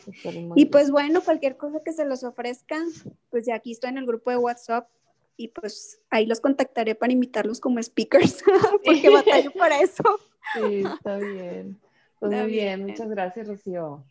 Y 0.54 0.66
pues 0.66 0.90
bueno, 0.90 1.20
cualquier 1.20 1.58
cosa 1.58 1.80
que 1.84 1.92
se 1.92 2.06
los 2.06 2.24
ofrezca, 2.24 2.76
pues 3.28 3.44
ya 3.44 3.56
aquí 3.56 3.72
estoy 3.72 3.90
en 3.90 3.98
el 3.98 4.06
grupo 4.06 4.30
de 4.30 4.38
WhatsApp 4.38 4.88
y 5.36 5.48
pues 5.48 6.00
ahí 6.08 6.24
los 6.24 6.40
contactaré 6.40 6.94
para 6.94 7.12
invitarlos 7.12 7.60
como 7.60 7.82
speakers, 7.82 8.42
porque 8.84 9.10
batallo 9.10 9.52
para 9.52 9.80
eso. 9.80 10.02
Sí, 10.54 10.82
está 10.94 11.18
bien. 11.18 11.78
Pues 12.18 12.32
muy 12.32 12.46
bien. 12.46 12.86
muchas 12.86 13.10
gracias, 13.10 13.48
Rocío. 13.48 14.02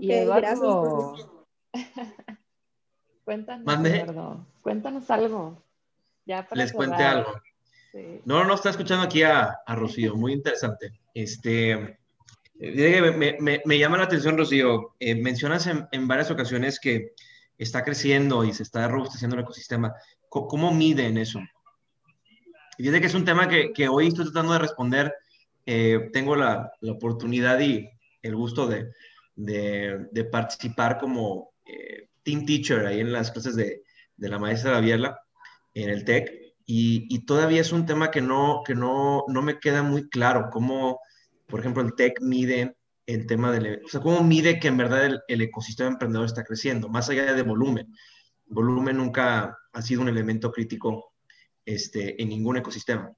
y 0.00 0.10
Eduardo, 0.10 1.12
gracias. 1.12 1.30
cuéntanos, 3.24 4.46
cuéntanos 4.62 5.10
algo. 5.12 5.62
Ya 6.26 6.44
Les 6.54 6.72
cuente 6.72 7.04
algo. 7.04 7.30
No, 8.24 8.44
no, 8.44 8.54
está 8.54 8.70
escuchando 8.70 9.04
aquí 9.04 9.22
a, 9.22 9.58
a 9.66 9.74
Rocío, 9.74 10.16
muy 10.16 10.32
interesante. 10.32 10.92
Este, 11.12 11.98
me, 12.58 13.36
me, 13.38 13.62
me, 13.64 13.78
llama 13.78 13.98
la 13.98 14.04
atención, 14.04 14.38
Rocío. 14.38 14.94
Eh, 14.98 15.14
mencionas 15.14 15.66
en, 15.66 15.86
en, 15.92 16.08
varias 16.08 16.30
ocasiones 16.30 16.80
que 16.80 17.12
está 17.58 17.84
creciendo 17.84 18.44
y 18.44 18.52
se 18.52 18.62
está 18.62 18.88
robusteciendo 18.88 19.36
el 19.36 19.42
ecosistema. 19.42 19.94
¿Cómo, 20.28 20.72
miden 20.72 21.18
eso? 21.18 21.40
Y 22.78 22.82
fíjate 22.82 23.00
que 23.00 23.06
es 23.06 23.14
un 23.14 23.24
tema 23.24 23.48
que, 23.48 23.88
hoy 23.88 24.08
estoy 24.08 24.24
tratando 24.24 24.54
de 24.54 24.58
responder. 24.58 25.14
Eh, 25.66 26.08
tengo 26.12 26.34
la, 26.34 26.72
la, 26.80 26.92
oportunidad 26.92 27.60
y 27.60 27.88
el 28.22 28.34
gusto 28.34 28.66
de, 28.66 28.90
participar 30.30 30.98
como 30.98 31.52
eh, 31.66 32.08
team 32.22 32.46
teacher 32.46 32.86
ahí 32.86 33.00
en 33.00 33.12
las 33.12 33.30
clases 33.30 33.56
de, 33.56 33.82
la 34.16 34.38
maestra 34.38 34.72
Gabriela 34.72 35.20
en 35.74 35.90
el 35.90 36.04
TEC. 36.04 36.51
Y, 36.74 37.26
todavía 37.26 37.60
es 37.60 37.70
un 37.70 37.84
tema 37.84 38.10
que 38.10 38.22
no, 38.22 38.62
que 38.64 38.74
no, 38.74 39.24
no 39.28 39.42
me 39.42 39.58
queda 39.58 39.82
muy 39.82 40.08
claro, 40.08 40.48
cómo, 40.50 41.00
por 41.46 41.60
ejemplo, 41.60 41.82
el 41.82 41.94
TEC 41.94 42.22
mide 42.22 42.78
el 43.04 43.26
tema 43.26 43.52
del, 43.52 43.82
o 43.84 43.88
sea, 43.88 44.00
cómo 44.00 44.24
mide 44.24 44.58
que 44.58 44.68
en 44.68 44.78
verdad 44.78 45.20
el, 45.28 45.40
ecosistema 45.42 45.90
emprendedor 45.90 46.24
está 46.24 46.44
creciendo, 46.44 46.88
más 46.88 47.10
allá 47.10 47.34
de 47.34 47.42
volumen. 47.42 47.92
Volumen 48.46 48.96
nunca 48.96 49.58
ha 49.70 49.82
sido 49.82 50.00
un 50.00 50.08
elemento 50.08 50.50
crítico 50.50 51.12
este, 51.66 52.20
en 52.22 52.30
ningún 52.30 52.56
ecosistema. 52.56 53.12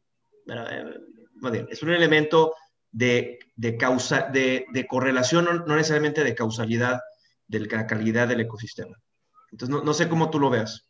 Eh, 0.49 1.67
es 1.71 1.81
un 1.85 1.91
elemento 1.91 2.55
de, 2.91 3.39
de, 3.55 3.77
causa, 3.77 4.31
de, 4.33 4.67
de 4.73 4.87
correlación, 4.89 5.45
no, 5.45 5.77
necesariamente 5.77 6.25
de 6.25 6.35
causalidad 6.35 7.03
de 7.47 7.61
la 7.61 7.87
calidad 7.87 8.27
del 8.27 8.41
ecosistema. 8.41 9.01
Entonces, 9.53 9.73
no, 9.73 9.85
no 9.85 9.95
sé 9.95 10.09
cómo 10.09 10.29
tú 10.29 10.41
lo 10.41 10.51
veas. 10.51 10.89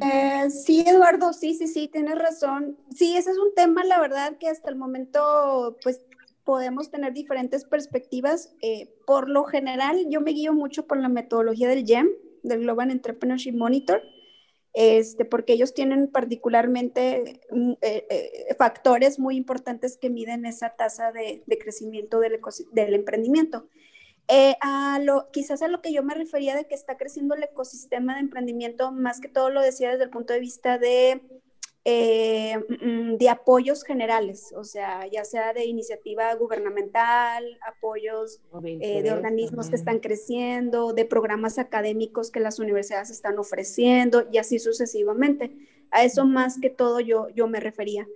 Eh, 0.00 0.50
sí, 0.50 0.84
Eduardo, 0.86 1.32
sí, 1.32 1.54
sí, 1.54 1.66
sí, 1.66 1.88
tienes 1.88 2.18
razón. 2.18 2.76
Sí, 2.94 3.16
ese 3.16 3.30
es 3.30 3.38
un 3.38 3.54
tema, 3.54 3.84
la 3.84 4.00
verdad, 4.00 4.36
que 4.38 4.48
hasta 4.48 4.70
el 4.70 4.76
momento, 4.76 5.76
pues, 5.82 6.00
podemos 6.44 6.90
tener 6.90 7.12
diferentes 7.12 7.64
perspectivas. 7.64 8.54
Eh, 8.62 8.94
por 9.06 9.28
lo 9.28 9.44
general, 9.44 10.06
yo 10.08 10.20
me 10.20 10.32
guío 10.32 10.52
mucho 10.52 10.86
por 10.86 10.98
la 10.98 11.08
metodología 11.08 11.68
del 11.68 11.84
GEM, 11.84 12.08
del 12.42 12.60
Global 12.60 12.90
Entrepreneurship 12.90 13.52
Monitor, 13.52 14.02
este, 14.72 15.24
porque 15.24 15.54
ellos 15.54 15.74
tienen 15.74 16.08
particularmente 16.08 17.40
mm, 17.50 17.72
eh, 17.80 18.54
factores 18.56 19.18
muy 19.18 19.36
importantes 19.36 19.98
que 19.98 20.10
miden 20.10 20.46
esa 20.46 20.70
tasa 20.76 21.12
de, 21.12 21.42
crecimiento 21.58 22.20
del 22.20 22.94
emprendimiento. 22.94 23.68
Eh, 24.28 24.56
a 24.60 24.98
lo, 25.02 25.30
quizás 25.32 25.62
a 25.62 25.68
lo 25.68 25.80
que 25.80 25.92
yo 25.92 26.02
me 26.02 26.14
refería 26.14 26.54
de 26.54 26.66
que 26.66 26.74
está 26.74 26.96
creciendo 26.96 27.34
el 27.34 27.42
ecosistema 27.42 28.14
de 28.14 28.20
emprendimiento, 28.20 28.92
más 28.92 29.20
que 29.20 29.28
todo 29.28 29.48
lo 29.48 29.62
decía 29.62 29.90
desde 29.90 30.04
el 30.04 30.10
punto 30.10 30.34
de 30.34 30.40
vista 30.40 30.78
de 30.78 31.22
eh, 31.90 32.58
mm, 32.82 33.16
de 33.16 33.28
apoyos 33.30 33.82
generales, 33.82 34.52
o 34.54 34.62
sea, 34.62 35.06
ya 35.06 35.24
sea 35.24 35.54
de 35.54 35.64
iniciativa 35.64 36.34
gubernamental, 36.34 37.58
apoyos 37.66 38.42
de, 38.60 38.78
eh, 38.82 39.10
organismos 39.10 39.70
que 39.70 39.76
están 39.76 40.00
creciendo, 40.00 40.92
de 40.92 41.06
programas 41.06 41.58
académicos 41.58 42.30
que 42.30 42.40
las 42.40 42.58
universidades 42.58 43.08
están 43.08 43.38
ofreciendo 43.38 44.26
y 44.30 44.36
así 44.36 44.58
sucesivamente. 44.58 45.50
A 45.90 46.04
eso 46.04 46.26
más 46.26 46.60
que 46.60 46.68
todo 46.68 47.00
yo, 47.00 47.30
yo 47.30 47.48
me 47.48 47.58
refería. 47.58 48.06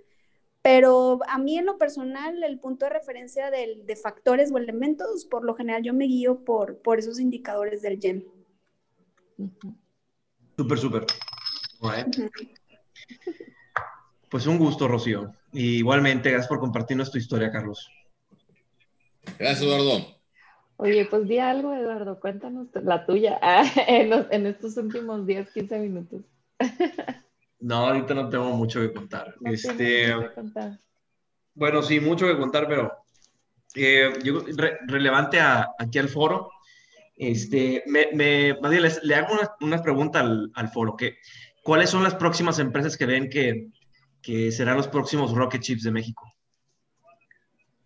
Pero 0.63 1.19
a 1.27 1.37
mí 1.37 1.57
en 1.57 1.65
lo 1.65 1.77
personal, 1.77 2.41
el 2.41 2.59
punto 2.59 2.85
de 2.85 2.91
referencia 2.91 3.51
de 3.51 3.95
factores 4.01 4.51
o 4.51 4.57
elementos, 4.57 5.25
por 5.25 5.43
lo 5.43 5.55
general 5.55 5.83
yo 5.83 5.93
me 5.93 6.05
guío 6.05 6.43
por, 6.43 6.77
por 6.77 6.99
esos 6.99 7.19
indicadores 7.19 7.81
del 7.81 7.99
GEM. 7.99 8.23
Súper, 10.57 10.77
súper. 10.79 11.05
Pues 14.29 14.47
un 14.47 14.57
gusto, 14.57 14.87
Rocío. 14.87 15.33
Y 15.51 15.77
igualmente, 15.77 16.29
gracias 16.29 16.47
por 16.47 16.59
compartirnos 16.59 17.11
tu 17.11 17.17
historia, 17.17 17.51
Carlos. 17.51 17.89
Gracias, 19.37 19.61
Eduardo. 19.63 20.07
Oye, 20.77 21.05
pues 21.05 21.27
di 21.27 21.39
algo, 21.39 21.73
Eduardo, 21.73 22.19
cuéntanos 22.19 22.67
la 22.73 23.05
tuya 23.05 23.37
ah, 23.41 23.65
en, 23.87 24.47
estos 24.47 24.77
últimos 24.77 25.25
10, 25.25 25.51
15 25.51 25.79
minutos. 25.79 26.21
No, 27.63 27.75
ahorita 27.87 28.13
no 28.13 28.29
tengo 28.29 28.51
mucho 28.55 28.81
que 28.81 28.93
contar. 28.93 29.35
este, 29.45 30.13
Bueno, 31.53 31.81
sí, 31.81 31.99
mucho 31.99 32.27
que 32.27 32.37
contar, 32.37 32.67
pero 32.67 32.91
eh, 33.75 34.13
relevante 34.87 35.39
aquí 35.39 35.97
al 35.97 36.09
foro. 36.09 36.49
Este, 37.15 37.83
me, 37.87 38.09
me 38.13 38.57
le 39.03 39.15
hago 39.15 39.37
una, 39.61 39.81
pregunta 39.81 40.19
al, 40.19 40.51
al 40.55 40.69
foro. 40.69 40.95
Que, 40.97 41.17
¿Cuáles 41.63 41.89
son 41.89 42.03
las 42.03 42.15
próximas 42.15 42.59
empresas 42.59 42.97
que 42.97 43.05
ven 43.05 43.29
que, 43.29 43.69
que 44.23 44.51
serán 44.51 44.77
los 44.77 44.87
próximos 44.87 45.33
Rocket 45.33 45.61
Chips 45.61 45.83
de 45.83 45.91
México. 45.91 46.33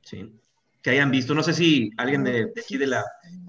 Sí. 0.03 0.32
Que 0.82 0.91
hayan 0.91 1.11
visto. 1.11 1.34
No 1.34 1.43
sé 1.43 1.53
si 1.53 1.91
alguien 1.97 2.23
de, 2.23 2.53
aquí 2.57 2.78
de 2.78 2.88
la, 2.88 3.03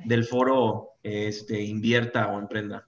del 0.05 0.25
foro 0.25 0.95
este, 1.03 1.63
invierta 1.63 2.29
o 2.29 2.39
emprenda. 2.39 2.88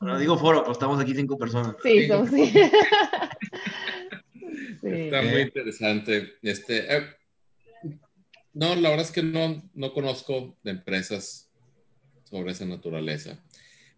Bueno, 0.00 0.18
digo 0.18 0.38
foro, 0.38 0.64
pues 0.64 0.76
estamos 0.76 1.00
aquí 1.00 1.14
cinco 1.14 1.38
personas. 1.38 1.76
Sí, 1.82 2.08
sí. 2.30 2.52
Está 4.82 5.22
muy 5.22 5.42
interesante. 5.42 6.34
Este, 6.42 6.96
eh, 6.96 7.06
no, 8.54 8.74
la 8.74 8.90
verdad 8.90 9.06
es 9.06 9.12
que 9.12 9.22
no, 9.22 9.62
no 9.74 9.92
conozco 9.92 10.56
de 10.62 10.72
empresas 10.72 11.50
sobre 12.24 12.52
esa 12.52 12.64
naturaleza. 12.64 13.42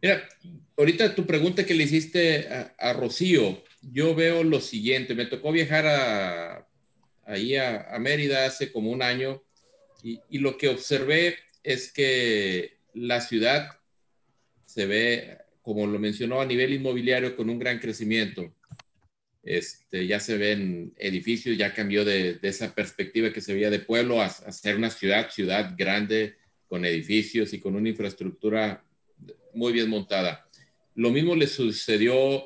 Mira, 0.01 0.29
ahorita 0.77 1.15
tu 1.15 1.27
pregunta 1.27 1.65
que 1.65 1.75
le 1.75 1.85
hiciste 1.85 2.49
a, 2.77 2.93
Rocío, 2.93 3.63
yo 3.83 4.15
veo 4.15 4.43
lo 4.43 4.61
siguiente, 4.61 5.15
me 5.15 5.27
tocó 5.27 5.53
viajar 5.53 5.87
a, 5.87 6.69
ahí 7.25 7.57
a, 7.57 7.97
Mérida 8.01 8.45
hace 8.45 8.73
como 8.73 8.91
un 8.91 9.03
año 9.03 9.43
y, 10.03 10.21
lo 10.39 10.57
que 10.57 10.69
observé 10.69 11.37
es 11.63 11.93
que 11.93 12.79
la 12.95 13.21
ciudad 13.21 13.79
se 14.67 14.87
ve, 14.87 15.39
como 15.63 15.87
lo 15.87 15.99
mencionó, 15.99 16.41
a 16.41 16.47
nivel 16.47 16.75
inmobiliario 16.75 17.37
con 17.37 17.49
un 17.49 17.59
gran 17.59 17.79
crecimiento. 17.79 18.55
Este, 19.43 20.07
ya 20.07 20.21
se 20.21 20.37
ven 20.37 20.93
edificios, 20.99 21.57
ya 21.57 21.75
cambió 21.75 22.05
de, 22.05 22.39
esa 22.43 22.75
perspectiva 22.75 23.33
que 23.33 23.41
se 23.41 23.55
veía 23.55 23.71
de 23.71 23.81
pueblo 23.81 24.21
a, 24.21 24.29
ser 24.29 24.77
una 24.77 24.91
ciudad, 24.91 25.31
ciudad 25.31 25.75
grande, 25.77 26.37
con 26.69 26.85
edificios 26.85 27.53
y 27.53 27.61
con 27.61 27.75
una 27.75 27.89
infraestructura 27.89 28.85
muy 29.55 29.73
bien 29.73 29.91
montada. 29.91 30.49
Lo 30.95 31.11
mismo 31.11 31.35
le 31.35 31.47
sucedió 31.47 32.45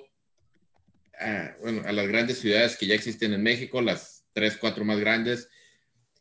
a 1.19 1.93
las 1.93 2.09
grandes 2.09 2.39
ciudades 2.39 2.77
que 2.77 2.87
ya 2.87 2.95
existen 2.95 3.33
en 3.33 3.43
México, 3.43 3.81
las 3.81 4.27
tres, 4.33 4.57
cuatro 4.57 4.85
más 4.85 4.99
grandes. 4.99 5.49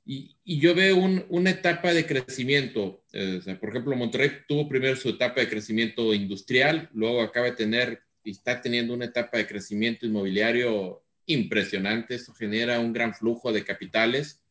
Y, 0.06 0.36
y 0.44 0.60
yo 0.60 0.76
veo 0.76 0.98
un, 0.98 1.26
una 1.30 1.50
etapa 1.50 1.94
de 1.94 2.06
crecimiento. 2.06 3.04
Eh, 3.12 3.42
por 3.60 3.70
ejemplo, 3.70 3.96
Monterrey 3.96 4.32
tuvo 4.48 4.70
primero 4.70 4.96
su 4.96 5.10
etapa 5.10 5.42
de 5.42 5.50
crecimiento 5.50 6.14
industrial, 6.14 6.90
luego 6.94 7.22
acaba 7.22 7.48
de 7.48 7.54
tener 7.54 8.02
y 8.24 8.32
está 8.32 8.62
teniendo 8.62 8.94
una 8.94 9.06
etapa 9.06 9.38
de 9.38 9.48
crecimiento 9.48 10.06
inmobiliario 10.06 11.04
impresionante. 11.26 12.16
Esto 12.16 12.34
genera 12.34 12.80
un 12.80 12.94
gran 12.94 13.14
flujo 13.14 13.52
de 13.52 13.64
capitales. 13.64 14.42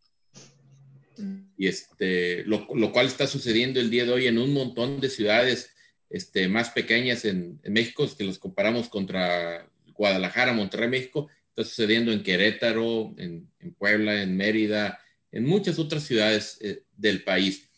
Y 1.57 1.69
este, 1.69 2.45
lo, 2.45 2.67
lo 2.75 2.93
cual 2.93 3.07
está 3.07 3.27
sucediendo 3.29 3.79
el 3.79 3.91
día 3.91 4.05
de 4.05 4.13
hoy 4.13 4.27
en 4.27 4.39
un 4.39 4.53
montón 4.53 5.01
de 5.01 5.09
ciudades 5.09 5.75
este, 6.15 6.47
más 6.47 6.71
pequeñas 6.71 7.25
en, 7.25 7.61
México, 7.65 8.09
que 8.17 8.23
los 8.23 8.39
comparamos 8.39 8.89
contra 8.89 9.69
Guadalajara, 9.95 10.53
Monterrey, 10.53 10.89
México, 10.89 11.29
está 11.49 11.65
sucediendo 11.65 12.13
en 12.13 12.23
Querétaro, 12.23 13.15
en, 13.19 13.51
Puebla, 13.79 14.23
en 14.23 14.37
Mérida, 14.37 15.01
en 15.35 15.45
muchas 15.45 15.79
otras 15.79 16.05
ciudades 16.05 16.59
eh, 16.61 16.85
del 16.97 17.25
país. 17.25 17.69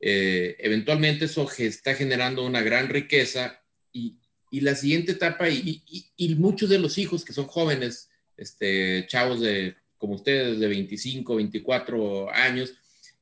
Eh, 0.00 0.56
eventualmente 0.58 1.26
eso 1.26 1.48
está 1.58 1.94
generando 1.94 2.44
una 2.44 2.62
gran 2.62 2.88
riqueza 2.88 3.62
y, 3.92 4.16
la 4.52 4.74
siguiente 4.74 5.12
etapa, 5.12 5.50
y, 5.50 5.82
y, 6.16 6.34
muchos 6.36 6.70
de 6.70 6.78
los 6.78 6.96
hijos 6.96 7.26
que 7.26 7.34
son 7.34 7.44
jóvenes, 7.44 8.08
este, 8.38 9.04
chavos 9.06 9.42
de, 9.42 9.76
como 9.98 10.14
ustedes, 10.14 10.58
de 10.58 10.66
25, 10.66 11.36
24 11.36 12.32
años, 12.32 12.72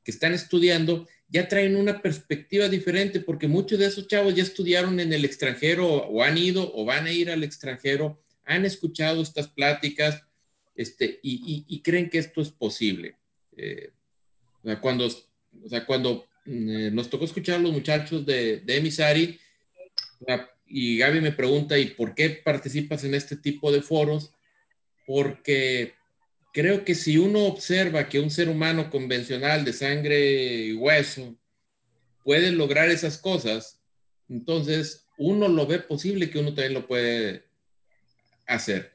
que 0.05 0.12
están 0.12 0.33
estudiando, 0.33 1.09
ya 1.29 1.49
traen 1.49 1.75
una 1.75 2.01
perspectiva 2.01 2.68
diferente 2.68 3.18
porque 3.18 3.49
muchos 3.49 3.81
de 3.81 3.87
esos 3.87 4.07
chavos 4.07 4.37
ya 4.37 4.45
estudiaron 4.45 5.01
en 5.01 5.12
el 5.12 5.25
extranjero 5.25 5.89
o 5.89 6.22
han 6.22 6.39
ido 6.39 6.72
o 6.72 6.85
van 6.85 7.07
a 7.07 7.12
ir 7.12 7.31
al 7.31 7.43
extranjero, 7.43 8.22
han 8.45 8.64
escuchado 8.64 9.20
estas 9.20 9.49
pláticas 9.49 10.22
este, 10.77 11.18
y, 11.22 11.81
creen 11.83 12.11
que 12.11 12.18
esto 12.18 12.41
es 12.41 12.51
posible. 12.51 13.16
Eh, 13.57 13.92
cuando, 14.80 15.07
o 15.07 15.68
sea, 15.68 15.84
cuando 15.84 16.26
eh, 16.46 16.90
nos 16.92 17.11
tocó 17.11 17.24
escuchar 17.24 17.57
a 17.57 17.62
los 17.62 17.72
muchachos 17.72 18.24
de, 18.24 18.61
de 18.61 18.76
Emisari 18.76 19.38
y 20.66 20.98
Gaby 20.98 21.20
me 21.20 21.32
pregunta, 21.32 21.78
¿y 21.78 21.86
por 21.86 22.14
qué 22.14 22.30
participas 22.30 23.05
en 23.05 23.14
este 23.14 23.36
tipo 23.36 23.70
de 23.70 23.82
foros? 23.82 24.32
Porque 25.07 25.94
creo 26.52 26.84
que 26.84 26.94
si 26.94 27.18
uno 27.18 27.44
observa 27.44 28.09
que 28.09 28.20
un 28.20 28.30
ser 28.30 28.48
humano 28.48 28.90
convencional 28.90 29.64
de 29.64 29.72
sangre 29.72 30.66
y 30.66 30.72
hueso 30.72 31.36
puede 32.22 32.50
lograr 32.52 32.88
esas 32.90 33.18
cosas, 33.18 33.80
entonces 34.28 35.07
uno 35.18 35.48
lo 35.48 35.66
ve 35.66 35.78
posible 35.78 36.30
que 36.30 36.38
uno 36.38 36.55
también 36.55 36.74
lo 36.74 36.86
puede 36.86 37.44
hacer. 38.46 38.92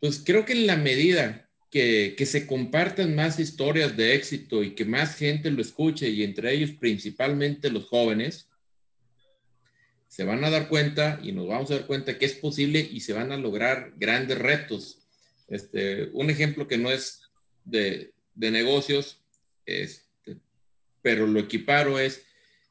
Pues 0.00 0.22
creo 0.24 0.44
que 0.44 0.52
en 0.52 0.66
la 0.66 0.76
medida 0.76 1.47
que, 1.70 2.14
que, 2.16 2.26
se 2.26 2.46
compartan 2.46 3.14
más 3.14 3.38
historias 3.38 3.96
de 3.96 4.14
éxito 4.14 4.62
y 4.62 4.74
que 4.74 4.84
más 4.84 5.16
gente 5.16 5.50
lo 5.50 5.60
escuche, 5.60 6.08
y 6.08 6.22
entre 6.22 6.52
ellos 6.52 6.72
principalmente 6.72 7.70
los 7.70 7.84
jóvenes, 7.84 8.48
se 10.08 10.24
van 10.24 10.42
a 10.44 10.50
dar 10.50 10.68
cuenta 10.68 11.20
y 11.22 11.32
nos 11.32 11.46
vamos 11.46 11.70
a 11.70 11.74
dar 11.74 11.86
cuenta 11.86 12.18
que 12.18 12.24
es 12.24 12.32
posible 12.32 12.80
y 12.80 13.00
se 13.00 13.12
van 13.12 13.30
a 13.32 13.36
lograr 13.36 13.92
grandes 13.96 14.38
retos 14.38 14.98
este, 15.48 16.10
un 16.12 16.28
ejemplo 16.30 16.68
que 16.68 16.78
no 16.78 16.90
es 16.90 17.22
de, 17.64 18.12
negocios, 18.34 19.24
este, 19.66 20.36
pero 21.02 21.26
lo 21.26 21.40
equiparo 21.40 21.98
es 21.98 22.22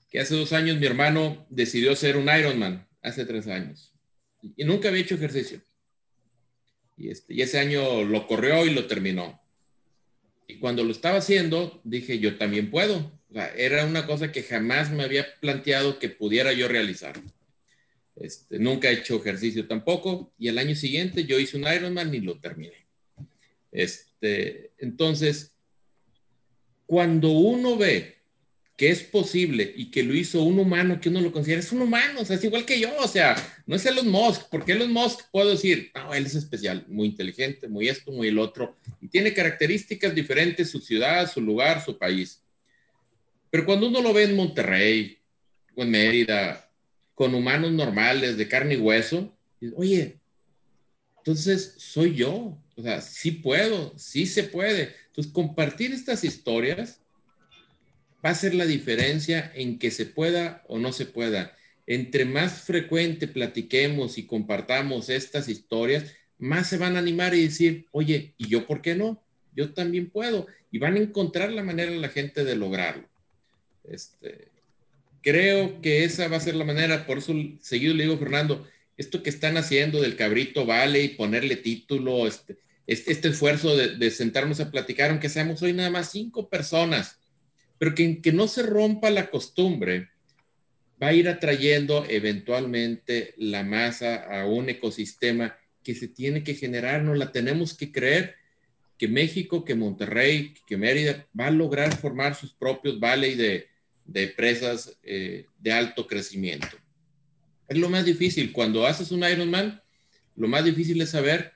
que 0.09 0.19
hace 0.19 0.35
dos 0.35 0.53
años 0.53 0.77
mi 0.77 0.85
hermano 0.85 1.45
decidió 1.49 1.95
ser 1.95 2.17
un 2.17 2.29
Ironman, 2.29 2.87
hace 3.01 3.25
tres 3.25 3.47
años, 3.47 3.93
y 4.55 4.63
nunca 4.63 4.87
había 4.87 5.01
hecho 5.01 5.15
ejercicio. 5.15 5.61
Y, 6.97 7.09
este, 7.09 7.33
y 7.33 7.41
ese 7.41 7.59
año 7.59 8.03
lo 8.03 8.27
corrió 8.27 8.65
y 8.65 8.71
lo 8.71 8.87
terminó. 8.87 9.39
Y 10.47 10.55
cuando 10.55 10.83
lo 10.83 10.91
estaba 10.91 11.17
haciendo, 11.17 11.79
dije, 11.83 12.19
yo 12.19 12.37
también 12.37 12.71
puedo. 12.71 13.11
era 13.55 13.85
una 13.85 14.05
cosa 14.05 14.31
que 14.31 14.43
jamás 14.43 14.91
me 14.91 15.03
había 15.03 15.27
planteado 15.39 15.99
que 15.99 16.09
pudiera 16.09 16.53
yo 16.53 16.67
realizar. 16.67 17.21
Este, 18.15 18.57
nunca 18.57 18.89
he 18.89 18.93
hecho 18.93 19.17
ejercicio 19.17 19.67
tampoco 19.67 20.33
y 20.39 20.47
el 20.47 20.57
año 20.57 20.75
siguiente 20.75 21.25
yo 21.25 21.39
hice 21.39 21.57
un 21.57 21.71
Ironman 21.71 22.13
y 22.15 22.21
lo 22.21 22.39
terminé. 22.39 22.87
Este, 23.71 24.71
entonces, 24.79 25.51
cuando 26.87 27.29
uno 27.29 27.77
ve 27.77 28.16
que 28.77 28.89
es 28.89 29.03
posible 29.03 29.73
y 29.75 29.91
que 29.91 30.03
lo 30.03 30.13
hizo 30.13 30.43
un 30.43 30.59
humano 30.59 31.01
que 31.01 31.09
uno 31.09 31.19
lo 31.19 31.31
considera, 31.31 31.59
es 31.59 31.71
un 31.71 31.81
humano, 31.81 32.21
o 32.21 32.25
sea, 32.25 32.37
es 32.37 32.43
igual 32.43 32.63
que 32.63 32.79
yo, 32.79 32.95
o 32.99 33.07
sea, 33.07 33.35
no 33.65 33.75
es 33.75 33.85
Elon 33.85 34.07
Musk, 34.07 34.43
porque 34.49 34.73
Elon 34.73 34.93
Musk 34.93 35.21
puedo 35.31 35.49
decir, 35.49 35.91
no, 35.95 36.13
él 36.13 36.27
es 36.27 36.35
especial, 36.35 36.85
muy 36.87 37.07
inteligente, 37.07 37.67
muy 37.67 37.89
esto, 37.89 38.11
muy 38.11 38.27
el 38.27 38.37
otro, 38.37 38.77
y 39.01 39.07
tiene 39.07 39.33
características 39.33 40.13
diferentes, 40.13 40.69
su 40.69 40.79
ciudad, 40.79 41.29
su 41.29 41.41
lugar, 41.41 41.83
su 41.83 41.97
país. 41.97 42.43
Pero 43.49 43.65
cuando 43.65 43.87
uno 43.87 44.01
lo 44.01 44.13
ve 44.13 44.23
en 44.23 44.35
Monterrey 44.35 45.17
o 45.75 45.81
en 45.81 45.89
Mérida 45.89 46.67
con 47.17 47.33
humanos 47.33 47.71
normales, 47.71 48.37
de 48.37 48.47
carne 48.47 48.75
y 48.75 48.77
hueso. 48.77 49.35
Oye, 49.75 50.19
entonces 51.17 51.73
soy 51.77 52.13
yo. 52.13 52.61
O 52.75 52.83
sea, 52.83 53.01
sí 53.01 53.31
puedo, 53.31 53.97
sí 53.97 54.27
se 54.27 54.43
puede. 54.43 54.93
Entonces, 55.07 55.33
compartir 55.33 55.93
estas 55.93 56.23
historias 56.23 57.01
va 58.27 58.31
a 58.31 58.35
ser 58.35 58.53
la 58.53 58.65
diferencia 58.65 59.53
en 59.55 59.79
que 59.79 59.89
se 59.89 60.05
pueda 60.05 60.61
o 60.67 60.79
no 60.79 60.91
se 60.91 61.05
pueda. 61.05 61.55
entre 61.89 62.25
más 62.25 62.63
frecuente 62.63 63.25
platiquemos 63.25 64.17
y 64.17 64.23
compartamos 64.25 65.07
estas 65.07 65.47
historias, 65.47 66.13
más 66.37 66.67
se 66.67 66.77
van 66.77 66.97
a 66.97 66.99
animar 66.99 67.33
y 67.33 67.43
decir, 67.43 67.85
oye, 67.91 68.33
¿y 68.37 68.49
yo 68.49 68.67
por 68.67 68.81
qué 68.81 68.93
no? 68.93 69.23
Yo 69.55 69.73
también 69.73 70.09
puedo. 70.09 70.47
Y 70.69 70.79
van 70.79 70.95
a 70.95 70.99
encontrar 70.99 71.49
la 71.53 71.63
manera 71.63 71.89
la 71.91 72.09
gente 72.09 72.43
de 72.43 72.57
lograrlo. 72.57 73.07
Este, 73.85 74.49
creo 75.21 75.81
que 75.81 76.03
esa 76.03 76.27
va 76.27 76.35
a 76.35 76.41
ser 76.41 76.55
la 76.55 76.65
manera, 76.65 77.07
por 77.07 77.19
eso 77.19 77.33
seguido 77.61 77.93
le 77.93 78.03
digo, 78.03 78.17
Fernando, 78.17 78.67
esto 78.97 79.23
que 79.23 79.29
están 79.29 79.55
haciendo 79.55 80.01
del 80.01 80.17
cabrito 80.17 80.65
vale 80.65 81.01
y 81.01 81.09
ponerle 81.15 81.55
título, 81.55 82.27
este, 82.27 82.57
este, 82.85 83.13
este 83.13 83.29
esfuerzo 83.29 83.77
de, 83.77 84.11
sentarnos 84.11 84.59
a 84.59 84.71
platicar, 84.71 85.11
aunque 85.11 85.29
seamos 85.29 85.61
hoy 85.61 85.71
nada 85.71 85.89
más 85.89 86.11
cinco 86.11 86.49
personas, 86.49 87.17
pero 87.77 87.95
que, 87.95 88.21
que 88.21 88.31
no 88.31 88.47
se 88.47 88.63
rompa 88.63 89.09
la 89.09 89.29
costumbre, 89.29 90.09
va 91.01 91.07
a 91.07 91.13
ir 91.13 91.29
atrayendo 91.29 92.05
eventualmente 92.09 93.33
la 93.37 93.63
masa 93.63 94.23
a 94.23 94.45
un 94.45 94.69
ecosistema 94.69 95.57
que 95.83 95.95
se 95.95 96.07
tiene 96.07 96.43
que 96.43 96.55
generar, 96.55 97.03
no 97.03 97.13
la 97.13 97.31
tenemos 97.31 97.75
que 97.75 97.91
creer 97.91 98.35
que 98.97 99.07
México, 99.07 99.63
que 99.63 99.75
Monterrey, 99.75 100.53
que 100.65 100.75
Mérida 100.75 101.27
va 101.39 101.47
a 101.47 101.51
lograr 101.51 101.95
formar 101.95 102.35
sus 102.35 102.51
propios 102.51 102.99
valles 102.99 103.37
de, 103.37 103.67
de 104.05 104.23
empresas 104.23 104.97
eh, 105.03 105.45
de 105.59 105.71
alto 105.71 106.07
crecimiento. 106.07 106.75
Es 107.67 107.77
lo 107.77 107.89
más 107.89 108.05
difícil. 108.05 108.51
Cuando 108.51 108.87
haces 108.87 109.11
un 109.11 109.23
Ironman, 109.23 109.81
lo 110.35 110.47
más 110.47 110.65
difícil 110.65 111.01
es 111.01 111.11
saber 111.11 111.53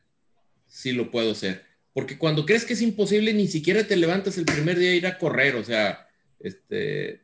si 0.67 0.91
lo 0.91 1.09
puedo 1.09 1.31
hacer. 1.31 1.65
Porque 1.93 2.17
cuando 2.17 2.45
crees 2.45 2.65
que 2.65 2.73
es 2.73 2.81
imposible, 2.81 3.33
ni 3.33 3.47
siquiera 3.47 3.85
te 3.85 3.95
levantas 3.95 4.37
el 4.37 4.45
primer 4.45 4.77
día 4.77 4.91
a 4.91 4.95
ir 4.95 5.07
a 5.07 5.17
correr. 5.17 5.55
O 5.55 5.63
sea, 5.63 6.07
este, 6.43 7.21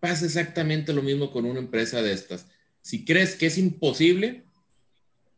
pasa 0.00 0.26
exactamente 0.26 0.92
lo 0.92 1.02
mismo 1.02 1.30
con 1.30 1.44
una 1.44 1.58
empresa 1.58 2.02
de 2.02 2.12
estas. 2.12 2.46
Si 2.80 3.04
crees 3.04 3.34
que 3.34 3.46
es 3.46 3.58
imposible, 3.58 4.44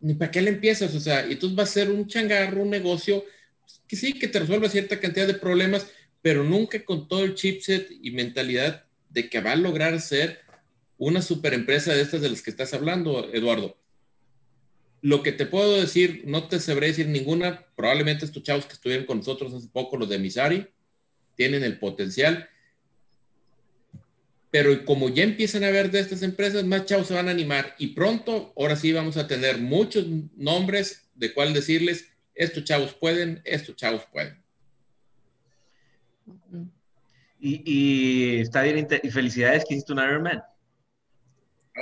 ni 0.00 0.14
para 0.14 0.30
qué 0.30 0.42
le 0.42 0.50
empiezas. 0.50 0.94
O 0.94 1.00
sea, 1.00 1.26
y 1.26 1.32
entonces 1.32 1.58
va 1.58 1.62
a 1.62 1.66
ser 1.66 1.90
un 1.90 2.06
changarro, 2.06 2.62
un 2.62 2.70
negocio 2.70 3.24
que 3.86 3.96
sí, 3.96 4.14
que 4.14 4.28
te 4.28 4.40
resuelva 4.40 4.68
cierta 4.68 4.98
cantidad 4.98 5.26
de 5.26 5.34
problemas, 5.34 5.86
pero 6.22 6.44
nunca 6.44 6.84
con 6.84 7.08
todo 7.08 7.24
el 7.24 7.34
chipset 7.34 7.88
y 8.02 8.10
mentalidad 8.10 8.84
de 9.08 9.28
que 9.28 9.40
va 9.40 9.52
a 9.52 9.56
lograr 9.56 10.00
ser 10.00 10.40
una 10.98 11.22
super 11.22 11.54
empresa 11.54 11.94
de 11.94 12.02
estas 12.02 12.20
de 12.20 12.30
las 12.30 12.42
que 12.42 12.50
estás 12.50 12.74
hablando, 12.74 13.32
Eduardo. 13.32 13.76
Lo 15.02 15.22
que 15.22 15.32
te 15.32 15.46
puedo 15.46 15.80
decir, 15.80 16.24
no 16.26 16.46
te 16.46 16.60
sabré 16.60 16.88
decir 16.88 17.08
ninguna, 17.08 17.66
probablemente 17.74 18.26
estos 18.26 18.42
chavos 18.42 18.66
que 18.66 18.74
estuvieron 18.74 19.06
con 19.06 19.18
nosotros 19.18 19.54
hace 19.54 19.68
poco, 19.68 19.96
los 19.96 20.10
de 20.10 20.18
Misari, 20.18 20.66
tienen 21.40 21.64
el 21.64 21.78
potencial, 21.78 22.50
pero 24.50 24.84
como 24.84 25.08
ya 25.08 25.22
empiezan 25.22 25.64
a 25.64 25.70
ver 25.70 25.90
de 25.90 26.00
estas 26.00 26.22
empresas, 26.22 26.64
más 26.64 26.84
chavos 26.84 27.06
se 27.06 27.14
van 27.14 27.28
a 27.28 27.30
animar 27.30 27.74
y 27.78 27.94
pronto, 27.94 28.52
ahora 28.58 28.76
sí 28.76 28.92
vamos 28.92 29.16
a 29.16 29.26
tener 29.26 29.56
muchos 29.56 30.04
nombres 30.36 31.08
de 31.14 31.32
cuál 31.32 31.54
decirles, 31.54 32.12
estos 32.34 32.64
chavos 32.64 32.92
pueden, 32.92 33.40
estos 33.46 33.74
chavos 33.74 34.02
pueden. 34.12 34.36
Y, 37.40 38.40
está 38.40 38.60
bien, 38.60 38.86
y 39.02 39.10
felicidades 39.10 39.64
que 39.66 39.76
hiciste 39.76 39.94
un 39.94 40.00
Ironman. 40.00 40.42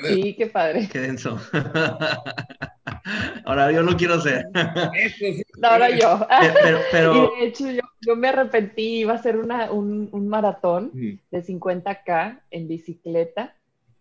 Sí, 0.06 0.34
qué 0.34 0.46
padre. 0.46 0.88
Qué 0.90 1.00
denso. 1.00 1.38
Ahora 3.44 3.72
yo 3.72 3.82
no 3.82 3.96
quiero 3.96 4.20
ser. 4.20 4.44
ahora 5.62 5.90
yo. 5.90 6.26
Pero, 6.92 7.32
Y 7.34 7.40
de 7.40 7.46
hecho 7.46 7.64
yo, 8.00 8.16
me 8.16 8.28
arrepentí, 8.28 9.00
iba 9.00 9.14
a 9.14 9.22
ser 9.22 9.36
una, 9.36 9.70
un, 9.70 10.08
un, 10.12 10.28
maratón 10.28 10.90
de 10.92 11.42
50K 11.42 12.40
en 12.50 12.68
bicicleta 12.68 13.54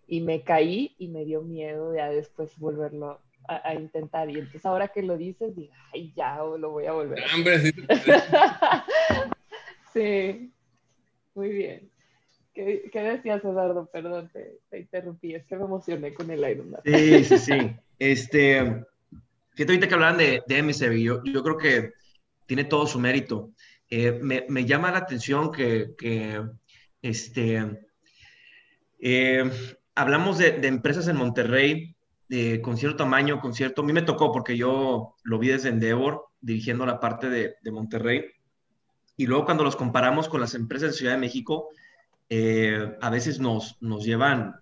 y 0.08 0.22
me 0.22 0.42
caí 0.42 0.96
y 0.98 1.08
me 1.08 1.26
dio 1.26 1.42
miedo 1.42 1.96
ya 1.96 2.10
después 2.10 2.58
volverlo 2.60 3.20
a, 3.48 3.74
intentar. 3.76 4.30
Y 4.30 4.36
entonces 4.36 4.66
ahora 4.66 4.90
que 4.90 5.04
lo 5.04 5.18
dices, 5.18 5.56
digo, 5.56 5.74
ay, 5.94 6.14
ya 6.16 6.38
lo 6.38 6.72
voy 6.72 6.86
a 6.86 6.92
volver. 6.92 7.24
sí. 9.94 10.52
Muy 11.34 11.50
bien. 11.50 11.90
¿Qué, 12.58 13.00
decías, 13.00 13.44
Eduardo? 13.44 13.88
Perdón, 13.92 14.32
te, 14.34 14.80
interrumpí. 14.80 15.36
Es 15.36 15.46
que 15.46 15.56
me 15.56 15.66
emocioné 15.66 16.14
con 16.16 16.32
el 16.32 16.40
Ironman. 16.40 16.82
Sí, 16.84 17.24
sí, 17.24 17.38
sí. 17.38 17.76
Este, 18.00 18.84
fíjate 19.52 19.74
ahorita 19.74 19.88
que 19.88 19.94
hablaban 19.94 20.18
de, 20.18 20.44
de 20.48 21.04
yo, 21.04 21.24
yo 21.24 21.44
creo 21.44 21.58
que 21.58 21.94
tiene 22.48 22.64
todo 22.64 22.88
su 22.88 23.00
mérito. 23.00 23.52
Eh, 23.92 24.20
me, 24.24 24.46
me, 24.50 24.66
llama 24.66 24.92
la 24.92 24.98
atención 24.98 25.52
que, 25.52 25.94
que 25.98 26.42
este, 27.04 27.80
eh, 29.00 29.52
hablamos 29.94 30.40
de, 30.40 30.54
de, 30.54 30.68
empresas 30.68 31.08
en 31.08 31.16
Monterrey 31.16 31.96
de, 32.28 32.60
con 32.62 32.76
cierto 32.76 32.98
tamaño, 32.98 33.40
con 33.40 33.54
cierto... 33.54 33.84
A 33.84 33.86
mí 33.86 33.94
me 33.94 34.02
tocó 34.02 34.32
porque 34.32 34.58
yo 34.58 35.16
lo 35.24 35.38
vi 35.38 35.50
desde 35.50 35.70
Endeavor, 35.70 36.26
dirigiendo 36.42 36.88
la 36.88 37.00
parte 37.00 37.30
de, 37.30 37.56
de 37.62 37.72
Monterrey. 37.72 38.26
Y 39.16 39.28
luego 39.28 39.46
cuando 39.46 39.64
los 39.64 39.76
comparamos 39.76 40.28
con 40.28 40.42
las 40.42 40.56
empresas 40.56 40.90
de 40.90 40.98
Ciudad 40.98 41.14
de 41.14 41.20
México, 41.20 41.70
eh, 42.30 42.98
a 43.02 43.10
veces 43.10 43.40
nos, 43.40 43.78
nos 43.82 44.04
llevan 44.04 44.56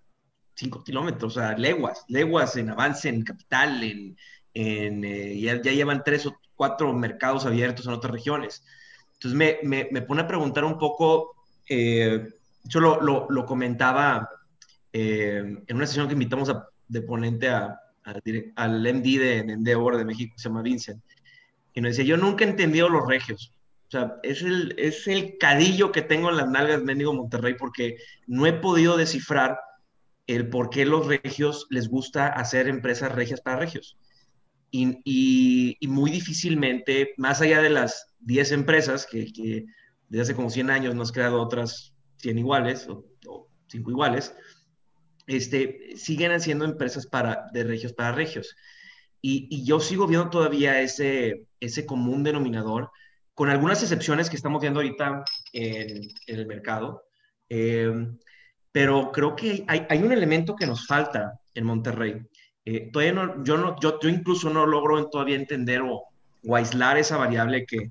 cinco 0.54 0.82
kilómetros, 0.84 1.36
o 1.36 1.40
sea, 1.40 1.56
leguas, 1.56 2.04
leguas 2.08 2.56
en 2.56 2.70
avance, 2.70 3.08
en 3.08 3.22
capital, 3.22 3.82
en, 3.82 4.16
en 4.54 5.04
eh, 5.04 5.40
ya, 5.40 5.60
ya, 5.60 5.72
llevan 5.72 6.02
tres 6.04 6.26
o 6.26 6.36
cuatro 6.54 6.92
mercados 6.92 7.44
abiertos 7.44 7.86
en 7.86 7.92
otras 7.92 8.12
regiones. 8.12 8.64
Entonces 9.14 9.36
me, 9.36 9.58
me, 9.62 9.88
me 9.90 10.02
pone 10.02 10.22
a 10.22 10.28
preguntar 10.28 10.64
un 10.64 10.78
poco, 10.78 11.34
eh, 11.68 12.28
yo 12.64 12.80
lo, 12.80 13.00
lo, 13.00 13.26
lo 13.28 13.44
comentaba 13.44 14.28
en 14.92 15.76
una 15.76 15.86
sesión 15.86 16.06
que 16.06 16.14
invitamos 16.14 16.48
a, 16.48 16.68
de 16.88 17.02
ponente 17.02 17.50
a, 17.50 17.78
al 18.54 18.80
MD 18.80 19.18
de 19.18 19.38
Endeavor 19.40 19.98
de 19.98 20.06
México, 20.06 20.34
se 20.38 20.48
llama 20.48 20.62
Vincent, 20.62 21.02
y 21.74 21.82
nos 21.82 21.90
decía, 21.90 22.06
yo 22.08 22.16
nunca 22.16 22.44
he 22.44 22.48
entendido 22.48 22.88
los 22.88 23.06
regios. 23.06 23.52
O 23.86 23.90
sea, 23.90 24.16
es 24.24 24.42
el, 24.42 24.74
es 24.78 25.06
el 25.06 25.38
cadillo 25.38 25.92
que 25.92 26.02
tengo 26.02 26.28
en 26.28 26.36
las 26.36 26.48
nalgas 26.48 26.82
Mendigo 26.82 27.14
Monterrey 27.14 27.54
porque 27.54 27.96
no 28.26 28.46
he 28.46 28.52
podido 28.52 28.96
descifrar 28.96 29.60
el 30.26 30.48
por 30.48 30.70
qué 30.70 30.84
los 30.84 31.06
regios 31.06 31.66
les 31.70 31.88
gusta 31.88 32.26
hacer 32.26 32.68
empresas 32.68 33.12
regias 33.12 33.40
para 33.40 33.58
regios. 33.58 33.96
Y, 34.72 35.76
y, 35.80 35.86
muy 35.86 36.10
difícilmente, 36.10 37.14
más 37.16 37.40
allá 37.40 37.62
de 37.62 37.70
las 37.70 38.14
10 38.20 38.52
empresas 38.52 39.06
que, 39.06 39.64
desde 40.08 40.22
hace 40.22 40.34
como 40.34 40.50
100 40.50 40.70
años 40.70 40.94
nos 40.94 41.12
creado 41.12 41.40
otras 41.40 41.94
100 42.16 42.38
iguales 42.38 42.88
o, 42.88 43.06
5 43.68 43.90
iguales, 43.90 44.34
este, 45.28 45.96
siguen 45.96 46.32
haciendo 46.32 46.64
empresas 46.64 47.06
para, 47.06 47.46
de 47.52 47.64
regios 47.64 47.92
para 47.92 48.12
regios. 48.12 48.56
Y, 49.22 49.46
y 49.50 49.64
yo 49.64 49.80
sigo 49.80 50.06
viendo 50.08 50.28
todavía 50.28 50.80
ese, 50.80 51.46
ese 51.60 51.86
común 51.86 52.24
denominador 52.24 52.90
con 53.36 53.50
algunas 53.50 53.82
excepciones 53.82 54.30
que 54.30 54.36
estamos 54.36 54.62
viendo 54.62 54.80
ahorita 54.80 55.22
en, 55.52 56.08
el 56.26 56.46
mercado. 56.46 57.04
Eh, 57.50 57.92
pero 58.72 59.12
creo 59.12 59.36
que 59.36 59.62
hay, 59.68 59.86
hay, 59.90 60.02
un 60.02 60.10
elemento 60.10 60.56
que 60.56 60.66
nos 60.66 60.86
falta 60.86 61.38
en 61.54 61.66
Monterrey. 61.66 62.22
Eh, 62.64 62.88
todavía 62.90 63.12
no, 63.12 63.44
yo, 63.44 63.58
no, 63.58 63.78
yo, 63.78 64.00
yo, 64.00 64.08
incluso 64.08 64.48
no 64.48 64.64
logro 64.64 65.10
todavía 65.10 65.36
entender 65.36 65.82
o, 65.82 66.04
o 66.46 66.56
aislar 66.56 66.96
esa 66.96 67.18
variable 67.18 67.66
que, 67.66 67.90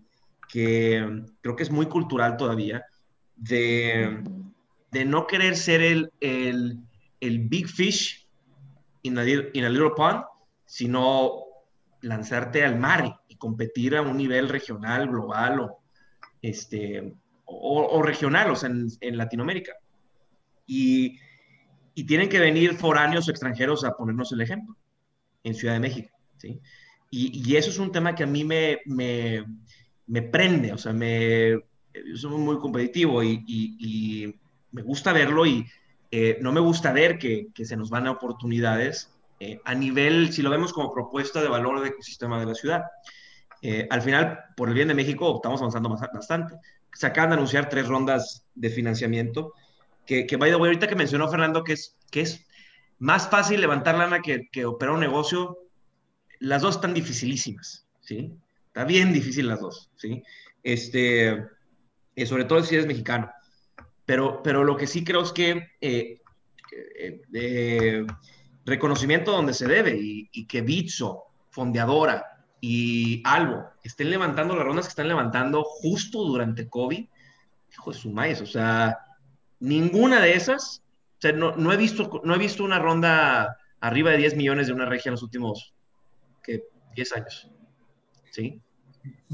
que, 0.52 1.24
creo 1.42 1.56
que 1.56 1.64
es 1.64 1.70
muy 1.70 1.86
cultural 1.86 2.38
todavía, 2.38 2.84
de, 3.36 4.24
de 4.90 5.06
no 5.06 5.28
querer 5.28 5.56
ser 5.56 5.82
el, 5.82 6.12
el, 6.22 6.80
el 7.20 7.40
big 7.40 7.68
fish 7.68 8.28
in 9.04 9.20
a, 9.20 9.24
in 9.30 9.64
a 9.64 9.70
little 9.70 9.92
pond, 9.96 10.24
sino 10.66 11.44
lanzarte 12.02 12.66
al 12.66 12.80
mar 12.80 13.22
competir 13.46 13.96
a 13.96 14.02
un 14.02 14.18
nivel 14.18 14.50
regional, 14.50 15.08
global 15.08 15.60
o, 15.60 15.80
este, 16.42 17.14
o, 17.46 18.02
regional, 18.02 18.50
o 18.50 18.56
sea, 18.56 18.72
en, 18.72 19.18
Latinoamérica. 19.18 19.74
Y, 20.66 21.20
y, 21.94 22.06
tienen 22.06 22.28
que 22.28 22.40
venir 22.40 22.74
foráneos 22.74 23.28
o 23.28 23.32
extranjeros 23.32 23.86
a 23.86 23.96
ponernos 23.96 24.32
el 24.32 24.42
ejemplo 24.42 24.76
en 25.44 25.54
Ciudad 25.54 25.76
de 25.76 25.80
México. 25.80 26.10
¿sí? 26.38 26.60
Y, 27.12 27.48
y 27.48 27.56
eso 27.56 27.70
es 27.70 27.78
un 27.78 27.92
tema 27.92 28.16
que 28.16 28.24
a 28.24 28.28
mí 28.28 28.44
me, 28.44 28.80
me, 28.86 29.46
me 30.08 30.24
prende, 30.24 30.74
o 30.74 30.78
sea, 30.80 30.92
me, 30.92 31.60
soy 32.16 32.32
muy 32.32 32.58
competitivo 32.58 33.22
y, 33.22 33.44
y 33.46 34.36
me 34.72 34.82
gusta 34.82 35.14
verlo 35.14 35.46
y 35.46 35.68
eh, 36.10 36.40
no 36.42 36.52
me 36.52 36.62
gusta 36.62 36.94
ver 36.94 37.20
que, 37.20 37.50
que, 37.54 37.66
se 37.66 37.78
nos 37.78 37.92
van 37.92 38.08
a 38.08 38.12
oportunidades 38.12 39.16
eh, 39.40 39.60
a 39.66 39.76
nivel, 39.76 40.32
si 40.32 40.42
lo 40.42 40.50
vemos 40.50 40.72
como 40.72 40.94
propuesta 40.94 41.42
de 41.42 41.50
valor 41.50 41.82
de 41.82 41.90
ecosistema 41.90 42.40
de 42.40 42.46
la 42.46 42.56
ciudad. 42.56 42.82
Eh, 43.68 43.88
al 43.90 44.04
final, 44.04 44.40
por 44.56 44.70
el 44.70 44.76
bien 44.76 44.90
de 44.90 44.94
México, 44.94 45.34
estamos 45.36 45.60
avanzando 45.60 45.90
bastante. 45.90 46.56
Se 46.94 47.08
acaban 47.08 47.32
de 47.32 47.38
anunciar 47.38 47.68
tres 47.68 47.88
rondas 47.88 48.46
de 48.54 48.70
financiamiento, 48.70 49.54
que, 50.06 50.28
que 50.28 50.38
vaya, 50.38 50.54
ahorita 50.54 50.88
que 50.88 50.96
mencionó 50.96 51.28
Fernando, 51.28 51.64
que 51.64 51.74
es, 51.74 51.98
que 52.12 52.22
es 52.22 52.46
más 53.00 53.28
fácil 53.28 53.62
levantar 53.62 53.98
lana 53.98 54.22
que, 54.22 54.50
que 54.52 54.66
operar 54.66 54.94
un 54.94 55.00
negocio, 55.00 55.58
las 56.40 56.62
dos 56.62 56.76
están 56.76 56.94
dificilísimas, 56.94 57.88
¿sí? 58.02 58.32
Está 58.68 58.84
bien 58.84 59.12
difícil 59.12 59.48
las 59.48 59.62
dos, 59.62 59.90
¿sí? 59.96 60.22
Este, 60.62 61.44
eh, 62.16 62.26
sobre 62.28 62.46
todo 62.46 62.62
si 62.62 62.76
eres 62.76 62.86
mexicano. 62.86 63.32
Pero, 64.06 64.44
pero 64.44 64.64
lo 64.64 64.78
que 64.78 64.86
sí 64.86 65.04
creo 65.04 65.24
es 65.24 65.32
que 65.32 65.72
eh, 65.82 66.22
eh, 67.34 68.06
reconocimiento 68.64 69.32
donde 69.32 69.56
se 69.56 69.68
debe 69.68 69.98
y, 70.00 70.46
que 70.46 70.62
Bitso, 70.62 71.24
Fondeadora 71.50 72.35
y 72.62 73.22
Albo 73.26 73.70
estén 73.84 74.10
levantando 74.10 74.56
las 74.56 74.66
rondas 74.66 74.86
que 74.86 74.90
están 74.90 75.08
levantando 75.08 75.64
justo 75.64 76.24
durante 76.24 76.68
COVID, 76.68 77.06
hijo 77.72 77.92
de 77.92 77.98
su 77.98 78.10
maíz, 78.10 78.42
o 78.42 78.46
sea, 78.46 79.00
ninguna 79.60 80.22
de 80.22 80.34
esas, 80.34 80.82
o 81.18 81.22
sea, 81.22 81.32
no, 81.32 81.56
no, 81.56 81.72
he 81.72 81.78
visto, 81.78 82.22
no 82.24 82.36
he 82.36 82.40
visto 82.40 82.64
una 82.64 82.80
ronda 82.80 83.58
arriba 83.80 84.12
de 84.12 84.18
10 84.18 84.36
millones 84.36 84.68
de 84.68 84.74
una 84.74 84.86
región 84.86 85.12
en 85.12 85.16
los 85.16 85.24
últimos 85.24 85.74
¿qué? 86.44 86.64
10 86.96 87.14
años. 87.14 87.50
¿Sí? 88.32 88.60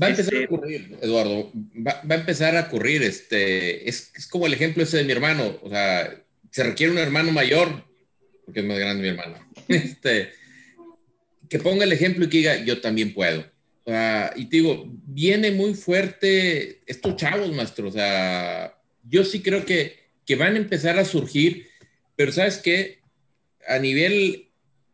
Va 0.01 0.07
a 0.07 0.09
empezar 0.09 0.33
a 0.33 0.37
este, 0.37 0.53
ocurrir, 0.53 0.97
Eduardo, 1.01 1.51
va, 1.75 2.01
va, 2.09 2.15
a 2.15 2.19
empezar 2.19 2.55
a 2.55 2.61
ocurrir, 2.61 3.03
este, 3.03 3.87
es, 3.87 4.11
es, 4.15 4.27
como 4.27 4.45
el 4.45 4.53
ejemplo 4.53 4.83
ese 4.83 4.97
de 4.97 5.03
mi 5.03 5.11
hermano, 5.11 5.57
o 5.61 5.69
sea, 5.69 6.13
se 6.49 6.63
requiere 6.63 6.91
un 6.91 6.97
hermano 6.97 7.31
mayor, 7.31 7.85
porque 8.45 8.61
es 8.61 8.65
más 8.65 8.79
grande 8.79 9.03
mi 9.03 9.09
hermano, 9.09 9.37
este, 9.67 10.33
que 11.51 11.59
ponga 11.59 11.83
el 11.83 11.91
ejemplo 11.91 12.23
y 12.25 12.29
que 12.29 12.37
diga, 12.37 12.63
yo 12.63 12.79
también 12.79 13.13
puedo. 13.13 13.45
y 14.35 14.45
te 14.45 14.57
digo, 14.57 14.85
viene 15.05 15.51
muy 15.51 15.73
fuerte 15.73 16.81
estos 16.87 17.17
chavos, 17.17 17.51
maestro, 17.51 17.89
o 17.89 17.91
sea, 17.91 18.79
yo 19.03 19.25
sí 19.25 19.41
creo 19.41 19.65
que, 19.65 19.99
que 20.25 20.37
van 20.37 20.55
a 20.55 20.59
empezar 20.59 20.97
a 20.97 21.03
surgir, 21.05 21.67
pero 22.15 22.31
¿sabes 22.31 22.57
qué? 22.57 23.01
A 23.67 23.79
nivel 23.79 24.47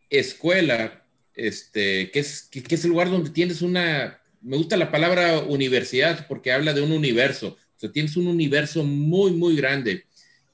escuela, 0.10 1.06
este, 1.36 2.10
que 2.10 2.20
es, 2.20 2.50
que 2.50 2.74
es 2.76 2.84
el 2.84 2.90
lugar 2.90 3.12
donde 3.12 3.30
tienes 3.30 3.62
una 3.62 4.20
me 4.42 4.58
gusta 4.58 4.78
la 4.78 4.92
palabra 4.92 5.40
universidad 5.40 6.26
porque 6.28 6.52
habla 6.52 6.74
de 6.74 6.82
un 6.82 6.92
universo. 6.92 7.58
O 7.76 7.80
sea, 7.80 7.92
tienes 7.92 8.16
un 8.18 8.28
universo 8.28 8.84
muy, 8.84 9.32
muy 9.32 9.56
grande 9.56 10.06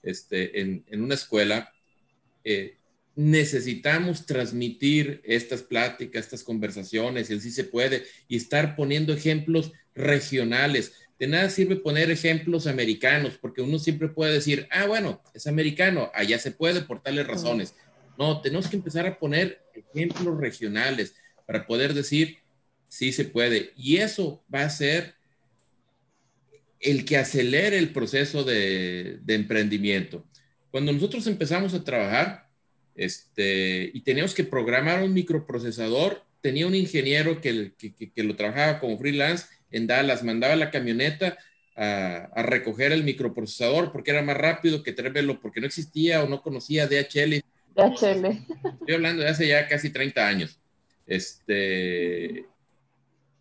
este, 0.01 0.59
en, 0.59 0.83
una 0.91 1.15
escuela. 1.15 1.71
Eh, 2.43 2.75
necesitamos 3.15 4.25
transmitir 4.25 5.21
estas 5.23 5.61
pláticas, 5.61 6.25
estas 6.25 6.43
conversaciones, 6.43 7.29
y 7.29 7.35
así 7.35 7.51
se 7.51 7.63
puede, 7.63 8.03
y 8.27 8.37
estar 8.37 8.75
poniendo 8.75 9.13
ejemplos 9.13 9.71
regionales. 9.93 10.93
De 11.19 11.27
nada 11.27 11.49
sirve 11.49 11.75
poner 11.75 12.09
ejemplos 12.09 12.67
americanos, 12.67 13.37
porque 13.39 13.61
uno 13.61 13.79
siempre 13.79 14.09
puede 14.09 14.33
decir, 14.33 14.67
ah, 14.71 14.85
bueno, 14.87 15.21
es 15.33 15.47
americano, 15.47 16.11
allá 16.13 16.39
se 16.39 16.51
puede 16.51 16.81
por 16.81 17.01
tales 17.01 17.27
razones. 17.27 17.75
No, 18.17 18.41
tenemos 18.41 18.67
que 18.67 18.75
empezar 18.75 19.05
a 19.05 19.17
poner 19.19 19.61
ejemplos 19.73 20.37
regionales 20.39 21.15
para 21.45 21.65
poder 21.65 21.93
decir, 21.93 22.37
sí 22.87 23.11
se 23.11 23.25
puede. 23.25 23.73
Y 23.75 23.97
eso 23.97 24.43
va 24.53 24.63
a 24.63 24.69
ser 24.69 25.15
el 26.79 27.05
que 27.05 27.17
acelere 27.17 27.77
el 27.77 27.91
proceso 27.91 28.43
de, 28.43 29.19
emprendimiento. 29.27 30.25
Cuando 30.69 30.91
nosotros 30.91 31.25
empezamos 31.27 31.73
a 31.73 31.83
trabajar 31.83 32.42
este, 32.95 33.89
y 33.93 34.01
teníamos 34.01 34.33
que 34.33 34.43
programar 34.43 35.03
un 35.03 35.13
microprocesador, 35.13 36.23
tenía 36.41 36.67
un 36.67 36.75
ingeniero 36.75 37.41
que, 37.41 37.71
lo 38.15 38.35
trabajaba 38.35 38.79
como 38.79 38.97
freelance 38.97 39.45
en 39.71 39.87
Dallas, 39.87 40.23
mandaba 40.23 40.55
la 40.55 40.71
camioneta 40.71 41.37
a, 41.75 42.43
recoger 42.43 42.91
el 42.91 43.03
microprocesador 43.03 43.91
porque 43.91 44.11
era 44.11 44.21
más 44.21 44.37
rápido 44.37 44.83
que 44.83 44.93
traerlo, 44.93 45.39
porque 45.39 45.59
no 45.59 45.67
existía 45.67 46.23
o 46.23 46.29
no 46.29 46.41
conocía 46.41 46.87
DHL. 46.87 47.41
DHL. 47.75 48.25
Estoy 48.79 48.93
hablando 48.93 49.23
de 49.23 49.29
hace 49.29 49.47
ya 49.47 49.67
casi 49.67 49.89
30 49.89 50.27
años. 50.27 50.59
Este, 51.07 52.45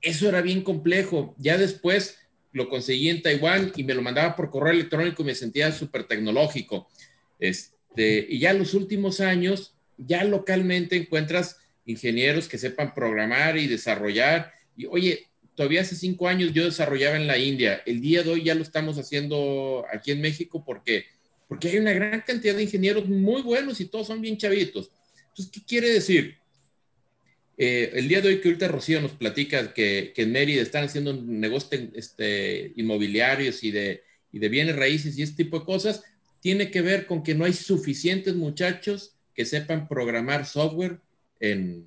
eso 0.01 0.29
era 0.29 0.41
bien 0.41 0.63
complejo. 0.63 1.35
Ya 1.39 1.59
después 1.59 2.19
lo 2.53 2.69
conseguí 2.69 3.11
en 3.11 3.23
Taiwán 3.23 3.73
y 3.77 3.85
me 3.85 3.95
lo 3.95 4.03
mandaba 4.03 4.35
por 4.37 4.51
correo 4.51 4.73
electrónico 4.73 5.23
y 5.23 5.27
me 5.27 5.35
sentía 5.35 5.71
súper 5.73 6.05
tecnológico. 6.05 6.89
Este, 7.39 7.73
y 7.97 8.39
ya 8.39 8.53
los 8.53 8.75
últimos 8.75 9.21
años, 9.21 9.75
ya 9.97 10.25
localmente 10.25 10.97
encuentras 10.97 11.59
ingenieros 11.85 12.49
que 12.49 12.59
sepan 12.59 12.95
programar 12.95 13.59
y 13.59 13.67
desarrollar. 13.67 14.53
Y 14.77 14.87
oye, 14.87 15.29
todavía 15.55 15.83
hace 15.83 15.97
cinco 15.97 16.29
años 16.29 16.53
yo 16.53 16.65
desarrollaba 16.65 17.17
en 17.17 17.27
la 17.27 17.39
India. 17.39 17.83
El 17.87 18.01
día 18.01 18.23
de 18.23 18.31
hoy 18.31 18.45
ya 18.45 18.55
lo 18.55 18.63
estamos 18.63 18.99
haciendo 18.99 19.85
aquí 19.93 20.13
en 20.13 20.21
México 20.21 20.65
porque, 20.65 21.07
porque 21.49 21.69
hay 21.69 21.79
una 21.79 21.93
gran 21.93 22.23
cantidad 22.23 22.55
de 22.55 22.63
ingenieros 22.63 23.09
muy 23.09 23.43
buenos 23.43 23.81
y 23.81 23.87
todos 23.87 24.07
son 24.07 24.21
bien 24.21 24.37
chavitos. 24.37 24.91
Entonces, 25.29 25.53
¿qué 25.53 25.61
quiere 25.67 25.89
decir? 25.89 26.37
Eh, 27.59 27.93
el 27.95 28.09
día 28.09 28.21
de 28.21 28.29
hoy 28.29 28.41
que 28.41 28.49
ahorita 28.49 28.69
Rocío 28.69 29.01
nos 29.01 29.13
platica 29.13 29.75
que, 29.75 30.13
en 30.17 30.33
Mérida 30.33 30.63
están 30.63 30.85
haciendo 30.85 31.13
negocios 31.13 31.83
este, 31.95 32.73
inmobiliarios 32.77 33.63
y 33.63 33.71
de, 33.71 34.03
de 34.33 34.49
bienes 34.49 34.77
raíces 34.77 35.19
y 35.19 35.23
este 35.23 35.45
tipo 35.45 35.61
de 35.61 35.67
cosas, 35.67 36.03
tiene 36.43 36.73
que 36.73 36.83
ver 36.83 37.07
con 37.07 37.23
que 37.23 37.37
no 37.37 37.45
hay 37.45 37.53
suficientes 37.53 38.35
muchachos 38.35 39.15
que 39.33 39.47
sepan 39.47 39.87
programar 39.87 40.45
software 40.45 40.99
en, 41.39 41.87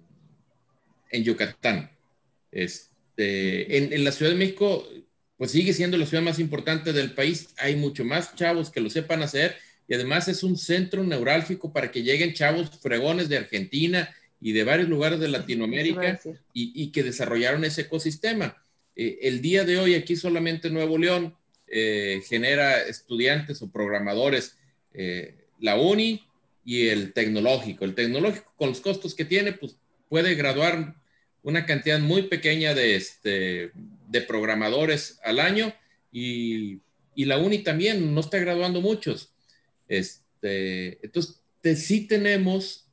en 1.12 1.24
Yucatán. 1.26 1.92
Este, 2.52 3.78
en, 3.78 3.92
en, 3.92 4.04
la 4.06 4.14
Ciudad 4.14 4.32
de 4.32 4.38
México, 4.38 4.88
pues 5.38 5.52
sigue 5.52 5.74
siendo 5.74 5.98
la 5.98 6.06
ciudad 6.06 6.24
más 6.24 6.40
importante 6.40 6.94
del 6.94 7.12
país. 7.12 7.50
Hay 7.58 7.76
mucho 7.76 8.06
más 8.06 8.34
chavos 8.36 8.70
que 8.70 8.80
lo 8.80 8.90
sepan 8.90 9.22
hacer 9.24 9.58
y 9.90 9.94
además 9.94 10.30
es 10.30 10.42
un 10.42 10.58
centro 10.58 11.04
neurálgico 11.04 11.74
para 11.74 11.92
que 11.92 12.02
lleguen 12.02 12.34
chavos 12.34 12.70
fregones 12.82 13.28
de 13.28 13.38
Argentina 13.38 14.10
y 14.40 14.54
de 14.54 14.64
varios 14.64 14.88
lugares 14.88 15.20
de 15.20 15.28
Latinoamérica 15.28 16.18
y, 16.54 16.92
que 16.92 17.04
desarrollaron 17.04 17.66
ese 17.66 17.82
ecosistema. 17.82 18.64
Eh, 18.96 19.20
el 19.24 19.42
día 19.42 19.66
de 19.66 19.80
hoy 19.80 19.96
aquí 19.96 20.16
solamente 20.16 20.70
Nuevo 20.70 20.98
León 20.98 21.36
eh, 21.68 22.22
genera 22.28 22.82
estudiantes 22.82 23.62
o 23.62 23.72
programadores 23.72 24.58
eh, 24.94 25.36
la 25.60 25.80
uni 25.80 26.24
y 26.64 26.88
el 26.88 27.14
tecnológico. 27.14 27.86
El 27.86 27.96
tecnológico 27.96 28.54
con 28.58 28.70
los 28.70 28.82
costos 28.82 29.16
que 29.16 29.26
tiene, 29.26 29.54
pues 29.54 29.78
puede 30.10 30.36
graduar 30.36 30.96
una 31.44 31.66
cantidad 31.66 32.00
muy 32.00 32.24
pequeña 32.24 32.74
de, 32.74 32.96
este, 32.96 33.72
de 34.08 34.22
programadores 34.22 35.20
al 35.24 35.40
año 35.40 35.74
y, 36.12 36.80
y 37.16 37.26
la 37.26 37.38
uni 37.38 37.60
también 37.60 38.14
no 38.14 38.20
está 38.20 38.38
graduando 38.40 38.82
muchos. 38.82 39.32
Este, 39.88 41.00
entonces, 41.06 41.42
sí 41.76 42.08
tenemos 42.08 42.88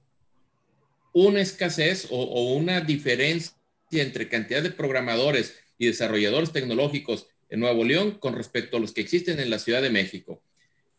una 1.12 1.41
escasez 1.41 2.07
o, 2.11 2.55
una 2.55 2.81
diferencia 2.81 3.53
entre 3.91 4.29
cantidad 4.29 4.62
de 4.62 4.70
programadores 4.70 5.55
y 5.77 5.87
desarrolladores 5.87 6.53
tecnológicos 6.53 7.27
en 7.53 7.61
Nuevo 7.61 7.84
León 7.84 8.12
con 8.12 8.34
respecto 8.34 8.78
a 8.78 8.80
los 8.80 8.92
que 8.92 9.03
existen 9.03 9.38
en 9.38 9.50
la 9.50 9.59
Ciudad 9.59 9.82
de 9.82 9.90
México. 9.90 10.42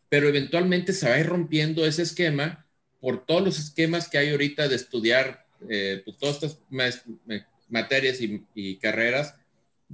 Pero 0.08 0.28
eventualmente 0.28 0.92
se 0.92 1.08
va 1.08 1.16
a 1.16 1.18
ir 1.18 1.26
rompiendo 1.26 1.84
ese 1.84 2.02
esquema 2.02 2.64
por 3.00 3.26
todos 3.26 3.42
los 3.42 3.58
esquemas 3.58 4.08
que 4.08 4.18
hay 4.18 4.30
ahorita 4.30 4.68
de 4.68 4.76
estudiar 4.76 5.46
eh, 5.68 6.00
pues, 6.04 6.16
todas 6.16 6.36
estas 6.36 6.58
materias 7.68 8.18
y, 8.20 8.76
carreras 8.76 9.34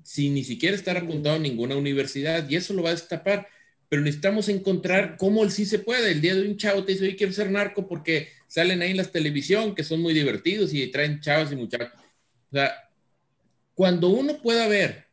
sin 0.05 0.35
ni 0.35 0.45
siquiera 0.45 0.77
estar 0.77 0.99
apuntado 0.99 1.37
a 1.37 1.39
ninguna 1.39 1.77
universidad 1.77 2.49
y 2.49 2.57
eso 2.57 2.75
lo 2.75 2.83
va 2.83 2.91
a 2.91 2.95
destapar. 2.95 3.49
Pero 3.89 4.03
necesitamos 4.03 4.51
encontrar 4.51 5.17
cómo 5.17 5.43
el 5.43 5.51
sí 5.51 5.65
se 5.65 5.79
puede. 5.79 6.13
El 6.13 6.21
día 6.21 6.35
de 6.35 6.47
un 6.47 6.59
chavo 6.59 6.85
te 6.85 6.93
dice, 6.93 7.05
oye, 7.05 7.17
quiero 7.17 7.33
ser 7.33 7.51
narco 7.51 7.89
porque 7.89 8.29
salen 8.49 8.83
ahí 8.83 8.91
en 8.91 8.99
la 8.99 9.05
televisión, 9.05 9.75
que 9.75 9.83
son 9.83 10.03
muy 10.03 10.13
divertidos 10.13 10.75
y 10.75 10.87
traen 10.89 11.21
chavos 11.21 11.53
y 11.53 11.57
muchachos. 11.57 11.89
O 12.53 12.55
sea, 12.55 12.91
cuando 13.75 14.09
uno 14.09 14.43
pueda 14.43 14.69
ver 14.69 15.10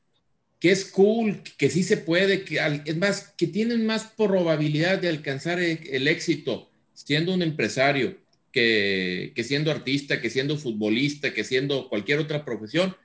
que 0.60 0.72
es 0.72 0.86
cool, 0.86 1.44
que 1.58 1.70
sí 1.70 1.84
se 1.84 1.98
puede, 1.98 2.44
que 2.44 2.60
es 2.86 2.98
más, 2.98 3.34
que 3.38 3.48
tienen 3.48 3.86
más 3.86 4.06
probabilidad 4.18 5.00
de 5.00 5.10
alcanzar 5.10 5.60
e, 5.60 5.80
el, 5.92 6.08
éxito 6.08 6.70
siendo 6.94 7.34
un 7.34 7.44
empresario 7.44 8.18
que, 8.52 9.34
que, 9.36 9.44
siendo 9.44 9.70
artista, 9.70 10.20
que 10.20 10.30
siendo 10.30 10.58
futbolista, 10.58 11.34
que 11.34 11.44
siendo 11.44 11.90
cualquier 11.90 12.20
otra 12.20 12.44
profesión, 12.44 12.96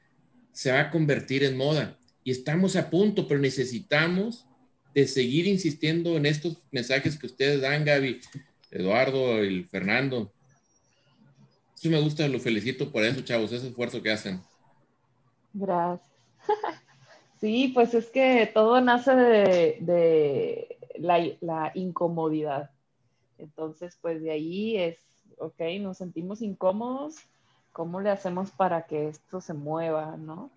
se 0.52 0.72
va 0.72 0.80
a 0.80 0.90
convertir 0.90 1.44
en 1.44 1.56
moda. 1.56 1.98
Y 2.24 2.30
estamos 2.30 2.76
a 2.76 2.88
punto, 2.88 3.28
pero 3.28 3.40
necesitamos 3.40 4.46
de 4.94 5.06
seguir 5.06 5.46
insistiendo 5.46 6.16
en 6.16 6.26
estos 6.26 6.58
mensajes 6.70 7.18
que 7.18 7.26
ustedes 7.26 7.60
dan, 7.60 7.84
Gaby. 7.84 8.20
Eduardo 8.72 9.44
y 9.44 9.64
Fernando. 9.64 10.32
Sí 11.74 11.88
me 11.88 12.00
gusta, 12.00 12.26
lo 12.26 12.40
felicito 12.40 12.90
por 12.90 13.04
eso, 13.04 13.20
chavos, 13.20 13.52
ese 13.52 13.68
esfuerzo 13.68 14.02
que 14.02 14.10
hacen. 14.10 14.40
Gracias. 15.52 16.08
Sí, 17.42 17.72
pues 17.74 17.92
es 17.92 18.08
que 18.08 18.48
todo 18.54 18.80
nace 18.80 19.16
de, 19.16 20.78
la, 20.94 21.72
incomodidad. 21.74 22.70
Entonces, 23.36 23.98
pues 24.00 24.22
de 24.22 24.30
ahí 24.30 24.76
es, 24.76 24.96
ok, 25.38 25.60
nos 25.80 25.98
sentimos 25.98 26.40
incómodos, 26.40 27.16
¿cómo 27.72 28.00
le 28.00 28.10
hacemos 28.10 28.52
para 28.52 28.86
que 28.86 29.08
esto 29.08 29.40
se 29.40 29.54
mueva, 29.54 30.16
no? 30.16 30.52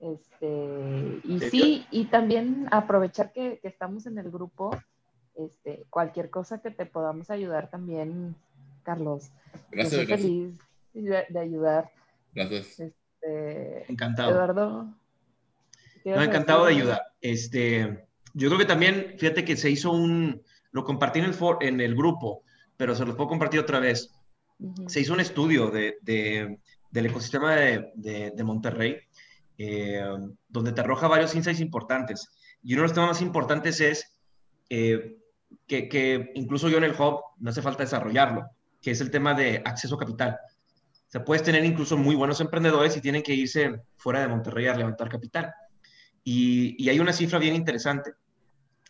Este, 0.00 1.18
y 1.24 1.40
sí, 1.50 1.86
y 1.90 2.04
también 2.04 2.68
aprovechar 2.70 3.32
que, 3.32 3.58
que 3.62 3.68
estamos 3.68 4.04
en 4.04 4.18
el 4.18 4.30
grupo 4.30 4.78
este, 5.36 5.86
cualquier 5.88 6.28
cosa 6.28 6.60
que 6.60 6.70
te 6.70 6.84
podamos 6.84 7.30
ayudar 7.30 7.70
también, 7.70 8.36
Carlos. 8.82 9.30
Gracias. 9.70 10.06
Yo 10.06 10.16
feliz 10.18 10.58
de, 10.92 11.38
ayudar. 11.38 11.90
Gracias. 12.34 12.80
Este, 12.80 13.90
encantado. 13.90 14.30
Eduardo. 14.30 14.94
No, 16.04 16.22
encantado 16.22 16.66
de 16.66 16.74
ayudar. 16.74 17.02
Este, 17.20 18.06
yo 18.34 18.48
creo 18.48 18.58
que 18.58 18.64
también, 18.64 19.14
fíjate 19.18 19.44
que 19.44 19.56
se 19.56 19.70
hizo 19.70 19.92
un, 19.92 20.42
lo 20.72 20.84
compartí 20.84 21.20
en 21.20 21.26
el, 21.26 21.36
en 21.60 21.80
el 21.80 21.94
grupo, 21.94 22.42
pero 22.76 22.94
se 22.94 23.04
los 23.04 23.14
puedo 23.14 23.28
compartir 23.28 23.60
otra 23.60 23.78
vez. 23.78 24.10
Se 24.86 25.00
hizo 25.00 25.12
un 25.12 25.20
estudio 25.20 25.70
de, 25.70 25.96
del 26.90 27.06
ecosistema 27.06 27.54
de, 27.56 28.42
Monterrey, 28.44 28.96
eh, 29.58 30.02
donde 30.48 30.72
te 30.72 30.80
arroja 30.80 31.08
varios 31.08 31.34
insights 31.34 31.60
importantes. 31.60 32.28
Y 32.62 32.74
uno 32.74 32.82
de 32.82 32.88
los 32.88 32.94
temas 32.94 33.10
más 33.10 33.22
importantes 33.22 33.80
es 33.80 34.20
eh, 34.68 35.18
que, 35.66 35.88
que, 35.88 36.30
incluso 36.34 36.68
yo 36.68 36.78
en 36.78 36.84
el 36.84 36.92
hub 36.98 37.20
no 37.38 37.50
hace 37.50 37.62
falta 37.62 37.82
desarrollarlo, 37.82 38.46
que 38.80 38.92
es 38.92 39.00
el 39.00 39.10
tema 39.10 39.34
de 39.34 39.62
acceso 39.64 39.96
a 39.96 39.98
capital. 39.98 40.38
O 41.08 41.10
sea, 41.12 41.24
puedes 41.24 41.42
tener 41.42 41.62
incluso 41.64 41.98
muy 41.98 42.14
buenos 42.14 42.40
emprendedores 42.40 42.96
y 42.96 43.02
tienen 43.02 43.22
que 43.22 43.34
irse 43.34 43.82
fuera 43.96 44.20
de 44.20 44.28
Monterrey 44.28 44.66
a 44.68 44.74
levantar 44.74 45.10
capital. 45.10 45.52
Y, 46.24 46.88
hay 46.88 47.00
una 47.00 47.12
cifra 47.12 47.38
bien 47.38 47.54
interesante. 47.54 48.12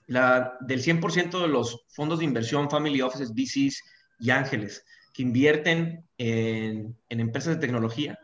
La, 0.06 0.56
del 0.60 0.82
100% 0.82 1.40
de 1.40 1.48
los 1.48 1.84
fondos 1.88 2.18
de 2.18 2.24
inversión, 2.24 2.70
family 2.70 3.00
offices, 3.00 3.32
VCs 3.32 3.82
y 4.18 4.30
ángeles 4.30 4.84
que 5.12 5.22
invierten 5.22 6.06
en, 6.18 6.96
empresas 7.08 7.54
de 7.54 7.60
tecnología, 7.60 8.18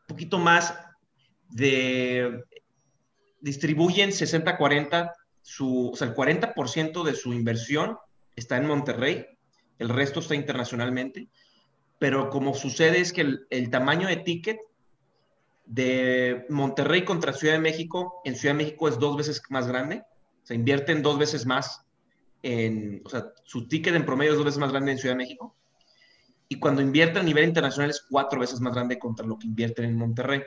un 0.00 0.06
poquito 0.06 0.38
más 0.38 0.74
de 1.48 2.44
distribuyen 3.40 4.10
60-40, 4.10 5.12
o 5.60 5.96
sea, 5.96 6.08
el 6.08 6.14
40% 6.14 7.02
de 7.02 7.14
su 7.14 7.32
inversión 7.32 7.96
está 8.36 8.58
en 8.58 8.66
Monterrey, 8.66 9.26
el 9.78 9.88
resto 9.88 10.20
está 10.20 10.34
internacionalmente, 10.34 11.28
pero 11.98 12.28
como 12.28 12.54
sucede 12.54 13.00
es 13.00 13.12
que 13.12 13.38
el, 13.48 13.70
tamaño 13.70 14.08
de 14.08 14.16
ticket 14.16 14.58
de 15.70 16.46
Monterrey 16.48 17.04
contra 17.04 17.32
Ciudad 17.32 17.54
de 17.54 17.60
México, 17.60 18.20
en 18.24 18.34
Ciudad 18.34 18.56
de 18.56 18.64
México 18.64 18.88
es 18.88 18.98
dos 18.98 19.16
veces 19.16 19.40
más 19.50 19.68
grande, 19.68 20.02
o 20.42 20.46
sea, 20.46 20.56
invierten 20.56 21.00
dos 21.00 21.16
veces 21.16 21.46
más 21.46 21.86
en, 22.42 23.02
o 23.04 23.08
sea, 23.08 23.26
su 23.44 23.68
ticket 23.68 23.94
en 23.94 24.04
promedio 24.04 24.32
es 24.32 24.36
dos 24.36 24.46
veces 24.46 24.58
más 24.58 24.72
grande 24.72 24.90
en 24.90 24.98
Ciudad 24.98 25.14
de 25.14 25.18
México, 25.18 25.54
y 26.48 26.58
cuando 26.58 26.82
invierten 26.82 27.18
a 27.18 27.22
nivel 27.22 27.44
internacional 27.44 27.90
es 27.90 28.04
cuatro 28.10 28.40
veces 28.40 28.60
más 28.60 28.74
grande 28.74 28.98
contra 28.98 29.24
lo 29.24 29.38
que 29.38 29.46
invierten 29.46 29.84
en 29.84 29.96
Monterrey. 29.96 30.42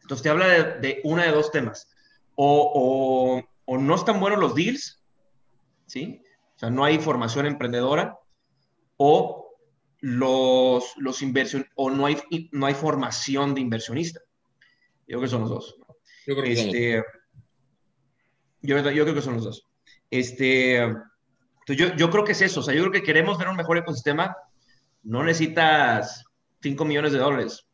Entonces 0.00 0.22
te 0.22 0.30
habla 0.30 0.46
de, 0.46 1.02
una 1.04 1.24
de 1.24 1.32
dos 1.32 1.50
temas. 1.50 1.86
O, 2.34 3.42
no 3.66 3.94
están 3.94 4.20
buenos 4.20 4.40
los 4.40 4.54
deals, 4.54 5.04
¿sí? 5.84 6.22
O 6.56 6.58
sea, 6.58 6.70
no 6.70 6.82
hay 6.82 6.98
formación 6.98 7.44
emprendedora, 7.44 8.18
o 8.96 9.54
los, 10.00 10.94
los 10.96 11.22
o 11.74 11.90
no 11.90 12.06
hay, 12.06 12.16
no 12.52 12.64
hay 12.64 12.74
formación 12.74 13.54
de 13.54 13.60
inversionista. 13.60 14.20
Yo 15.08 15.18
creo 15.18 15.22
que 15.22 15.28
son 15.28 15.40
los 15.40 15.50
dos. 15.50 15.76
Yo 16.26 16.34
creo 16.36 16.44
que, 16.44 16.52
este, 16.52 17.02
yo, 18.60 18.82
creo 18.82 19.14
que 19.14 19.22
son 19.22 19.34
los 19.34 19.44
dos. 19.44 19.64
Este, 20.10 20.78
yo, 21.66 21.96
yo 21.96 22.10
creo 22.10 22.24
que 22.24 22.32
es 22.32 22.42
eso. 22.42 22.60
O 22.60 22.62
sea, 22.62 22.74
yo 22.74 22.82
creo 22.82 22.92
que 22.92 23.02
queremos 23.02 23.38
ver 23.38 23.48
un 23.48 23.56
mejor 23.56 23.78
ecosistema 23.78 24.36
no 25.02 25.24
necesitas 25.24 26.24
5 26.62 26.84
millones 26.84 27.12
de 27.12 27.18
dólares. 27.18 27.66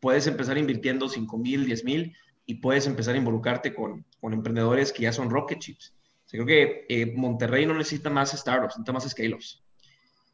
Puedes 0.00 0.26
empezar 0.26 0.58
invirtiendo 0.58 1.08
5 1.08 1.38
mil, 1.38 1.66
10 1.66 1.84
mil 1.84 2.16
y 2.46 2.54
puedes 2.56 2.86
empezar 2.86 3.14
a 3.14 3.18
involucrarte 3.18 3.74
con, 3.74 4.04
con 4.20 4.32
emprendedores 4.32 4.92
que 4.92 5.02
ya 5.02 5.12
son 5.12 5.30
rocket 5.30 5.58
chips. 5.58 5.94
creo 6.30 6.46
que 6.46 6.86
eh, 6.88 7.12
Monterrey 7.16 7.66
no 7.66 7.74
necesita 7.74 8.10
más 8.10 8.30
startups, 8.30 8.76
necesita 8.76 8.92
más 8.92 9.08
scale-ups. 9.08 9.62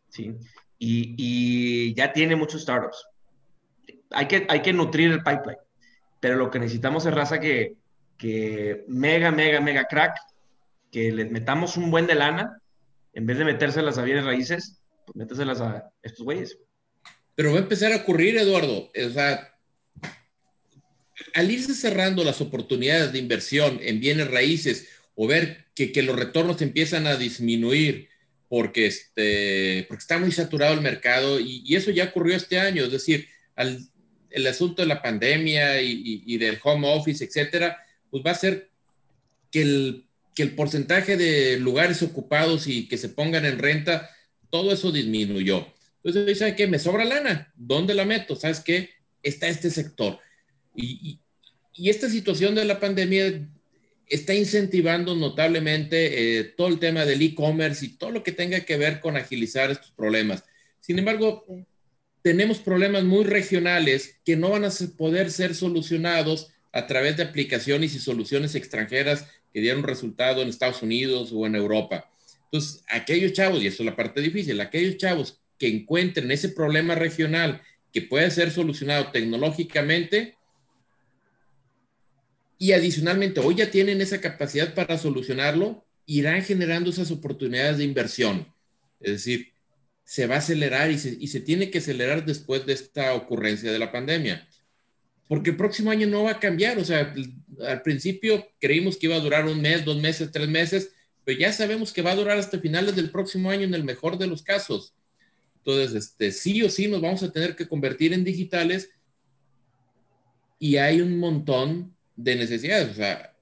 ¿sí? 0.09 0.35
Y, 0.79 1.15
y, 1.17 1.95
ya 1.95 2.13
tiene 2.13 2.37
muchos 2.37 2.63
startups. 2.63 3.07
Hay 4.11 4.29
que, 4.29 4.47
hay 4.49 4.61
que 4.61 4.73
nutrir 4.73 5.13
el 5.13 5.23
pipeline, 5.23 5.59
pero 6.25 6.37
lo 6.37 6.51
que 6.51 6.59
necesitamos 6.59 7.05
es 7.05 7.13
raza 7.13 7.39
que, 7.39 7.75
que 8.17 8.83
mega, 8.89 9.31
mega, 9.31 9.61
mega 9.61 9.85
crack, 9.85 10.17
que 10.91 11.13
le 11.13 11.27
metamos 11.27 11.77
un 11.77 11.91
buen 11.91 12.07
de 12.07 12.15
lana, 12.15 12.63
en 13.13 13.27
vez 13.27 13.37
de 13.37 13.45
meterse 13.45 13.83
las 13.83 14.03
bienes 14.03 14.25
raíces, 14.25 14.81
pues 15.05 15.39
a 15.39 15.93
estos 16.03 16.25
güeyes. 16.25 16.57
Pero 17.35 17.53
va 17.53 17.59
a 17.59 17.63
empezar 17.63 17.93
a 17.93 17.97
ocurrir, 17.97 18.39
Eduardo. 18.39 18.91
O 19.07 19.11
sea, 19.11 19.55
al 21.35 21.51
irse 21.51 21.75
cerrando 21.75 22.25
las 22.25 22.41
oportunidades 22.41 23.13
de 23.13 23.19
inversión 23.19 23.79
en 23.83 24.01
bienes 24.01 24.31
raíces 24.31 24.89
o 25.17 25.27
ver 25.27 25.67
que, 25.75 25.93
que 25.93 26.03
los 26.03 26.17
retornos 26.17 26.63
empiezan 26.63 27.07
a 27.07 27.17
disminuir 27.17 28.09
porque, 28.49 28.87
este, 28.87 29.85
porque 29.89 30.01
está 30.01 30.17
muy 30.17 30.33
saturado 30.33 30.73
el 30.73 30.81
mercado 30.81 31.39
y, 31.39 31.63
y 31.67 31.77
eso 31.77 31.91
ya 31.91 32.05
ocurrió 32.05 32.35
este 32.35 32.59
año, 32.59 32.85
es 32.85 32.93
decir, 32.93 33.29
al, 33.57 33.91
el 34.35 34.47
asunto 34.47 34.83
de 34.83 34.89
la 34.89 35.03
pandemia 35.03 35.81
y, 35.81 36.23
y, 36.27 36.39
del 36.39 36.59
home 36.63 36.89
office, 36.89 37.25
etcétera, 37.25 37.79
pues 38.11 38.25
va 38.25 38.33
a 38.33 38.35
ser 38.35 38.71
que 39.51 39.63
el, 39.63 40.07
que 40.35 40.43
el 40.43 40.55
porcentaje 40.55 41.17
de 41.17 41.59
lugares 41.59 42.03
ocupados 42.03 42.67
y 42.67 42.89
que 42.89 42.99
se 42.99 43.09
pongan 43.09 43.45
en 43.45 43.59
renta 43.59 44.11
todo 44.51 44.73
eso 44.73 44.93
disminuyó. 44.93 45.67
Entonces, 46.05 46.39
¿sabe 46.39 46.55
qué? 46.55 46.69
Me 46.69 46.79
sobra 46.79 47.05
lana. 47.05 47.53
¿Dónde 47.57 47.93
la 47.93 48.05
meto? 48.05 48.37
¿Sabes 48.37 48.61
qué? 48.61 48.91
Está 49.21 49.49
este 49.49 49.69
sector. 49.69 50.21
Y, 50.77 51.19
y, 51.75 51.91
esta 51.91 52.09
situación 52.09 52.55
de 52.55 52.65
la 52.65 52.79
pandemia 52.79 53.49
está 54.07 54.33
incentivando 54.33 55.17
notablemente 55.17 56.39
eh, 56.39 56.45
todo 56.45 56.69
el 56.69 56.79
tema 56.79 57.05
del 57.05 57.23
e-commerce 57.23 57.85
y 57.85 57.97
todo 57.97 58.11
lo 58.11 58.23
que 58.23 58.31
tenga 58.31 58.61
que 58.61 58.77
ver 58.77 59.01
con 59.01 59.17
agilizar 59.17 59.73
estos 59.73 59.91
problemas. 59.91 60.45
Sin 60.81 61.01
embargo, 61.01 61.45
tenemos 62.25 62.59
problemas 62.59 63.05
muy 63.05 63.23
regionales 63.25 64.19
que 64.25 64.35
no 64.35 64.49
van 64.49 64.65
a 64.65 64.71
poder 64.97 65.31
ser 65.31 65.55
solucionados 65.55 66.49
a 66.73 66.87
través 66.87 67.19
de 67.19 67.23
aplicaciones 67.23 67.95
y 67.95 67.99
soluciones 67.99 68.55
extranjeras 68.55 69.27
que 69.53 69.61
dieron 69.61 69.83
resultado 69.83 70.41
en 70.41 70.49
Estados 70.49 70.81
Unidos 70.81 71.33
o 71.35 71.47
en 71.47 71.55
Europa. 71.55 72.11
Entonces, 72.47 72.83
aquellos 72.89 73.35
chavos, 73.35 73.63
y 73.63 73.67
eso 73.67 73.83
es 73.83 73.87
la 73.87 73.95
parte 73.95 74.23
difícil, 74.23 74.59
aquellos 74.63 74.97
chavos 74.97 75.39
que 75.59 75.69
encuentren 75.69 76.31
ese 76.31 76.49
problema 76.49 76.95
regional 76.95 77.61
que 77.93 78.01
puede 78.01 78.31
ser 78.31 78.51
solucionado 78.51 79.11
tecnológicamente 79.13 80.35
y 82.59 82.73
adicionalmente 82.73 83.41
hoy 83.41 83.57
ya 83.57 83.71
tienen 83.71 84.01
esa 84.01 84.23
capacidad 84.23 84.73
para 84.73 84.97
solucionarlo, 84.97 85.85
irán 86.07 86.43
generando 86.43 86.89
esas 86.89 87.11
oportunidades 87.11 87.77
de 87.77 87.85
inversión. 87.85 88.47
Es 89.01 89.13
decir, 89.13 89.54
se 90.05 90.27
va 90.27 90.37
a 90.37 90.39
acelerar 90.39 90.91
y 90.91 90.99
se, 90.99 91.41
tiene 91.41 91.71
que 91.71 91.79
acelerar 91.79 92.25
después 92.25 92.67
de 92.67 92.75
esta 92.75 93.15
ocurrencia 93.15 93.73
de 93.73 93.79
la 93.79 93.91
pandemia. 93.91 94.47
Porque 95.29 95.51
el 95.51 95.57
próximo 95.57 95.91
año 95.91 96.07
no 96.07 96.25
va 96.25 96.33
a 96.33 96.41
cambiar. 96.41 96.79
O 96.79 96.85
sea, 96.85 97.15
al 97.67 97.83
principio 97.83 98.47
creímos 98.61 98.97
que 98.97 99.07
iba 99.07 99.17
a 99.17 99.21
durar 99.21 99.47
un 99.47 99.61
mes, 99.61 99.85
dos 99.85 100.01
meses, 100.01 100.31
tres 100.31 100.49
meses 100.49 100.91
pero 101.25 101.39
ya 101.39 101.53
sabemos 101.53 101.93
que 101.93 102.03
va 102.03 102.13
a 102.13 102.17
durar 102.17 102.39
hasta 102.39 102.61
finales 102.61 102.95
del 102.95 103.11
próximo 103.11 103.51
año 103.51 103.63
en 103.63 103.75
el 103.75 103.85
mejor 103.85 104.19
de 104.19 104.27
los 104.27 104.43
casos. 104.43 104.95
Entonces, 105.59 105.95
este, 105.95 106.31
sí 106.31 106.63
o 106.63 106.69
sí 106.69 106.87
nos 106.87 107.01
vamos 107.01 107.23
a 107.23 107.33
tener 107.33 107.57
que 107.57 107.67
convertir 107.67 108.13
en 108.13 108.25
digitales 108.25 108.91
y 110.59 110.77
hay 110.77 111.01
un 111.01 111.19
montón 111.19 111.97
de 112.15 112.37
necesidades. 112.37 112.91
O 112.91 112.95
sea, 112.95 113.35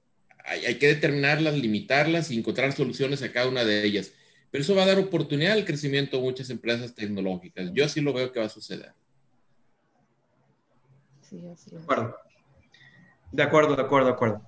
hay, 0.45 0.75
que 0.75 0.87
determinarlas, 0.87 1.57
limitarlas 1.57 2.31
y 2.31 2.37
encontrar 2.37 2.73
soluciones 2.73 3.21
a 3.21 3.31
cada 3.31 3.49
una 3.49 3.65
de 3.65 3.85
ellas. 3.85 4.11
Pero 4.53 4.61
eso 4.61 4.75
va 4.75 4.83
a 4.83 4.85
dar 4.85 4.99
oportunidad 4.99 5.53
al 5.53 5.65
crecimiento 5.65 6.15
de 6.15 6.21
muchas 6.21 6.47
empresas 6.51 6.93
tecnológicas. 6.93 7.71
Yo 7.73 7.89
sí 7.89 8.01
lo 8.01 8.13
veo 8.13 8.31
que 8.31 8.39
va 8.39 8.45
a 8.45 8.49
suceder. 8.49 8.93
Sí, 11.23 11.43
así 11.47 11.71
es. 11.75 11.77
De 11.77 11.81
acuerdo. 11.81 12.15
De 13.31 13.41
acuerdo, 13.41 13.75
de 13.75 13.81
acuerdo, 13.81 14.07
de 14.09 14.13
acuerdo. 14.13 14.41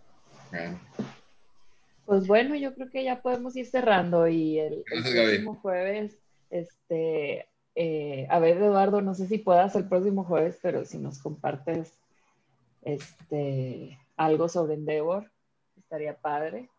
Pues 2.06 2.28
bueno, 2.28 2.54
yo 2.54 2.76
creo 2.76 2.92
que 2.92 3.04
ya 3.04 3.24
podemos 3.24 3.56
ir 3.56 3.66
cerrando 3.66 4.28
y 4.28 4.60
el, 4.60 4.84
próximo 4.84 5.56
jueves, 5.56 6.20
este, 6.52 7.48
eh, 7.74 8.28
a 8.30 8.38
ver 8.38 8.58
Eduardo, 8.58 9.02
no 9.02 9.16
sé 9.16 9.26
si 9.26 9.40
puedas 9.40 9.76
el 9.76 9.90
próximo 9.90 10.24
jueves, 10.24 10.60
pero 10.62 10.86
si 10.86 11.00
nos 11.00 11.18
compartes 11.18 11.94
este, 12.84 13.98
algo 14.18 14.50
sobre 14.50 14.76
Endeavor, 14.76 15.32
estaría 15.76 16.16
padre. 16.16 16.70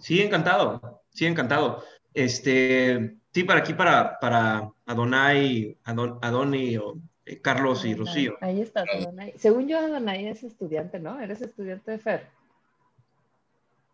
Sí, 0.00 0.20
encantado, 0.20 1.02
sí, 1.14 1.24
encantado. 1.24 1.82
Este, 2.14 3.16
sí, 3.32 3.44
para 3.44 3.60
aquí, 3.60 3.74
para, 3.74 4.18
para 4.18 4.70
Adonai, 4.86 5.76
Adon, 5.84 6.18
Adoni, 6.22 6.76
o, 6.76 6.98
eh, 7.24 7.40
Carlos 7.40 7.84
y 7.84 7.94
Rocío. 7.94 8.36
Ahí 8.40 8.60
está, 8.60 8.82
Adonai. 8.82 9.34
Según 9.38 9.68
yo, 9.68 9.78
Adonai 9.78 10.28
es 10.28 10.42
estudiante, 10.42 10.98
¿no? 10.98 11.20
Eres 11.20 11.40
estudiante 11.40 11.92
de 11.92 11.98
FER. 11.98 12.26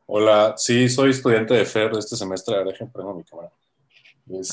Hola, 0.07 0.55
sí, 0.57 0.89
soy 0.89 1.11
estudiante 1.11 1.55
de 1.55 1.65
FER 1.65 1.93
de 1.93 1.99
este 1.99 2.17
semestre. 2.17 2.65
Dejen 2.65 2.91
prendo 2.91 3.15
mi 3.15 3.25
cámara. 3.25 3.51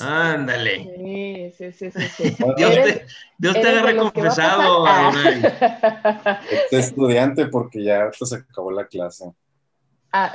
Ándale. 0.02 1.54
Sí, 1.58 1.72
sí, 1.72 1.92
sí, 1.92 2.02
sí. 2.10 2.36
Dios, 2.58 2.72
te, 2.72 3.06
Dios 3.38 3.54
te 3.54 3.62
Este 6.52 6.80
estudiante 6.80 7.48
porque 7.48 7.84
ya 7.84 8.10
se 8.12 8.36
acabó 8.36 8.72
la 8.72 8.88
clase. 8.88 9.32
Ah, 10.12 10.34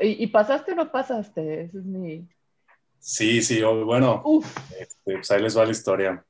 ¿y 0.00 0.26
pasaste 0.28 0.72
o 0.72 0.74
no 0.76 0.92
pasaste? 0.92 1.62
Ese 1.62 1.78
es 1.78 1.84
mi... 1.84 2.28
Sí, 3.08 3.40
sí, 3.40 3.62
bueno, 3.62 4.22
este, 4.78 5.14
pues 5.14 5.30
ahí 5.30 5.40
les 5.40 5.56
va 5.56 5.64
la 5.64 5.70
historia. 5.70 6.24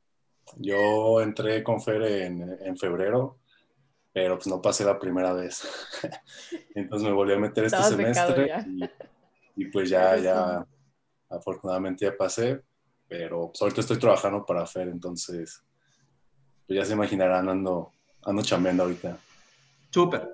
Yo 0.57 1.21
entré 1.21 1.63
con 1.63 1.81
FER 1.81 2.03
en, 2.03 2.59
en 2.61 2.77
febrero 2.77 3.39
pero 4.17 4.37
pues 4.37 4.47
no 4.47 4.63
pasé 4.63 4.83
la 4.83 4.99
primera 4.99 5.35
vez. 5.35 5.63
Entonces 6.75 7.07
me 7.07 7.13
volví 7.13 7.35
a 7.35 7.39
meter 7.39 7.65
este 7.65 7.83
semestre 7.83 8.51
y, 9.55 9.67
pues 9.67 9.91
ya, 9.91 10.17
ya, 10.17 10.67
afortunadamente 11.29 12.07
ya 12.07 12.17
pasé. 12.17 12.63
pero 13.07 13.49
pues, 13.49 13.61
ahorita 13.61 13.83
estoy 13.83 13.99
trabajando 13.99 14.43
para 14.47 14.65
Fer, 14.65 14.89
entonces 14.89 15.63
pues 16.67 16.79
ya 16.79 16.85
se 16.87 16.95
imaginarán, 16.95 17.47
ando, 17.51 17.93
ando 18.25 18.43
chambeando 18.43 18.85
ahorita. 18.85 19.19
Súper. 19.91 20.31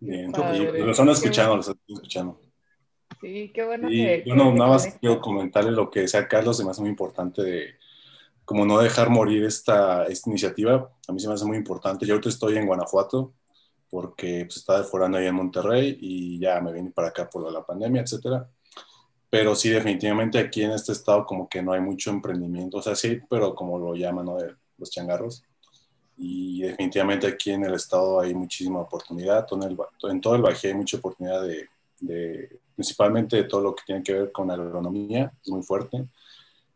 Bien, 0.00 0.32
y 0.54 0.80
lo 0.80 0.90
están 0.90 1.10
escuchando, 1.10 1.56
lo 1.56 1.60
están 1.60 1.78
escuchando. 1.88 2.40
Sí, 3.20 3.50
qué 3.54 3.64
bueno 3.64 3.90
y, 3.90 3.96
que... 3.96 4.24
Bueno, 4.26 4.52
nada 4.52 4.70
más 4.70 4.86
quiero 5.00 5.20
comentarle 5.20 5.70
lo 5.70 5.90
que 5.90 6.00
decía 6.00 6.28
Carlos, 6.28 6.56
se 6.56 6.64
me 6.64 6.70
hace 6.70 6.80
muy 6.80 6.90
importante 6.90 7.42
de 7.42 7.74
como 8.44 8.64
no 8.64 8.78
dejar 8.78 9.10
morir 9.10 9.44
esta, 9.44 10.04
esta 10.06 10.30
iniciativa. 10.30 10.90
A 11.08 11.12
mí 11.12 11.20
se 11.20 11.26
me 11.26 11.34
hace 11.34 11.44
muy 11.44 11.56
importante. 11.56 12.06
Yo 12.06 12.14
ahorita 12.14 12.28
estoy 12.28 12.56
en 12.56 12.66
Guanajuato 12.66 13.34
porque 13.90 14.44
pues, 14.44 14.58
estaba 14.58 14.82
forando 14.84 15.18
ahí 15.18 15.26
en 15.26 15.34
Monterrey 15.34 15.98
y 16.00 16.38
ya 16.38 16.60
me 16.60 16.72
vine 16.72 16.90
para 16.90 17.08
acá 17.08 17.28
por 17.28 17.50
la 17.50 17.64
pandemia, 17.64 18.02
etcétera. 18.02 18.48
Pero 19.28 19.54
sí, 19.54 19.70
definitivamente 19.70 20.38
aquí 20.38 20.62
en 20.62 20.70
este 20.72 20.92
estado 20.92 21.26
como 21.26 21.48
que 21.48 21.62
no 21.62 21.72
hay 21.72 21.80
mucho 21.80 22.10
emprendimiento, 22.10 22.78
o 22.78 22.82
sea, 22.82 22.94
sí, 22.94 23.18
pero 23.28 23.54
como 23.54 23.78
lo 23.78 23.94
llaman, 23.94 24.26
¿no? 24.26 24.36
De 24.36 24.54
los 24.78 24.90
changarros. 24.90 25.42
Y 26.16 26.62
definitivamente 26.62 27.26
aquí 27.26 27.50
en 27.50 27.64
el 27.64 27.74
estado 27.74 28.20
hay 28.20 28.34
muchísima 28.34 28.80
oportunidad, 28.80 29.46
en, 29.50 29.62
el, 29.64 29.76
en 30.10 30.20
todo 30.20 30.36
el 30.36 30.42
Bajío 30.42 30.70
hay 30.70 30.76
mucha 30.76 30.96
oportunidad 30.96 31.42
de, 31.42 31.68
de, 32.00 32.60
principalmente 32.76 33.36
de 33.36 33.44
todo 33.44 33.62
lo 33.62 33.74
que 33.74 33.82
tiene 33.84 34.02
que 34.02 34.12
ver 34.12 34.32
con 34.32 34.48
la 34.48 34.54
agronomía, 34.54 35.32
es 35.42 35.50
muy 35.50 35.62
fuerte. 35.62 36.06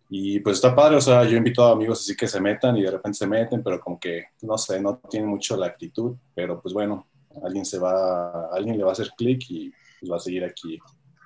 Y 0.08 0.40
pues 0.40 0.56
está 0.56 0.74
padre, 0.74 0.96
o 0.96 1.00
sea, 1.00 1.22
yo 1.24 1.34
he 1.34 1.38
invitado 1.38 1.68
a 1.68 1.72
amigos 1.72 2.00
así 2.00 2.16
que 2.16 2.26
se 2.26 2.40
metan 2.40 2.76
y 2.76 2.82
de 2.82 2.90
repente 2.90 3.18
se 3.18 3.28
meten, 3.28 3.62
pero 3.62 3.78
como 3.78 4.00
que, 4.00 4.24
no 4.42 4.58
sé, 4.58 4.80
no 4.80 4.96
tienen 5.08 5.28
mucho 5.28 5.56
la 5.56 5.66
actitud, 5.66 6.16
pero 6.34 6.60
pues 6.60 6.74
bueno, 6.74 7.06
alguien 7.44 7.64
se 7.64 7.78
va, 7.78 8.46
alguien 8.46 8.76
le 8.76 8.82
va 8.82 8.90
a 8.90 8.92
hacer 8.92 9.10
clic 9.16 9.42
y 9.50 9.72
pues 10.00 10.10
va 10.10 10.16
a 10.16 10.20
seguir 10.20 10.44
aquí 10.44 10.78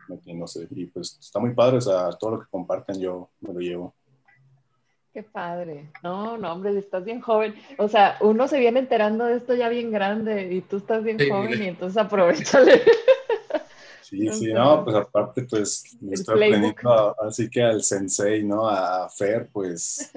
metiéndose. 0.09 0.69
Y 0.71 0.87
pues 0.87 1.17
está 1.19 1.39
muy 1.39 1.55
padre, 1.55 1.79
o 1.79 1.81
sea, 1.81 2.11
todo 2.11 2.33
lo 2.33 2.41
que 2.41 2.51
comparten 2.51 3.01
yo 3.01 3.31
me 3.41 3.55
lo 3.55 3.61
llevo. 3.61 3.95
Qué 5.15 5.23
padre. 5.23 5.93
No, 6.03 6.37
no, 6.37 6.53
hombre, 6.53 6.77
estás 6.77 7.05
bien 7.05 7.21
joven. 7.21 7.55
O 7.79 7.89
sea, 7.89 8.19
uno 8.21 8.49
se 8.49 8.59
viene 8.59 8.81
enterando 8.81 9.25
de 9.25 9.37
esto 9.37 9.55
ya 9.55 9.69
bien 9.69 9.93
grande 9.93 10.53
y 10.53 10.61
tú 10.61 10.79
estás 10.79 11.05
bien 11.05 11.19
joven 11.31 11.63
y 11.63 11.69
entonces 11.69 11.97
aprovechale. 11.97 12.83
Sí, 14.05 14.31
sí, 14.33 14.53
no, 14.53 14.85
pues 14.85 14.97
aparte, 14.97 15.47
pues 15.49 15.97
me 16.01 16.13
estoy 16.13 16.35
aprendiendo 16.35 17.21
así 17.23 17.49
que 17.49 17.63
al 17.63 17.83
sensei, 17.83 18.45
¿no? 18.45 18.69
A 18.69 19.09
Fer, 19.09 19.49
pues 19.51 20.13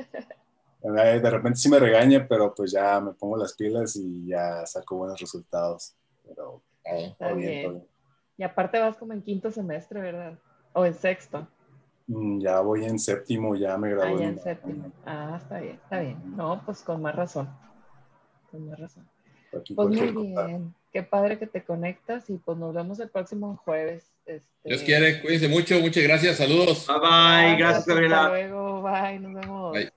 de 0.81 1.29
repente 1.29 1.57
sí 1.57 1.69
me 1.69 1.79
regaña, 1.79 2.25
pero 2.27 2.53
pues 2.53 2.71
ya 2.71 2.99
me 2.99 3.13
pongo 3.13 3.37
las 3.37 3.53
pilas 3.53 3.95
y 3.95 4.27
ya 4.27 4.65
saco 4.65 4.97
buenos 4.97 5.19
resultados. 5.19 5.95
Pero 6.25 6.61
está 6.83 7.31
bien, 7.33 7.83
Y 8.37 8.43
aparte 8.43 8.79
vas 8.79 8.97
como 8.97 9.13
en 9.13 9.21
quinto 9.21 9.51
semestre, 9.51 10.01
¿verdad? 10.01 10.37
O 10.73 10.85
en 10.85 10.93
sexto. 10.93 11.47
Mm, 12.07 12.39
ya 12.39 12.61
voy 12.61 12.85
en 12.85 12.99
séptimo, 12.99 13.55
ya 13.55 13.77
me 13.77 13.89
gradué. 13.89 14.25
Ah, 14.25 14.27
en 14.27 14.39
séptimo. 14.39 14.91
Ah, 15.05 15.39
está 15.41 15.59
bien, 15.59 15.75
está 15.75 15.99
bien. 15.99 16.37
No, 16.37 16.61
pues 16.65 16.81
con 16.81 17.01
más 17.01 17.15
razón. 17.15 17.49
Con 18.51 18.67
más 18.69 18.79
razón. 18.79 19.09
Pues 19.51 19.89
muy 19.89 20.27
bien. 20.27 20.73
Qué 20.97 21.03
padre 21.03 21.37
que 21.37 21.45
te 21.45 21.63
conectas 21.63 22.27
y 22.27 22.39
pues 22.39 22.57
nos 22.57 22.73
vemos 22.73 22.99
el 22.99 23.09
próximo 23.09 23.55
jueves. 23.63 24.15
Este... 24.25 24.47
Dios 24.63 24.81
quiere, 24.81 25.21
cuídense 25.21 25.47
mucho, 25.47 25.79
muchas 25.79 26.01
gracias, 26.01 26.37
saludos. 26.37 26.87
Bye 26.87 26.99
bye, 26.99 27.55
gracias, 27.55 27.85
Gabriela. 27.85 28.21
Hasta 28.21 28.29
luego, 28.29 28.81
bye, 28.81 29.19
nos 29.19 29.33
vemos. 29.35 29.73
Bye. 29.73 29.91